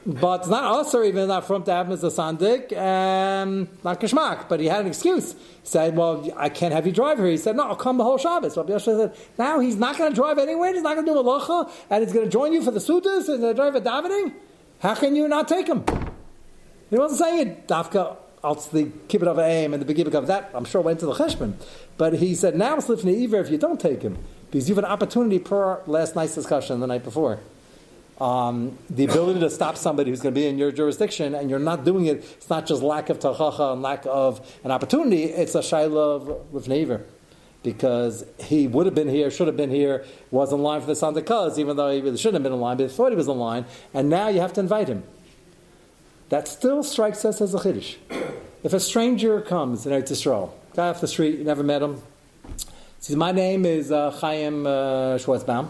But 0.07 0.43
it's 0.43 0.49
not 0.49 0.63
also 0.63 1.03
even 1.03 1.27
not 1.27 1.49
from 1.49 1.65
to 1.65 1.73
have 1.73 1.91
as 1.91 2.03
sandik, 2.03 2.73
and 2.73 3.67
not 3.83 4.01
kishmak. 4.01 4.49
But 4.49 4.61
he 4.61 4.67
had 4.67 4.83
an 4.83 4.87
excuse. 4.87 5.33
He 5.33 5.41
said, 5.65 5.97
well, 5.97 6.31
I 6.37 6.49
can't 6.49 6.73
have 6.73 6.87
you 6.87 6.93
drive 6.93 7.19
here. 7.19 7.27
He 7.27 7.37
said, 7.37 7.57
no, 7.57 7.65
I'll 7.65 7.75
come 7.75 7.99
the 7.99 8.05
whole 8.05 8.17
Shabbos. 8.17 8.57
Rabbi 8.57 8.73
Yosha 8.73 8.97
said, 8.97 9.17
now 9.37 9.59
he's 9.59 9.75
not 9.75 9.99
going 9.99 10.13
to 10.13 10.15
drive 10.15 10.39
anywhere. 10.39 10.73
He's 10.73 10.83
not 10.83 10.95
going 10.95 11.07
to 11.07 11.13
do 11.13 11.19
malacha, 11.19 11.69
and 11.91 12.05
he's 12.05 12.13
going 12.13 12.25
to 12.25 12.31
join 12.31 12.53
you 12.53 12.63
for 12.63 12.71
the 12.71 12.79
sudas 12.79 13.29
and 13.29 13.57
drive 13.57 13.75
a 13.75 13.81
davening. 13.81 14.33
How 14.79 14.95
can 14.95 15.17
you 15.17 15.27
not 15.27 15.49
take 15.49 15.67
him? 15.67 15.85
He 16.89 16.97
wasn't 16.97 17.19
saying 17.19 17.49
it, 17.49 17.67
Dafka 17.67 18.17
also 18.45 18.71
the 18.71 18.85
kibbud 19.09 19.27
of 19.27 19.41
aim 19.41 19.75
and 19.75 19.81
the 19.81 19.87
beginning 19.87 20.15
of 20.15 20.29
that, 20.29 20.51
I'm 20.55 20.65
sure 20.65 20.81
went 20.81 21.01
to 21.01 21.07
the 21.07 21.15
cheshbon. 21.15 21.55
But 21.97 22.15
he 22.15 22.37
said, 22.37 22.55
now 22.55 22.77
it's 22.77 22.87
lifnei 22.87 23.33
if 23.41 23.51
you 23.51 23.59
don't 23.59 23.81
take 23.81 24.03
him, 24.03 24.19
because 24.53 24.69
you 24.69 24.75
have 24.77 24.85
an 24.85 24.91
opportunity 24.91 25.41
per 25.41 25.83
last 25.87 26.15
night's 26.15 26.37
discussion 26.37 26.79
the 26.79 26.87
night 26.87 27.03
before. 27.03 27.41
Um, 28.21 28.79
the 28.89 29.05
ability 29.05 29.41
to 29.41 29.51
stop 29.51 29.77
somebody 29.77 30.11
who's 30.11 30.23
going 30.23 30.35
to 30.35 30.41
be 30.41 30.47
in 30.47 30.57
your 30.57 30.73
jurisdiction 30.73 31.35
and 31.35 31.51
you're 31.51 31.59
not 31.59 31.85
doing 31.85 32.07
it, 32.07 32.17
it's 32.17 32.49
not 32.49 32.67
just 32.67 32.83
lack 32.83 33.11
of 33.11 33.19
tachacha 33.19 33.75
and 33.75 33.83
lack 33.83 34.07
of 34.07 34.41
an 34.65 34.71
opportunity, 34.71 35.25
it's 35.25 35.55
a 35.55 35.59
of 35.59 36.27
lifnei 36.53 36.83
iver 36.83 37.05
because 37.63 38.25
he 38.39 38.69
would 38.69 38.87
have 38.87 38.95
been 38.95 39.09
here, 39.09 39.31
should 39.31 39.49
have 39.49 39.57
been 39.57 39.71
here, 39.71 40.05
was 40.31 40.53
in 40.53 40.63
line 40.63 40.81
for 40.81 40.87
the 40.87 40.93
Sandakas, 40.93 41.59
even 41.59 41.77
though 41.77 41.91
he 41.91 42.01
really 42.01 42.17
shouldn't 42.17 42.37
have 42.37 42.43
been 42.45 42.53
in 42.53 42.61
line, 42.61 42.77
but 42.77 42.85
he 42.85 42.89
thought 42.89 43.11
he 43.11 43.17
was 43.17 43.29
in 43.29 43.39
line, 43.39 43.67
and 43.93 44.09
now 44.09 44.29
you 44.29 44.41
have 44.41 44.53
to 44.53 44.61
invite 44.61 44.89
him 44.89 45.03
that 46.29 46.49
still 46.49 46.83
strikes 46.83 47.25
us 47.25 47.41
as 47.41 47.55
a 47.55 47.59
chiddush. 47.59 47.97
If 48.63 48.73
a 48.73 48.81
stranger 48.81 49.41
comes 49.41 49.87
in 49.87 49.93
Eretz 49.93 50.11
Yisrael, 50.11 50.51
guy 50.75 50.89
off 50.89 51.01
the 51.01 51.09
street, 51.09 51.39
you 51.39 51.45
never 51.45 51.63
met 51.63 51.83
him, 51.83 52.03
says, 52.99 53.17
"My 53.17 53.33
name 53.33 53.65
is 53.65 53.93
uh, 53.93 54.11
Chaim 54.11 54.67
uh, 54.67 55.19
Schwarzbaum. 55.19 55.69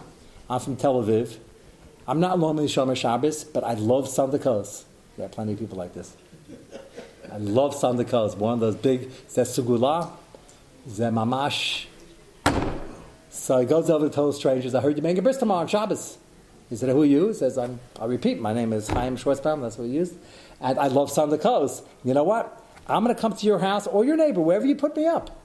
I'm 0.48 0.60
from 0.60 0.76
Tel 0.76 1.02
Aviv. 1.02 1.36
I'm 2.08 2.20
not 2.20 2.38
normally 2.38 2.66
Shomer 2.66 2.96
Shabbos, 2.96 3.44
but 3.44 3.64
I 3.64 3.74
love 3.74 4.06
Sandakos. 4.06 4.84
There 5.16 5.26
are 5.26 5.28
plenty 5.28 5.52
of 5.54 5.58
people 5.58 5.76
like 5.76 5.94
this. 5.94 6.16
I 7.32 7.38
love 7.38 7.74
Sandakos. 7.74 8.36
One 8.36 8.54
of 8.54 8.60
those 8.60 8.76
big 8.76 9.10
Zesugula, 9.28 10.10
Zemamash. 10.88 11.86
So 13.30 13.58
he 13.58 13.66
goes 13.66 13.90
over 13.90 14.08
to 14.08 14.14
tell 14.14 14.32
strangers, 14.32 14.74
I 14.74 14.80
heard 14.80 14.96
you 14.96 15.02
make 15.02 15.18
a 15.18 15.22
bris 15.22 15.36
tomorrow 15.36 15.60
on 15.60 15.66
Shabbos. 15.66 16.18
He 16.70 16.76
said, 16.76 16.88
Who 16.88 17.02
are 17.02 17.06
you? 17.06 17.28
He 17.28 17.34
says, 17.34 17.58
I'm, 17.58 17.80
I'll 18.00 18.08
repeat, 18.08 18.40
my 18.40 18.52
name 18.52 18.72
is 18.72 18.88
Chaim 18.88 19.16
Schwarzbaum, 19.16 19.62
that's 19.62 19.78
what 19.78 19.84
he 19.84 19.94
used 19.94 20.14
and 20.60 20.78
I 20.78 20.88
love 20.88 21.10
Sandakos. 21.10 21.82
You 22.04 22.14
know 22.14 22.24
what? 22.24 22.62
I'm 22.86 23.02
going 23.02 23.14
to 23.14 23.20
come 23.20 23.34
to 23.34 23.46
your 23.46 23.58
house 23.58 23.86
or 23.86 24.04
your 24.04 24.16
neighbor, 24.16 24.40
wherever 24.40 24.64
you 24.64 24.76
put 24.76 24.96
me 24.96 25.06
up. 25.06 25.36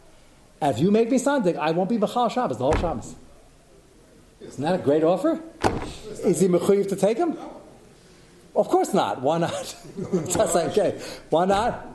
And 0.59 0.75
if 0.75 0.81
you 0.81 0.91
make 0.91 1.09
me 1.09 1.17
Sandik, 1.17 1.57
I 1.57 1.71
won't 1.71 1.89
be 1.89 1.97
Bachal 1.97 2.29
Shabbos, 2.29 2.57
the 2.57 2.65
whole 2.65 2.75
Shabbos. 2.75 3.15
Isn't 4.39 4.63
that 4.63 4.75
a 4.75 4.83
great 4.83 5.03
offer? 5.03 5.41
Is 6.19 6.39
he 6.39 6.47
mechuyev 6.47 6.87
to 6.89 6.95
take 6.95 7.17
him? 7.17 7.37
Of 8.55 8.67
course 8.67 8.93
not. 8.93 9.21
Why 9.21 9.37
not? 9.37 9.75
That's 9.97 10.55
okay. 10.55 11.01
Why 11.29 11.45
not? 11.45 11.87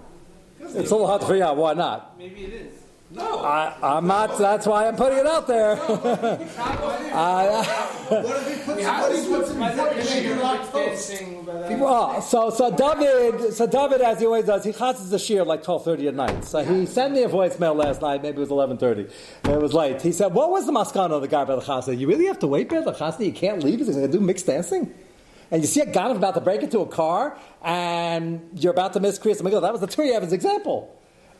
It's 0.60 0.90
a 0.90 1.06
hard 1.06 1.22
figure 1.22 1.44
out. 1.44 1.56
Why 1.56 1.74
not? 1.74 2.18
Maybe 2.18 2.44
it 2.44 2.52
is. 2.52 2.74
No. 3.08 3.38
I, 3.40 3.98
am 3.98 4.08
not. 4.08 4.36
That's 4.36 4.66
why 4.66 4.88
I'm 4.88 4.96
putting 4.96 5.18
it 5.18 5.26
out 5.26 5.46
there. 5.46 5.72
I, 5.80 7.62
what 8.08 8.42
if 8.42 8.58
he 8.58 8.64
puts 8.64 9.48
somebody 9.48 9.76
puts 9.76 11.08
him 11.08 11.44
before 11.44 11.70
you're 11.70 11.78
not? 11.78 12.16
Oh, 12.16 12.20
so 12.20 12.50
so 12.50 12.74
David, 12.74 13.54
so 13.54 13.68
David, 13.68 14.00
as 14.00 14.18
he 14.18 14.26
always 14.26 14.46
does, 14.46 14.64
he 14.64 14.72
chatzes 14.72 15.10
the 15.10 15.20
shir 15.20 15.44
like 15.44 15.62
twelve 15.62 15.84
thirty 15.84 16.08
at 16.08 16.14
night. 16.14 16.44
So 16.44 16.64
he 16.64 16.84
sent 16.84 17.14
me 17.14 17.22
a 17.22 17.28
voicemail 17.28 17.76
last 17.76 18.02
night. 18.02 18.22
Maybe 18.22 18.38
it 18.38 18.40
was 18.40 18.50
eleven 18.50 18.76
thirty. 18.76 19.06
It 19.44 19.60
was 19.60 19.72
late. 19.72 20.02
He 20.02 20.10
said, 20.10 20.34
"What 20.34 20.50
was 20.50 20.66
the 20.66 20.72
maskana 20.72 21.12
of 21.12 21.22
the 21.22 21.28
guy 21.28 21.44
by 21.44 21.54
the 21.54 21.62
chasna? 21.62 21.96
You 21.96 22.08
really 22.08 22.26
have 22.26 22.40
to 22.40 22.48
wait 22.48 22.68
by 22.68 22.80
the 22.80 22.92
chasna. 22.92 23.24
You 23.24 23.32
can't 23.32 23.62
leave. 23.62 23.78
He's 23.78 23.88
going 23.88 24.02
to 24.02 24.08
do 24.08 24.18
mixed 24.18 24.46
dancing." 24.46 24.92
And 25.52 25.62
you 25.62 25.68
see 25.68 25.80
a 25.80 25.86
guy 25.86 26.10
about 26.10 26.34
to 26.34 26.40
break 26.40 26.62
into 26.62 26.80
a 26.80 26.86
car, 26.86 27.38
and 27.62 28.50
you're 28.54 28.72
about 28.72 28.94
to 28.94 29.00
miss 29.00 29.16
Kriyas 29.20 29.40
Megillah. 29.42 29.62
That 29.62 29.72
was 29.72 29.80
the 29.80 29.86
Turei 29.86 30.12
Even's 30.12 30.32
example. 30.32 30.95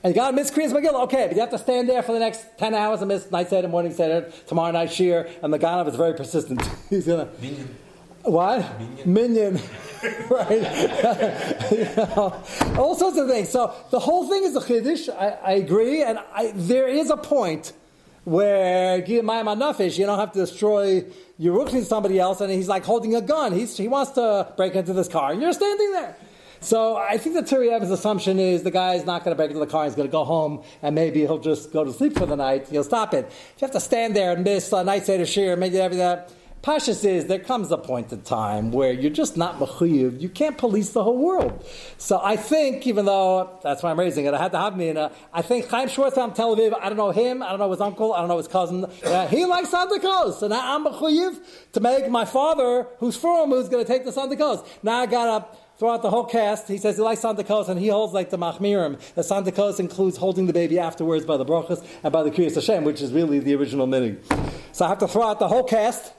And 0.07 0.15
you 0.15 0.21
got 0.21 0.31
to 0.31 0.37
miss 0.37 0.53
Kriyas 0.53 0.71
Megillah. 0.71 1.03
Okay, 1.07 1.27
but 1.27 1.35
you 1.35 1.41
have 1.41 1.51
to 1.51 1.59
stand 1.59 1.89
there 1.89 2.01
for 2.01 2.13
the 2.13 2.21
next 2.21 2.47
10 2.59 2.77
hours 2.77 3.01
and 3.01 3.09
miss 3.09 3.29
night 3.33 3.51
seder, 3.51 3.67
morning 3.67 3.93
seder, 3.93 4.31
tomorrow 4.47 4.71
night 4.71 4.93
shear, 4.93 5.29
and 5.43 5.53
the 5.53 5.59
Ganav 5.59 5.89
is 5.89 5.97
very 5.97 6.15
persistent. 6.15 6.63
He's 6.91 7.07
going 7.07 7.27
to. 7.27 7.43
Minion. 7.43 7.75
What? 8.23 8.79
Minion. 9.05 9.13
Minion. 9.13 9.55
right? 10.31 10.51
you 11.73 11.85
know, 11.97 12.41
all 12.79 12.95
sorts 12.95 13.19
of 13.19 13.27
things. 13.27 13.49
So 13.49 13.75
the 13.91 13.99
whole 13.99 14.29
thing 14.29 14.45
is 14.45 14.55
a 14.55 14.61
chiddush. 14.61 15.09
I, 15.13 15.31
I 15.43 15.53
agree, 15.55 16.05
and 16.05 16.21
I, 16.33 16.53
there 16.55 16.87
is 16.87 17.11
a 17.11 17.17
point 17.17 17.73
where 18.23 19.05
you 19.05 19.23
don't 20.07 20.19
have 20.21 20.33
to 20.35 20.39
destroy 20.39 20.99
at 21.01 21.83
somebody 21.83 22.21
else, 22.21 22.41
and 22.41 22.53
he's 22.53 22.69
like 22.69 22.85
holding 22.85 23.17
a 23.17 23.21
gun. 23.21 23.53
He's, 23.53 23.77
he 23.77 23.89
wants 23.89 24.13
to 24.13 24.53
break 24.57 24.77
into 24.77 24.93
this 24.93 25.09
car, 25.09 25.33
and 25.33 25.43
you're 25.43 25.53
standing 25.53 25.91
there. 25.91 26.17
So 26.67 26.97
I 26.97 27.17
think 27.17 27.37
Turei 27.37 27.71
Even's 27.71 27.93
assumption 27.93 28.41
is 28.41 28.65
the 28.65 28.73
guy 28.73 28.95
is 28.95 29.07
not 29.07 29.23
going 29.23 29.31
to 29.31 29.37
break 29.37 29.51
into 29.51 29.61
the 29.61 29.71
car. 29.71 29.85
He's 29.85 29.95
going 29.95 30.09
to 30.09 30.13
go 30.13 30.25
home 30.25 30.65
and 30.83 30.97
maybe 30.97 31.21
he'll 31.21 31.39
just 31.39 31.73
go 31.73 31.85
to 31.85 31.93
sleep 31.93 32.19
for 32.19 32.27
the 32.27 32.35
night. 32.35 32.67
He'll 32.69 32.83
stop 32.83 33.15
it. 33.15 33.27
If 33.27 33.63
you 33.63 33.67
have 33.67 33.71
to 33.71 33.79
stand 33.79 34.17
there 34.17 34.33
and 34.33 34.43
miss 34.43 34.73
a 34.73 34.83
night 34.83 35.07
Seder 35.07 35.27
Shir, 35.27 35.55
maybe 35.55 35.79
every 35.79 35.99
that 35.99 36.33
Pashas 36.63 37.05
is 37.05 37.27
there 37.27 37.39
comes 37.39 37.71
a 37.71 37.79
point 37.79 38.13
in 38.13 38.23
time 38.23 38.73
where 38.73 38.93
you're 38.93 39.13
just 39.13 39.37
not 39.37 39.61
mechuyev. 39.61 40.21
You 40.21 40.29
can't 40.29 40.59
police 40.59 40.91
the 40.91 41.05
whole 41.05 41.17
world. 41.17 41.65
So 41.99 42.21
I 42.21 42.35
think, 42.35 42.85
even 42.89 43.05
though 43.05 43.61
that's 43.63 43.85
why 43.85 43.93
I'm 43.93 44.01
raising 44.01 44.25
it, 44.25 44.35
I 44.35 44.39
had 44.43 44.51
to 44.51 44.59
have 44.59 44.77
me 44.77 44.89
in 44.89 44.97
a. 44.97 45.13
I 45.33 45.43
think 45.43 45.69
Chaim 45.69 45.89
Schwarzbaum 45.89 46.35
Tel 46.35 46.57
Aviv. 46.57 46.77
I 46.83 46.89
don't 46.89 46.99
know 46.99 47.13
him. 47.13 47.45
I 47.45 47.51
don't 47.51 47.61
know 47.61 47.71
his 47.71 47.81
uncle. 47.81 48.13
I 48.13 48.19
don't 48.19 48.27
know 48.27 48.39
his 48.39 48.49
cousin. 48.49 48.87
Yeah, 49.05 49.29
he 49.29 49.45
likes 49.45 49.71
Sandikos, 49.71 50.43
and 50.43 50.51
now 50.51 50.75
I'm 50.75 50.85
mechuyev 50.85 51.39
to 51.75 51.81
make 51.81 52.11
my 52.11 52.25
father, 52.25 52.89
who's 52.99 53.17
from, 53.17 53.51
who's 53.51 53.69
going 53.69 53.85
to 53.85 53.89
take 53.89 54.05
the 54.05 54.11
Sandikos. 54.11 54.67
Now 54.83 54.99
I 54.99 55.07
got 55.07 55.53
to 55.53 55.57
throughout 55.79 56.03
the 56.03 56.11
whole 56.11 56.25
cast, 56.25 56.69
he 56.69 56.79
says 56.79 56.97
he 56.97 57.03
likes 57.03 57.23
Santikos 57.23 57.69
and 57.69 57.79
he 57.79 57.89
holds 57.89 58.13
like 58.13 58.31
the 58.31 58.39
Machmirim. 58.39 58.99
The 59.15 59.23
Santikos 59.23 59.81
includes 59.81 60.17
holding 60.17 60.47
the 60.47 60.53
baby 60.53 60.79
afterwards 60.79 61.25
by 61.25 61.37
the 61.37 61.45
Brachas 61.45 61.85
and 62.03 62.13
by 62.13 62.23
the 62.23 62.31
Kriyas 62.31 62.55
Hashem, 62.55 62.85
which 62.85 63.03
is 63.03 63.13
really 63.13 63.39
the 63.39 63.55
original 63.55 63.87
minhag. 63.87 64.19
So 64.73 64.85
I 64.85 64.89
have 64.89 64.99
to 64.99 65.09
throw 65.09 65.25
out 65.25 65.39
the 65.39 65.49
whole 65.49 65.65
cast 65.65 66.13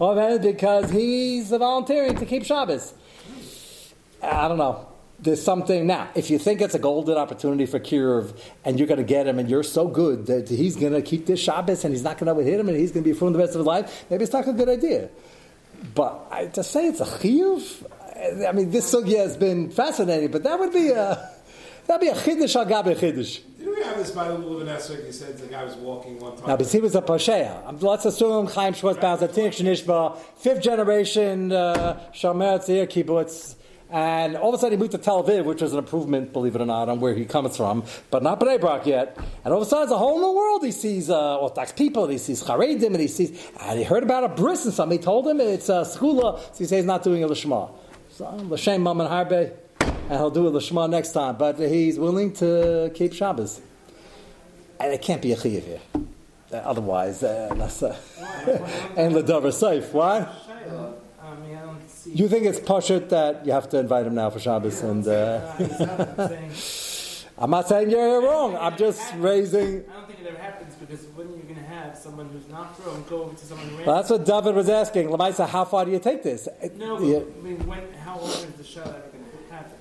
of 0.00 0.18
it 0.18 0.42
because 0.42 0.90
he's 0.90 1.50
volunteering 1.50 2.16
to 2.16 2.26
keep 2.26 2.44
Shabbos. 2.44 2.94
I 4.22 4.48
don't 4.48 4.58
know. 4.58 4.88
There's 5.20 5.42
something 5.42 5.86
now. 5.86 6.10
If 6.14 6.28
you 6.28 6.38
think 6.38 6.60
it's 6.60 6.74
a 6.74 6.78
golden 6.78 7.16
opportunity 7.16 7.66
for 7.66 7.78
kiruv 7.78 8.38
and 8.64 8.78
you're 8.78 8.88
going 8.88 8.98
to 8.98 9.04
get 9.04 9.26
him 9.26 9.38
and 9.38 9.48
you're 9.48 9.62
so 9.62 9.86
good 9.86 10.26
that 10.26 10.48
he's 10.48 10.76
going 10.76 10.92
to 10.92 11.02
keep 11.02 11.26
this 11.26 11.40
Shabbos 11.40 11.84
and 11.84 11.94
he's 11.94 12.02
not 12.02 12.18
going 12.18 12.34
to 12.34 12.42
hit 12.42 12.58
him 12.58 12.68
and 12.68 12.76
he's 12.76 12.92
going 12.92 13.04
to 13.04 13.10
be 13.10 13.16
from 13.16 13.32
the 13.32 13.38
rest 13.38 13.50
of 13.50 13.60
his 13.60 13.66
life, 13.66 14.04
maybe 14.10 14.24
it's 14.24 14.32
not 14.32 14.46
a 14.48 14.52
good 14.52 14.68
idea. 14.68 15.08
But 15.94 16.26
I, 16.30 16.46
to 16.46 16.64
say 16.64 16.88
it's 16.88 17.00
a 17.00 17.04
chiyuv, 17.04 17.86
I 18.16 18.52
mean, 18.52 18.70
this 18.70 18.92
sugya 18.94 19.18
has 19.18 19.36
been 19.36 19.70
fascinating, 19.70 20.30
but 20.30 20.42
that 20.44 20.58
would 20.58 20.72
be 20.72 20.90
a 20.90 21.30
that'd 21.86 22.00
be 22.00 22.08
a 22.08 22.14
chiddush 22.14 22.56
al 22.56 22.64
gabe 22.64 22.96
chiddush. 22.96 23.40
Didn't 23.58 23.74
we 23.76 23.82
have 23.82 23.96
this 23.96 24.10
by 24.10 24.28
the 24.28 24.36
Esrog? 24.36 25.06
He 25.06 25.12
said 25.12 25.38
the 25.38 25.46
guy 25.46 25.64
was 25.64 25.74
walking 25.76 26.18
one 26.18 26.36
time. 26.36 26.48
Now, 26.48 26.56
but 26.56 26.70
he 26.70 26.80
was 26.80 26.94
a 26.94 27.02
Pasheya. 27.02 27.66
Um, 27.66 27.78
let's 27.80 28.04
assume 28.04 28.46
Chaim 28.46 28.74
Schwarzbaum's 28.74 29.22
a 29.22 29.28
Tinok 29.28 29.54
Shenishba, 29.54 30.18
fifth 30.36 30.60
generation 30.60 31.50
uh, 31.50 31.98
Shomer 32.12 32.58
Hatzair 32.58 32.86
kibbutz. 32.86 33.56
And 33.90 34.36
all 34.36 34.48
of 34.48 34.56
a 34.56 34.58
sudden 34.58 34.76
he 34.76 34.82
moved 34.82 34.92
to 34.92 34.98
Tel 34.98 35.22
Aviv, 35.22 35.44
which 35.44 35.62
was 35.62 35.72
an 35.72 35.78
improvement, 35.78 36.32
believe 36.32 36.56
it 36.56 36.60
or 36.60 36.66
not, 36.66 36.88
on 36.88 37.00
where 37.00 37.14
he 37.14 37.24
comes 37.24 37.56
from, 37.56 37.84
but 38.10 38.22
not 38.22 38.40
Bnei 38.40 38.60
Brak 38.60 38.86
yet. 38.86 39.16
And 39.44 39.54
all 39.54 39.60
of 39.62 39.66
a 39.66 39.70
sudden, 39.70 39.84
it's 39.84 39.92
a 39.92 39.98
whole 39.98 40.18
new 40.18 40.36
world. 40.36 40.64
He 40.64 40.72
sees 40.72 41.08
uh, 41.10 41.38
Orthodox 41.38 41.72
people, 41.72 42.04
and 42.04 42.12
he 42.12 42.18
sees 42.18 42.42
Charedim, 42.42 42.86
and 42.86 42.96
he 42.96 43.06
sees, 43.06 43.30
and 43.60 43.78
he 43.78 43.84
heard 43.84 44.02
about 44.02 44.24
a 44.24 44.28
bris, 44.28 44.64
and 44.64 44.74
somebody 44.74 45.00
told 45.00 45.28
him 45.28 45.40
it's 45.40 45.68
a 45.68 45.76
uh, 45.76 45.84
skula, 45.84 46.38
so 46.38 46.58
he 46.58 46.64
says 46.64 46.70
he's 46.70 46.84
not 46.84 47.04
doing 47.04 47.22
a 47.22 47.28
lishma. 47.28 47.70
So, 48.16 48.30
l'shem 48.48 48.80
maman 48.80 49.08
harbe, 49.08 49.50
and 49.80 50.12
he'll 50.12 50.30
do 50.30 50.46
a 50.46 50.50
lishma 50.52 50.88
next 50.88 51.10
time. 51.10 51.36
But 51.36 51.58
he's 51.58 51.98
willing 51.98 52.32
to 52.34 52.92
keep 52.94 53.12
Shabbos. 53.12 53.60
And 54.78 54.92
it 54.92 55.02
can't 55.02 55.20
be 55.20 55.32
a 55.32 55.36
chiyuv 55.36 55.64
here. 55.64 55.80
Uh, 56.52 56.56
otherwise, 56.58 57.24
uh, 57.24 57.52
that's 57.56 57.82
uh, 57.82 57.98
and 58.96 59.16
the 59.16 59.22
davar 59.24 59.52
safe. 59.52 59.92
Why? 59.92 60.28
You 62.06 62.28
think 62.28 62.46
it's 62.46 62.60
poshut 62.60 63.08
that 63.08 63.44
you 63.44 63.50
have 63.50 63.68
to 63.70 63.80
invite 63.80 64.06
him 64.06 64.14
now 64.14 64.30
for 64.30 64.38
Shabbos 64.38 64.80
and. 64.82 65.08
Uh, 65.08 66.28
I'm 67.36 67.50
not 67.50 67.66
saying 67.66 67.90
you're 67.90 68.22
wrong. 68.22 68.56
I'm 68.56 68.76
just 68.76 69.12
raising. 69.16 69.84
I 69.90 69.92
don't 69.92 70.06
think 70.06 70.20
it 70.20 70.26
ever 70.28 70.38
happens 70.38 70.76
because 70.76 71.04
when 71.16 71.30
you're 71.30 71.38
going 71.38 71.56
to 71.56 71.62
have 71.62 71.98
someone 71.98 72.28
who's 72.28 72.46
not 72.48 72.76
from 72.76 73.02
go 73.08 73.24
over 73.24 73.34
to 73.34 73.44
someone 73.44 73.68
who 73.68 73.84
well, 73.84 73.96
That's 73.96 74.10
what 74.10 74.24
David 74.24 74.54
was 74.54 74.68
asking. 74.68 75.08
Lamaisa, 75.08 75.48
how 75.48 75.64
far 75.64 75.84
do 75.84 75.90
you 75.90 75.98
take 75.98 76.22
this? 76.22 76.48
No, 76.76 76.96
but, 76.96 77.04
yeah. 77.04 77.18
I 77.18 77.42
mean, 77.42 77.66
when, 77.66 77.92
how 78.14 78.24
is 78.26 78.44
the 78.44 78.80
going 78.80 78.92
to 78.92 79.52
happen? 79.52 79.76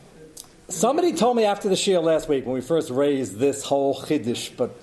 Somebody 0.67 1.13
told 1.13 1.38
me 1.38 1.46
after 1.46 1.69
the 1.69 1.76
shiur 1.76 2.02
last 2.02 2.28
week 2.28 2.46
when 2.46 2.56
we 2.56 2.62
first 2.62 2.89
raised 2.89 3.38
this 3.38 3.63
whole 3.63 3.96
Chiddush, 3.96 4.56
but 4.58 4.76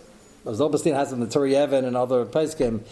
Zilberstein 0.44 0.94
has 0.94 1.12
in 1.12 1.18
the 1.20 1.26
Turei 1.26 1.62
Even 1.62 1.84
and 1.84 1.96
other 1.96 2.24
Poskim. 2.24 2.82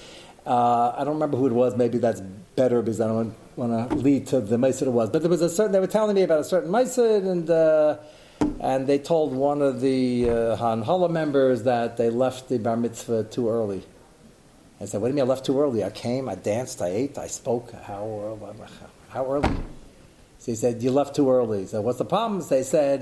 Uh, 0.44 0.94
I 0.96 1.04
don't 1.04 1.14
remember 1.14 1.36
who 1.36 1.46
it 1.46 1.52
was. 1.52 1.76
Maybe 1.76 1.98
that's 1.98 2.20
better 2.56 2.82
because 2.82 3.00
I 3.00 3.06
don't 3.06 3.34
want 3.54 3.90
to 3.90 3.96
lead 3.96 4.26
to 4.28 4.40
the 4.40 4.56
Meisid 4.56 4.82
it 4.82 4.90
was. 4.90 5.10
But 5.10 5.22
there 5.22 5.30
was 5.30 5.42
a 5.42 5.48
certain, 5.48 5.72
they 5.72 5.80
were 5.80 5.86
telling 5.86 6.16
me 6.16 6.22
about 6.22 6.40
a 6.40 6.44
certain 6.44 6.70
Meisid 6.70 7.30
and. 7.30 7.48
Uh, 7.48 7.98
and 8.60 8.86
they 8.86 8.98
told 8.98 9.32
one 9.32 9.62
of 9.62 9.80
the 9.80 10.28
uh, 10.28 10.56
Hanhala 10.56 11.10
members 11.10 11.64
that 11.64 11.96
they 11.96 12.08
left 12.08 12.48
the 12.48 12.58
bar 12.58 12.76
mitzvah 12.76 13.24
too 13.24 13.48
early. 13.48 13.82
I 14.80 14.84
said, 14.84 15.00
"What 15.00 15.08
do 15.08 15.10
you 15.10 15.16
mean 15.16 15.24
I 15.24 15.28
left 15.28 15.44
too 15.44 15.60
early? 15.60 15.82
I 15.82 15.90
came, 15.90 16.28
I 16.28 16.36
danced, 16.36 16.80
I 16.80 16.88
ate, 16.88 17.18
I 17.18 17.26
spoke. 17.26 17.72
How 17.72 18.38
how 19.10 19.32
early?" 19.32 19.56
He 20.48 20.54
said, 20.54 20.82
"You 20.82 20.92
left 20.92 21.14
too 21.14 21.30
early." 21.30 21.66
So 21.66 21.82
what's 21.82 21.98
the 21.98 22.06
problem? 22.06 22.42
They 22.48 22.62
said, 22.62 23.00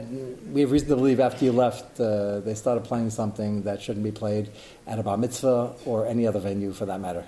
"We 0.53 0.63
have 0.63 0.73
reason 0.73 0.89
to 0.89 0.97
believe 0.97 1.21
after 1.21 1.45
you 1.45 1.53
left, 1.53 2.01
uh, 2.01 2.41
they 2.41 2.57
started 2.57 2.83
playing 2.83 3.11
something 3.11 3.63
that 3.63 3.81
shouldn't 3.81 4.03
be 4.03 4.11
played 4.11 4.51
at 4.85 4.99
a 4.99 5.05
bar 5.05 5.17
mitzvah 5.17 5.75
or 5.85 6.07
any 6.07 6.27
other 6.27 6.41
venue 6.41 6.73
for 6.73 6.87
that 6.87 7.01
matter." 7.01 7.25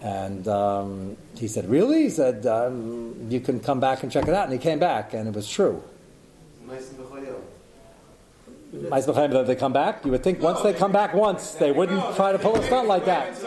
And 0.00 0.48
um, 0.48 1.18
he 1.36 1.48
said, 1.48 1.68
"Really?" 1.68 2.04
He 2.04 2.08
said, 2.08 2.46
um, 2.46 3.26
"You 3.28 3.40
can 3.40 3.60
come 3.60 3.78
back 3.78 4.02
and 4.04 4.10
check 4.10 4.26
it 4.26 4.32
out." 4.32 4.44
And 4.44 4.54
he 4.54 4.58
came 4.58 4.78
back, 4.78 5.12
and 5.12 5.28
it 5.28 5.34
was 5.34 5.50
true. 5.50 5.82
That 8.72 9.44
they 9.46 9.56
come 9.56 9.72
back? 9.72 10.04
You 10.04 10.10
would 10.10 10.22
think 10.22 10.40
once 10.40 10.60
they 10.60 10.74
come 10.74 10.92
back 10.92 11.14
once, 11.14 11.54
they 11.54 11.72
wouldn't 11.72 12.16
try 12.16 12.32
to 12.32 12.38
pull 12.38 12.56
a 12.56 12.62
stunt 12.62 12.86
like 12.86 13.04
that. 13.06 13.40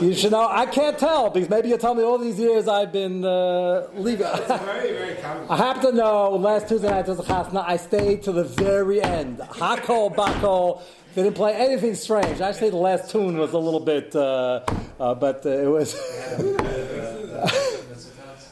You 0.00 0.14
should 0.14 0.32
know. 0.32 0.46
I 0.48 0.66
can't 0.66 0.98
tell 0.98 1.30
because 1.30 1.48
maybe 1.48 1.68
you 1.68 1.78
tell 1.78 1.94
me 1.94 2.02
all 2.02 2.18
these 2.18 2.38
years 2.38 2.68
I've 2.68 2.92
been 2.92 3.24
uh, 3.24 3.88
legal. 3.94 4.26
I 5.50 5.56
happen 5.56 5.82
to 5.82 5.92
know 5.92 6.30
last 6.36 6.68
Tuesday 6.68 6.90
night 6.90 7.06
was 7.06 7.20
a 7.20 7.22
chasna. 7.22 7.64
I 7.66 7.76
stayed 7.76 8.22
to 8.24 8.32
the 8.32 8.44
very 8.44 9.02
end. 9.02 9.38
Hakol 9.38 10.14
bakol. 10.14 10.82
They 11.14 11.22
didn't 11.22 11.36
play 11.36 11.54
anything 11.54 11.94
strange. 11.94 12.40
Actually, 12.40 12.70
the 12.70 12.76
last 12.76 13.10
tune 13.10 13.38
was 13.38 13.52
a 13.52 13.58
little 13.58 13.80
bit, 13.80 14.14
uh, 14.14 14.60
uh, 15.00 15.14
but 15.14 15.44
uh, 15.46 15.50
it 15.50 15.66
was. 15.66 16.94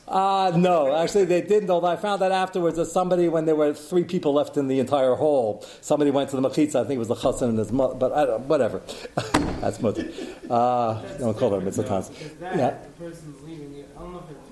Uh, 0.08 0.52
no, 0.54 0.94
actually 0.94 1.24
they 1.24 1.40
didn't. 1.40 1.68
Although 1.68 1.88
I 1.88 1.96
found 1.96 2.22
that 2.22 2.30
afterwards 2.32 2.76
that 2.76 2.86
somebody, 2.86 3.28
when 3.28 3.44
there 3.44 3.56
were 3.56 3.74
three 3.74 4.04
people 4.04 4.32
left 4.32 4.56
in 4.56 4.68
the 4.68 4.78
entire 4.78 5.14
hall, 5.14 5.64
somebody 5.80 6.10
went 6.10 6.30
to 6.30 6.36
the 6.36 6.48
machitza. 6.48 6.76
I 6.76 6.84
think 6.84 6.96
it 6.96 6.98
was 6.98 7.08
the 7.08 7.16
chassan 7.16 7.50
and 7.50 7.58
his 7.58 7.72
mother, 7.72 7.94
but 7.94 8.12
I 8.12 8.24
don't, 8.24 8.42
whatever. 8.46 8.82
That's 9.60 9.80
mutter. 9.80 10.08
Uh, 10.48 11.02
don't 11.18 11.36
call 11.36 11.50
them 11.50 11.64
mitzvah 11.64 12.04
Yeah. 12.40 12.76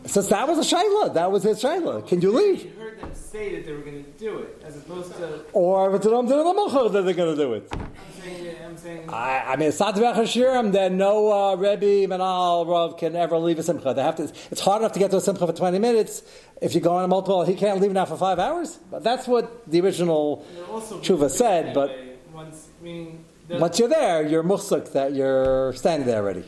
So 0.07 0.23
that 0.23 0.49
was 0.49 0.59
a 0.73 0.75
shayla. 0.75 1.14
That 1.14 1.31
was 1.31 1.45
his 1.45 1.62
shayla. 1.62 2.07
Can 2.07 2.21
you 2.21 2.33
leave? 2.33 2.73
Heard 2.95 3.03
them 3.03 3.15
say 3.15 3.57
that 3.57 3.67
they 3.67 3.73
were 3.73 3.81
going 3.81 4.05
to 4.05 4.11
do 4.13 4.39
it, 4.39 4.63
as 4.65 4.77
opposed 4.77 5.15
to. 5.17 5.45
Or 5.53 5.91
if 5.91 5.97
it's 5.97 6.07
an 6.07 6.27
that 6.27 7.03
they're 7.05 7.15
going 7.15 7.37
to 7.37 7.43
do 7.43 7.55
it. 7.55 7.69
I'm 7.73 7.89
saying, 8.23 8.57
I'm 8.65 8.77
saying. 8.77 9.11
I, 9.11 9.53
I 9.53 9.57
mean, 9.57 9.71
Satvech 9.71 10.15
Hashirim, 10.15 10.71
then 10.73 10.97
no 10.97 11.33
uh, 11.33 11.57
Rebbe, 11.57 12.07
Manal, 12.07 12.67
Rav 12.69 12.97
can 12.97 13.17
ever 13.17 13.39
leave 13.39 13.59
a 13.59 13.63
simcha. 13.63 13.95
They 13.95 14.03
have 14.03 14.17
to. 14.17 14.25
It's 14.51 14.61
hard 14.61 14.83
enough 14.83 14.93
to 14.93 14.99
get 14.99 15.11
to 15.11 15.17
a 15.17 15.21
simcha 15.21 15.47
for 15.47 15.53
20 15.53 15.79
minutes. 15.79 16.23
If 16.61 16.75
you 16.75 16.81
go 16.81 16.95
on 16.97 17.05
a 17.05 17.09
multiple, 17.09 17.45
he 17.45 17.55
can't 17.55 17.81
leave 17.81 17.93
now 17.93 18.05
for 18.05 18.17
five 18.17 18.39
hours. 18.39 18.79
But 18.91 19.03
that's 19.03 19.27
what 19.27 19.69
the 19.69 19.81
original 19.81 20.47
tshuva 20.69 21.31
said. 21.31 21.75
But 21.75 21.97
once, 22.33 22.69
meaning 22.81 23.25
once 23.49 23.79
you're 23.79 23.89
there, 23.89 24.25
you're 24.27 24.45
musuk 24.45 24.93
that 24.93 25.15
you're 25.15 25.73
standing 25.73 26.07
there 26.07 26.19
already. 26.23 26.45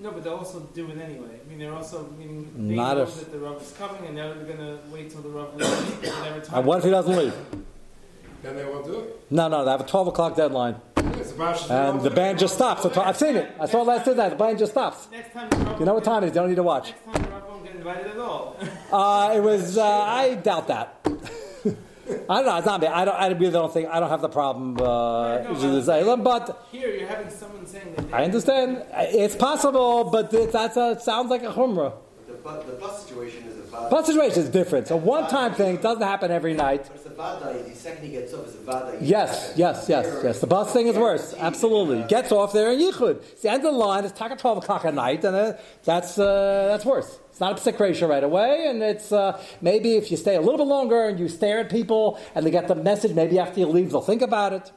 No, 0.00 0.12
but 0.12 0.22
they'll 0.22 0.34
also 0.34 0.60
do 0.74 0.88
it 0.90 0.98
anyway. 0.98 1.40
I 1.44 1.48
mean, 1.48 1.58
they're 1.58 1.74
also 1.74 2.08
meaning 2.18 2.50
they 2.68 2.76
Not 2.76 2.96
know 2.96 3.02
if- 3.02 3.16
that 3.18 3.32
the 3.32 3.38
Rav 3.38 3.60
is 3.60 3.72
coming, 3.78 4.06
and 4.06 4.16
they're 4.16 4.34
going 4.34 4.58
to 4.58 4.78
wait 4.92 5.10
till 5.10 5.22
the 5.22 5.28
Rav 5.28 5.54
leaves. 5.56 5.70
Whatever 5.70 6.40
time. 6.40 6.58
And 6.58 6.66
what 6.66 6.78
if 6.78 6.84
he 6.84 6.90
doesn't 6.90 7.16
leave? 7.16 7.34
Then 8.42 8.54
they 8.56 8.64
won't 8.64 8.84
do 8.86 9.00
it. 9.00 9.20
No, 9.30 9.48
no, 9.48 9.64
they 9.64 9.70
have 9.72 9.80
a 9.80 9.84
12 9.84 10.08
o'clock 10.08 10.36
deadline. 10.36 10.76
It's 10.96 11.32
about 11.32 11.68
And 11.70 12.00
the 12.02 12.10
band 12.10 12.38
just 12.38 12.54
stops. 12.54 12.84
I've 12.86 13.16
seen 13.16 13.34
it. 13.36 13.50
I 13.58 13.66
saw 13.66 13.80
it 13.82 13.86
last 13.88 14.04
Tuesday. 14.04 14.28
The 14.28 14.36
band 14.36 14.58
just 14.60 14.72
stops. 14.72 15.08
Next 15.10 15.32
time, 15.32 15.50
the 15.50 15.56
Rav 15.56 15.80
You 15.80 15.86
know 15.86 15.94
what 15.94 16.04
time 16.04 16.22
it 16.22 16.28
is. 16.28 16.34
You 16.34 16.40
don't 16.42 16.48
need 16.50 16.54
to 16.54 16.62
watch. 16.62 16.92
Next 16.92 17.04
time, 17.04 17.22
the 17.24 17.30
Rav 17.30 17.48
won't 17.48 17.64
get 17.64 17.74
invited 17.74 18.06
at 18.12 18.18
all. 18.18 18.56
Uh, 18.92 19.32
it 19.34 19.40
was. 19.40 19.76
Uh, 19.76 19.84
I 19.84 20.34
doubt 20.36 20.68
that. 20.68 20.94
I 22.08 22.36
don't 22.36 22.46
know. 22.46 22.56
It's 22.56 22.66
not 22.66 22.80
me. 22.80 22.86
I 22.86 23.04
don't. 23.04 23.14
I 23.14 23.28
really 23.28 23.50
don't 23.50 23.72
think. 23.72 23.88
I 23.88 24.00
don't 24.00 24.08
have 24.08 24.20
the 24.22 24.28
problem. 24.28 24.76
Uh, 24.80 25.42
but 26.16 26.66
here 26.72 26.94
you're 26.94 27.06
having 27.08 27.30
someone 27.30 27.66
saying 27.66 27.94
that. 27.96 28.14
I 28.14 28.24
understand. 28.24 28.84
It's 28.94 29.36
possible, 29.36 30.04
but 30.04 30.32
it, 30.32 30.52
that's 30.52 30.76
a, 30.76 30.92
it 30.92 31.02
sounds 31.02 31.30
like 31.30 31.42
a 31.42 31.52
chumrah. 31.52 31.92
The, 32.26 32.34
bu- 32.34 32.62
the 32.66 32.72
bus 32.78 33.06
situation 33.06 33.46
is 33.46 33.58
a 33.58 33.72
bad. 33.72 33.90
Bus 33.90 34.06
situation 34.06 34.42
is 34.42 34.48
different. 34.48 34.86
So 34.88 34.96
one 34.96 35.28
time 35.28 35.54
thing 35.54 35.76
doesn't 35.78 36.02
happen 36.02 36.30
every 36.30 36.54
night. 36.54 36.84
But 36.84 36.96
it's 36.96 37.06
a 37.06 37.10
bad 37.10 37.64
The 37.66 37.74
second 37.74 38.04
he 38.04 38.12
gets 38.12 38.32
up, 38.34 38.44
it's 38.46 38.54
a 38.54 38.58
bad 38.58 39.02
Yes, 39.02 39.54
yes, 39.56 39.86
yes, 39.88 40.20
yes. 40.22 40.40
The 40.40 40.46
bus 40.46 40.72
thing 40.72 40.86
is 40.88 40.96
worse. 40.96 41.34
Absolutely. 41.38 42.04
Gets 42.06 42.30
off 42.32 42.52
there 42.52 42.70
in 42.72 42.78
Yichud. 42.80 43.16
It's 43.32 43.42
the 43.42 43.50
end 43.50 43.64
of 43.64 43.72
the 43.72 43.78
line. 43.78 44.04
It's 44.04 44.18
talking 44.18 44.36
12 44.36 44.58
o'clock 44.58 44.84
at 44.84 44.94
night, 44.94 45.24
and 45.24 45.34
uh, 45.34 45.52
that's, 45.84 46.18
uh, 46.18 46.68
that's 46.70 46.84
worse. 46.84 47.18
It's 47.38 47.40
not 47.40 47.52
a 47.64 47.72
psik 47.72 47.76
reisha 47.76 48.08
right 48.08 48.24
away, 48.24 48.66
and 48.66 48.82
it's 48.82 49.12
uh, 49.12 49.40
maybe 49.60 49.94
if 49.94 50.10
you 50.10 50.16
stay 50.16 50.34
a 50.34 50.40
little 50.40 50.56
bit 50.56 50.66
longer 50.66 51.06
and 51.06 51.20
you 51.20 51.28
stare 51.28 51.60
at 51.60 51.70
people 51.70 52.18
and 52.34 52.44
they 52.44 52.50
get 52.50 52.66
the 52.66 52.74
message, 52.74 53.12
maybe 53.14 53.38
after 53.38 53.60
you 53.60 53.66
leave 53.68 53.92
they'll 53.92 54.00
think 54.00 54.22
about 54.22 54.52
it. 54.52 54.72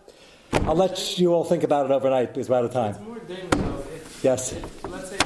I'll 0.53 0.76
let 0.76 1.18
you 1.18 1.34
all 1.34 1.43
think 1.43 1.64
about 1.64 1.88
it 1.88 1.91
overnight 1.91 2.36
because 2.36 2.49
we're 2.51 2.57
out 2.57 2.66
of 2.66 2.72
time. 2.72 2.91
It's 2.91 2.99
more 2.99 3.18
dangerous 3.18 3.88
if, 3.88 4.24
Yes. 4.24 4.51
if, 4.53 4.84
let's 4.88 5.09
say 5.09 5.18